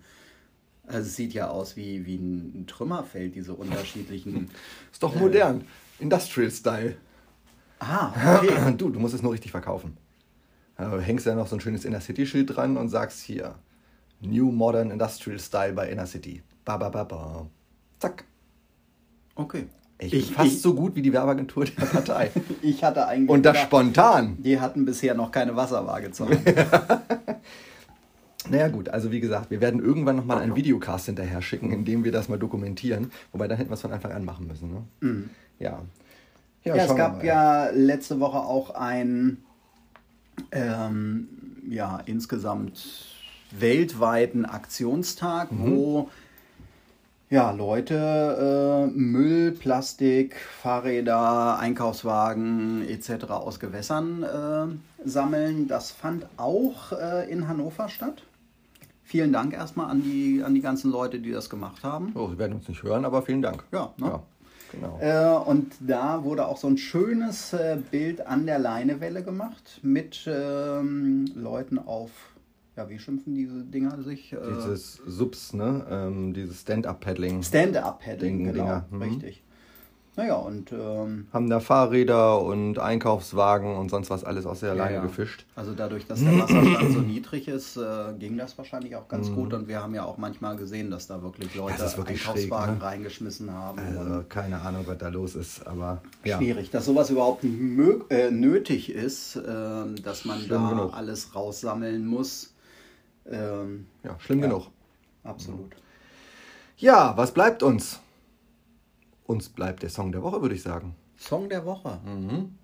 Also 0.85 0.99
es 1.07 1.15
sieht 1.15 1.33
ja 1.33 1.49
aus 1.49 1.77
wie, 1.77 2.05
wie 2.05 2.15
ein 2.15 2.65
Trümmerfeld, 2.67 3.35
diese 3.35 3.53
unterschiedlichen. 3.53 4.49
Ist 4.91 5.01
doch 5.01 5.15
modern. 5.15 5.61
Äh, 5.61 6.03
Industrial 6.03 6.51
Style. 6.51 6.97
Ah, 7.79 8.39
okay. 8.39 8.73
Du, 8.77 8.89
du 8.89 8.99
musst 8.99 9.13
es 9.13 9.21
nur 9.21 9.33
richtig 9.33 9.51
verkaufen. 9.51 9.97
Du 10.77 10.99
hängst 10.99 11.25
ja 11.25 11.35
noch 11.35 11.47
so 11.47 11.55
ein 11.55 11.61
schönes 11.61 11.85
Inner 11.85 12.01
City-Schild 12.01 12.55
dran 12.55 12.77
und 12.77 12.89
sagst 12.89 13.21
hier: 13.21 13.55
New 14.21 14.51
Modern 14.51 14.91
Industrial 14.91 15.39
Style 15.39 15.73
bei 15.73 15.89
Inner 15.89 16.07
City. 16.07 16.41
Ba, 16.65 16.77
ba, 16.77 16.89
ba, 16.89 17.03
ba. 17.03 17.47
Zack. 17.99 18.25
Okay. 19.35 19.67
Ich, 19.99 20.13
ich 20.13 20.31
fast 20.31 20.47
ich, 20.47 20.61
so 20.61 20.73
gut 20.73 20.95
wie 20.95 21.01
die 21.01 21.13
Werbeagentur 21.13 21.65
der 21.65 21.85
Partei. 21.85 22.31
ich 22.61 22.83
hatte 22.83 23.07
eigentlich. 23.07 23.29
Und 23.29 23.43
das 23.43 23.53
gedacht, 23.53 23.67
spontan. 23.67 24.37
Die 24.41 24.59
hatten 24.59 24.85
bisher 24.85 25.13
noch 25.13 25.31
keine 25.31 25.55
Wasserwaage 25.55 26.11
zu 26.11 26.27
Naja 28.49 28.67
gut, 28.67 28.89
also 28.89 29.11
wie 29.11 29.19
gesagt, 29.19 29.51
wir 29.51 29.61
werden 29.61 29.81
irgendwann 29.81 30.15
nochmal 30.15 30.39
einen 30.39 30.55
Videocast 30.55 31.07
hinterher 31.07 31.41
schicken, 31.41 31.71
in 31.71 31.85
dem 31.85 32.03
wir 32.03 32.11
das 32.11 32.29
mal 32.29 32.39
dokumentieren. 32.39 33.11
Wobei 33.31 33.47
dann 33.47 33.57
hätten 33.57 33.69
wir 33.69 33.75
es 33.75 33.81
von 33.81 33.91
Anfang 33.91 34.11
an 34.11 34.25
machen 34.25 34.47
müssen. 34.47 34.71
Ne? 34.71 34.83
Mhm. 35.01 35.29
Ja. 35.59 35.81
Ja, 36.63 36.75
ja 36.75 36.85
es 36.85 36.95
gab 36.95 37.23
ja 37.23 37.69
letzte 37.71 38.19
Woche 38.19 38.39
auch 38.39 38.75
ein 38.75 39.37
ähm, 40.51 41.27
ja, 41.67 42.01
insgesamt 42.05 43.05
weltweiten 43.51 44.45
Aktionstag, 44.45 45.51
mhm. 45.51 45.71
wo 45.71 46.09
ja, 47.29 47.49
Leute 47.51 48.87
äh, 48.93 48.95
Müll, 48.95 49.53
Plastik, 49.53 50.35
Fahrräder, 50.35 51.57
Einkaufswagen 51.57 52.87
etc. 52.87 53.25
aus 53.31 53.59
Gewässern 53.59 54.21
äh, 54.23 55.09
sammeln. 55.09 55.67
Das 55.67 55.89
fand 55.89 56.27
auch 56.37 56.91
äh, 56.91 57.31
in 57.31 57.47
Hannover 57.47 57.89
statt. 57.89 58.21
Vielen 59.13 59.31
Dank 59.31 59.53
erstmal 59.53 59.91
an 59.91 60.01
die, 60.01 60.41
an 60.43 60.55
die 60.55 60.61
ganzen 60.61 60.89
Leute, 60.89 61.19
die 61.19 61.29
das 61.29 61.47
gemacht 61.47 61.83
haben. 61.83 62.13
Oh, 62.15 62.29
Sie 62.29 62.39
werden 62.39 62.53
uns 62.53 62.67
nicht 62.67 62.81
hören, 62.81 63.05
aber 63.05 63.21
vielen 63.21 63.43
Dank. 63.43 63.63
Ja, 63.71 63.93
ne? 63.97 64.07
ja 64.07 64.23
genau. 64.71 64.99
Äh, 64.99 65.47
und 65.47 65.71
da 65.81 66.23
wurde 66.23 66.47
auch 66.47 66.57
so 66.57 66.65
ein 66.65 66.79
schönes 66.79 67.53
äh, 67.53 67.77
Bild 67.91 68.25
an 68.25 68.47
der 68.47 68.57
Leinewelle 68.57 69.21
gemacht 69.21 69.79
mit 69.83 70.25
ähm, 70.25 71.27
Leuten 71.35 71.77
auf 71.77 72.09
ja, 72.75 72.89
wie 72.89 72.97
schimpfen 72.97 73.35
diese 73.35 73.63
Dinger 73.63 74.01
sich? 74.01 74.33
Äh, 74.33 74.37
dieses 74.55 74.99
Subs, 75.05 75.53
ne? 75.53 75.85
Ähm, 75.91 76.33
dieses 76.33 76.61
Stand-Up-Paddling. 76.61 77.43
Stand-Up-Paddling, 77.43 78.45
genau, 78.45 78.81
mhm. 78.89 78.99
richtig. 78.99 79.43
Naja, 80.15 80.35
und. 80.35 80.71
Ähm, 80.71 81.27
Haben 81.33 81.49
da 81.49 81.59
Fahrräder 81.59 82.39
und 82.41 82.77
Einkaufswagen 82.77 83.75
und 83.75 83.89
sonst 83.89 84.11
was 84.11 84.23
alles 84.23 84.45
aus 84.45 84.59
der 84.59 84.75
Leine 84.75 84.91
ja, 84.91 84.97
ja. 84.97 85.01
gefischt. 85.01 85.45
Also 85.55 85.73
dadurch, 85.73 86.05
dass 86.05 86.19
der 86.19 86.37
Wasserstand 86.37 86.93
so 86.93 86.99
niedrig 86.99 87.47
ist, 87.47 87.77
äh, 87.77 88.13
ging 88.19 88.37
das 88.37 88.55
wahrscheinlich 88.57 88.95
auch 88.95 89.07
ganz 89.07 89.29
mhm. 89.29 89.35
gut. 89.35 89.53
Und 89.53 89.67
wir 89.67 89.81
haben 89.81 89.95
ja 89.95 90.05
auch 90.05 90.17
manchmal 90.17 90.55
gesehen, 90.55 90.91
dass 90.91 91.07
da 91.07 91.23
wirklich 91.23 91.55
Leute 91.55 91.81
ja, 91.81 91.97
wirklich 91.97 92.21
Einkaufswagen 92.21 92.75
schräg, 92.75 92.79
ne? 92.79 92.85
reingeschmissen 92.85 93.51
haben. 93.51 93.79
Also 93.79 94.23
keine 94.29 94.61
Ahnung, 94.61 94.83
was 94.85 94.99
da 94.99 95.07
los 95.07 95.35
ist, 95.35 95.65
aber. 95.65 96.01
Schwierig, 96.23 96.69
dass 96.69 96.85
sowas 96.85 97.09
überhaupt 97.09 97.43
äh, 97.43 98.29
nötig 98.29 98.91
ist, 98.91 99.35
ähm, 99.35 99.95
dass 100.03 100.25
man 100.25 100.39
Schlimm 100.39 100.49
da 100.49 100.69
genug. 100.69 100.93
alles 100.93 101.33
raussammeln 101.33 102.05
muss. 102.05 102.53
Ähm, 103.25 103.87
ja, 104.03 104.15
schlimm 104.19 104.41
ja, 104.41 104.47
genug. 104.47 104.67
Absolut. 105.23 105.71
Ja, 106.77 107.15
was 107.15 107.33
bleibt 107.33 107.63
uns? 107.63 107.99
Uns 109.25 109.49
bleibt 109.49 109.83
der 109.83 109.89
Song 109.89 110.11
der 110.11 110.23
Woche, 110.23 110.41
würde 110.41 110.55
ich 110.55 110.61
sagen. 110.61 110.95
Song 111.17 111.49
der 111.49 111.65
Woche. 111.65 111.99
Mhm. 112.05 112.55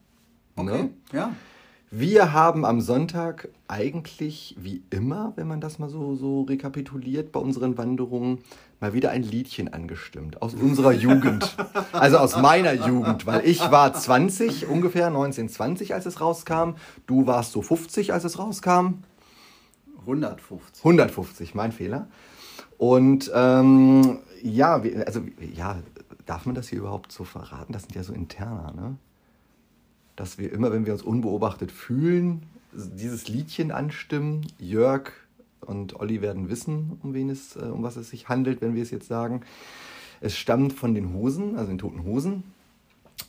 Okay, 0.55 0.83
ne? 0.83 0.89
ja. 1.13 1.33
Wir 1.91 2.33
haben 2.33 2.65
am 2.65 2.81
Sonntag 2.81 3.49
eigentlich 3.67 4.55
wie 4.59 4.83
immer, 4.91 5.33
wenn 5.37 5.47
man 5.47 5.59
das 5.59 5.79
mal 5.79 5.89
so, 5.89 6.15
so 6.15 6.43
rekapituliert 6.43 7.31
bei 7.31 7.39
unseren 7.39 7.79
Wanderungen, 7.79 8.39
mal 8.79 8.93
wieder 8.93 9.09
ein 9.09 9.23
Liedchen 9.23 9.73
angestimmt 9.73 10.39
aus 10.43 10.53
unserer 10.61 10.91
Jugend. 10.91 11.57
Also 11.91 12.19
aus 12.19 12.37
meiner 12.37 12.73
Jugend, 12.73 13.25
weil 13.25 13.43
ich 13.43 13.59
war 13.71 13.91
20, 13.91 14.67
ungefähr 14.67 15.07
1920, 15.07 15.95
als 15.95 16.05
es 16.05 16.21
rauskam. 16.21 16.75
Du 17.07 17.25
warst 17.25 17.53
so 17.53 17.63
50, 17.63 18.13
als 18.13 18.23
es 18.23 18.37
rauskam. 18.37 18.99
150. 20.01 20.85
150, 20.85 21.55
mein 21.55 21.71
Fehler. 21.71 22.07
Und 22.77 23.31
ähm, 23.33 24.19
ja, 24.43 24.81
also 25.05 25.21
ja, 25.55 25.77
darf 26.29 26.45
man 26.45 26.53
das 26.53 26.69
hier 26.69 26.79
überhaupt 26.79 27.11
so 27.11 27.23
verraten? 27.23 27.73
Das 27.73 27.83
sind 27.83 27.95
ja 27.95 28.03
so 28.03 28.13
interner, 28.13 28.71
ne? 28.75 28.97
Dass 30.15 30.37
wir 30.37 30.51
immer, 30.51 30.71
wenn 30.71 30.85
wir 30.85 30.93
uns 30.93 31.01
unbeobachtet 31.01 31.71
fühlen, 31.71 32.43
dieses 32.71 33.27
Liedchen 33.27 33.71
anstimmen. 33.71 34.45
Jörg 34.59 35.11
und 35.61 35.99
Olli 35.99 36.21
werden 36.21 36.49
wissen, 36.49 36.99
um 37.01 37.13
wen 37.13 37.29
es, 37.29 37.55
äh, 37.55 37.61
um 37.61 37.83
was 37.83 37.95
es 37.95 38.09
sich 38.09 38.29
handelt, 38.29 38.61
wenn 38.61 38.75
wir 38.75 38.83
es 38.83 38.91
jetzt 38.91 39.07
sagen. 39.07 39.41
Es 40.21 40.37
stammt 40.37 40.73
von 40.73 40.93
den 40.93 41.13
Hosen, 41.13 41.55
also 41.55 41.69
den 41.69 41.77
Toten 41.79 42.03
Hosen. 42.03 42.43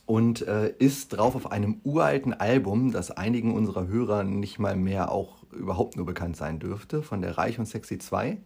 und 0.05 0.47
äh, 0.47 0.73
ist 0.77 1.09
drauf 1.09 1.35
auf 1.35 1.51
einem 1.51 1.81
uralten 1.83 2.33
Album, 2.33 2.91
das 2.91 3.11
einigen 3.11 3.53
unserer 3.53 3.87
Hörer 3.87 4.23
nicht 4.23 4.59
mal 4.59 4.75
mehr 4.75 5.11
auch 5.11 5.37
überhaupt 5.51 5.95
nur 5.95 6.05
bekannt 6.05 6.37
sein 6.37 6.59
dürfte, 6.59 7.01
von 7.01 7.21
der 7.21 7.37
Reich 7.37 7.57
und 7.59 7.65
Sexy 7.65 7.97
2 7.97 8.37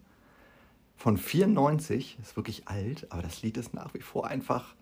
von 0.98 1.18
94, 1.18 2.18
ist 2.22 2.36
wirklich 2.36 2.68
alt, 2.68 3.08
aber 3.10 3.22
das 3.22 3.42
Lied 3.42 3.58
ist 3.58 3.74
nach 3.74 3.94
wie 3.94 4.02
vor 4.02 4.28
einfach 4.28 4.74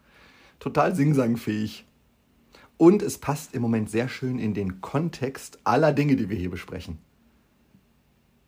total 0.60 0.96
singsangfähig. 0.96 1.86
Und 2.78 3.02
es 3.02 3.18
passt 3.18 3.54
im 3.54 3.62
Moment 3.62 3.90
sehr 3.90 4.10
schön 4.10 4.40
in 4.40 4.54
den 4.54 4.82
Kontext 4.82 5.60
aller 5.64 5.94
Dinge, 5.94 6.16
die 6.16 6.30
wir 6.30 6.38
hier 6.38 6.50
besprechen. 6.50 6.98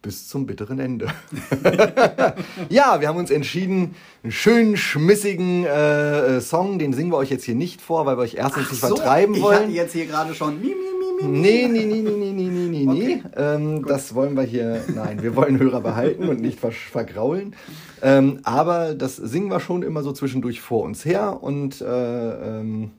Bis 0.01 0.27
zum 0.27 0.45
bitteren 0.45 0.79
Ende. 0.79 1.07
ja, 2.69 3.01
wir 3.01 3.07
haben 3.07 3.17
uns 3.17 3.31
entschieden, 3.31 3.95
einen 4.23 4.31
schönen, 4.31 4.77
schmissigen 4.77 5.65
äh, 5.65 6.41
Song, 6.41 6.77
den 6.77 6.93
singen 6.93 7.11
wir 7.11 7.17
euch 7.17 7.31
jetzt 7.31 7.43
hier 7.43 7.55
nicht 7.55 7.81
vor, 7.81 8.05
weil 8.05 8.17
wir 8.17 8.21
euch 8.21 8.35
erstens 8.35 8.71
nicht 8.71 8.81
so, 8.81 8.95
vertreiben 8.95 9.41
wollen. 9.41 9.55
Ich 9.55 9.63
hatte 9.63 9.71
jetzt 9.71 9.93
hier 9.93 10.05
gerade 10.05 10.35
schon 10.35 10.61
mi, 10.61 10.67
mi, 10.67 10.95
Nee, 11.21 11.67
nee, 11.67 11.85
nee, 11.85 12.01
nee, 12.01 12.01
nee, 12.01 12.31
nee, 12.31 12.49
nee, 12.49 12.49
nee, 12.83 13.21
okay. 13.23 13.23
ähm, 13.37 13.85
das 13.85 14.13
wollen 14.15 14.35
wir 14.35 14.43
hier, 14.43 14.83
nein, 14.93 15.21
wir 15.21 15.35
wollen 15.35 15.57
Hörer 15.59 15.79
behalten 15.79 16.27
und 16.27 16.41
nicht 16.41 16.59
vergraulen. 16.59 17.55
Ähm, 18.01 18.39
aber 18.43 18.93
das 18.93 19.15
singen 19.15 19.49
wir 19.49 19.61
schon 19.61 19.83
immer 19.83 20.03
so 20.03 20.11
zwischendurch 20.11 20.59
vor 20.59 20.83
uns 20.83 21.05
her 21.05 21.41
und 21.41 21.79
äh, 21.81 22.59
ähm, 22.59 22.91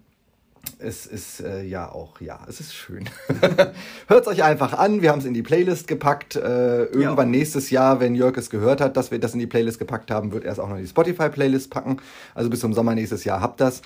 es 0.78 1.06
ist 1.06 1.40
äh, 1.40 1.62
ja 1.62 1.90
auch, 1.90 2.20
ja, 2.20 2.40
es 2.48 2.60
ist 2.60 2.74
schön. 2.74 3.08
Hört 4.08 4.22
es 4.22 4.26
euch 4.26 4.42
einfach 4.42 4.74
an. 4.74 5.00
Wir 5.00 5.10
haben 5.10 5.20
es 5.20 5.24
in 5.24 5.34
die 5.34 5.42
Playlist 5.42 5.88
gepackt. 5.88 6.36
Äh, 6.36 6.84
irgendwann 6.84 7.32
ja. 7.32 7.38
nächstes 7.38 7.70
Jahr, 7.70 8.00
wenn 8.00 8.14
Jörg 8.14 8.36
es 8.36 8.50
gehört 8.50 8.80
hat, 8.80 8.96
dass 8.96 9.10
wir 9.10 9.18
das 9.18 9.32
in 9.32 9.40
die 9.40 9.46
Playlist 9.46 9.78
gepackt 9.78 10.10
haben, 10.10 10.32
wird 10.32 10.44
er 10.44 10.52
es 10.52 10.58
auch 10.58 10.68
noch 10.68 10.76
in 10.76 10.82
die 10.82 10.88
Spotify-Playlist 10.88 11.70
packen. 11.70 11.98
Also 12.34 12.50
bis 12.50 12.60
zum 12.60 12.72
Sommer 12.74 12.94
nächstes 12.94 13.24
Jahr 13.24 13.40
habt 13.40 13.60
das. 13.60 13.82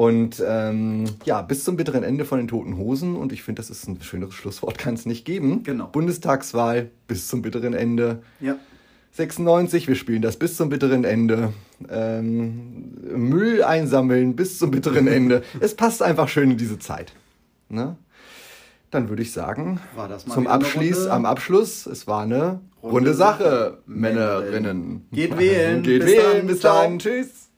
Und 0.00 0.42
ähm, 0.48 1.04
ja, 1.26 1.42
bis 1.42 1.62
zum 1.62 1.76
bitteren 1.76 2.02
Ende 2.02 2.24
von 2.24 2.38
den 2.38 2.48
Toten 2.48 2.78
Hosen. 2.78 3.16
Und 3.16 3.32
ich 3.32 3.42
finde, 3.42 3.60
das 3.60 3.68
ist 3.68 3.86
ein 3.86 4.00
schöneres 4.00 4.32
Schlusswort, 4.32 4.78
kann 4.78 4.94
es 4.94 5.04
nicht 5.04 5.26
geben. 5.26 5.62
Genau. 5.62 5.88
Bundestagswahl 5.88 6.88
bis 7.06 7.28
zum 7.28 7.42
bitteren 7.42 7.74
Ende. 7.74 8.22
Ja. 8.40 8.56
96, 9.12 9.88
wir 9.88 9.96
spielen 9.96 10.22
das 10.22 10.38
bis 10.38 10.56
zum 10.56 10.70
bitteren 10.70 11.04
Ende. 11.04 11.52
Ähm, 11.90 12.94
Müll 13.14 13.62
einsammeln 13.62 14.36
bis 14.36 14.58
zum 14.58 14.70
bitteren 14.70 15.06
Ende. 15.06 15.42
es 15.60 15.74
passt 15.74 16.02
einfach 16.02 16.28
schön 16.30 16.50
in 16.50 16.56
diese 16.56 16.78
Zeit. 16.78 17.12
Ne? 17.68 17.98
Dann 18.90 19.10
würde 19.10 19.20
ich 19.20 19.32
sagen, 19.32 19.80
zum 20.32 20.46
Abschluss, 20.46 21.08
am 21.08 21.26
Abschluss, 21.26 21.84
es 21.84 22.06
war 22.06 22.22
eine 22.22 22.60
runde, 22.82 22.94
runde 22.94 23.14
Sache, 23.14 23.82
Männerinnen. 23.84 25.08
Geht 25.12 25.36
wählen. 25.36 25.82
Geht 25.82 26.04
bis 26.04 26.10
wählen. 26.10 26.36
Dann. 26.38 26.46
Bis 26.46 26.60
dann. 26.60 26.98
Tschüss. 26.98 27.49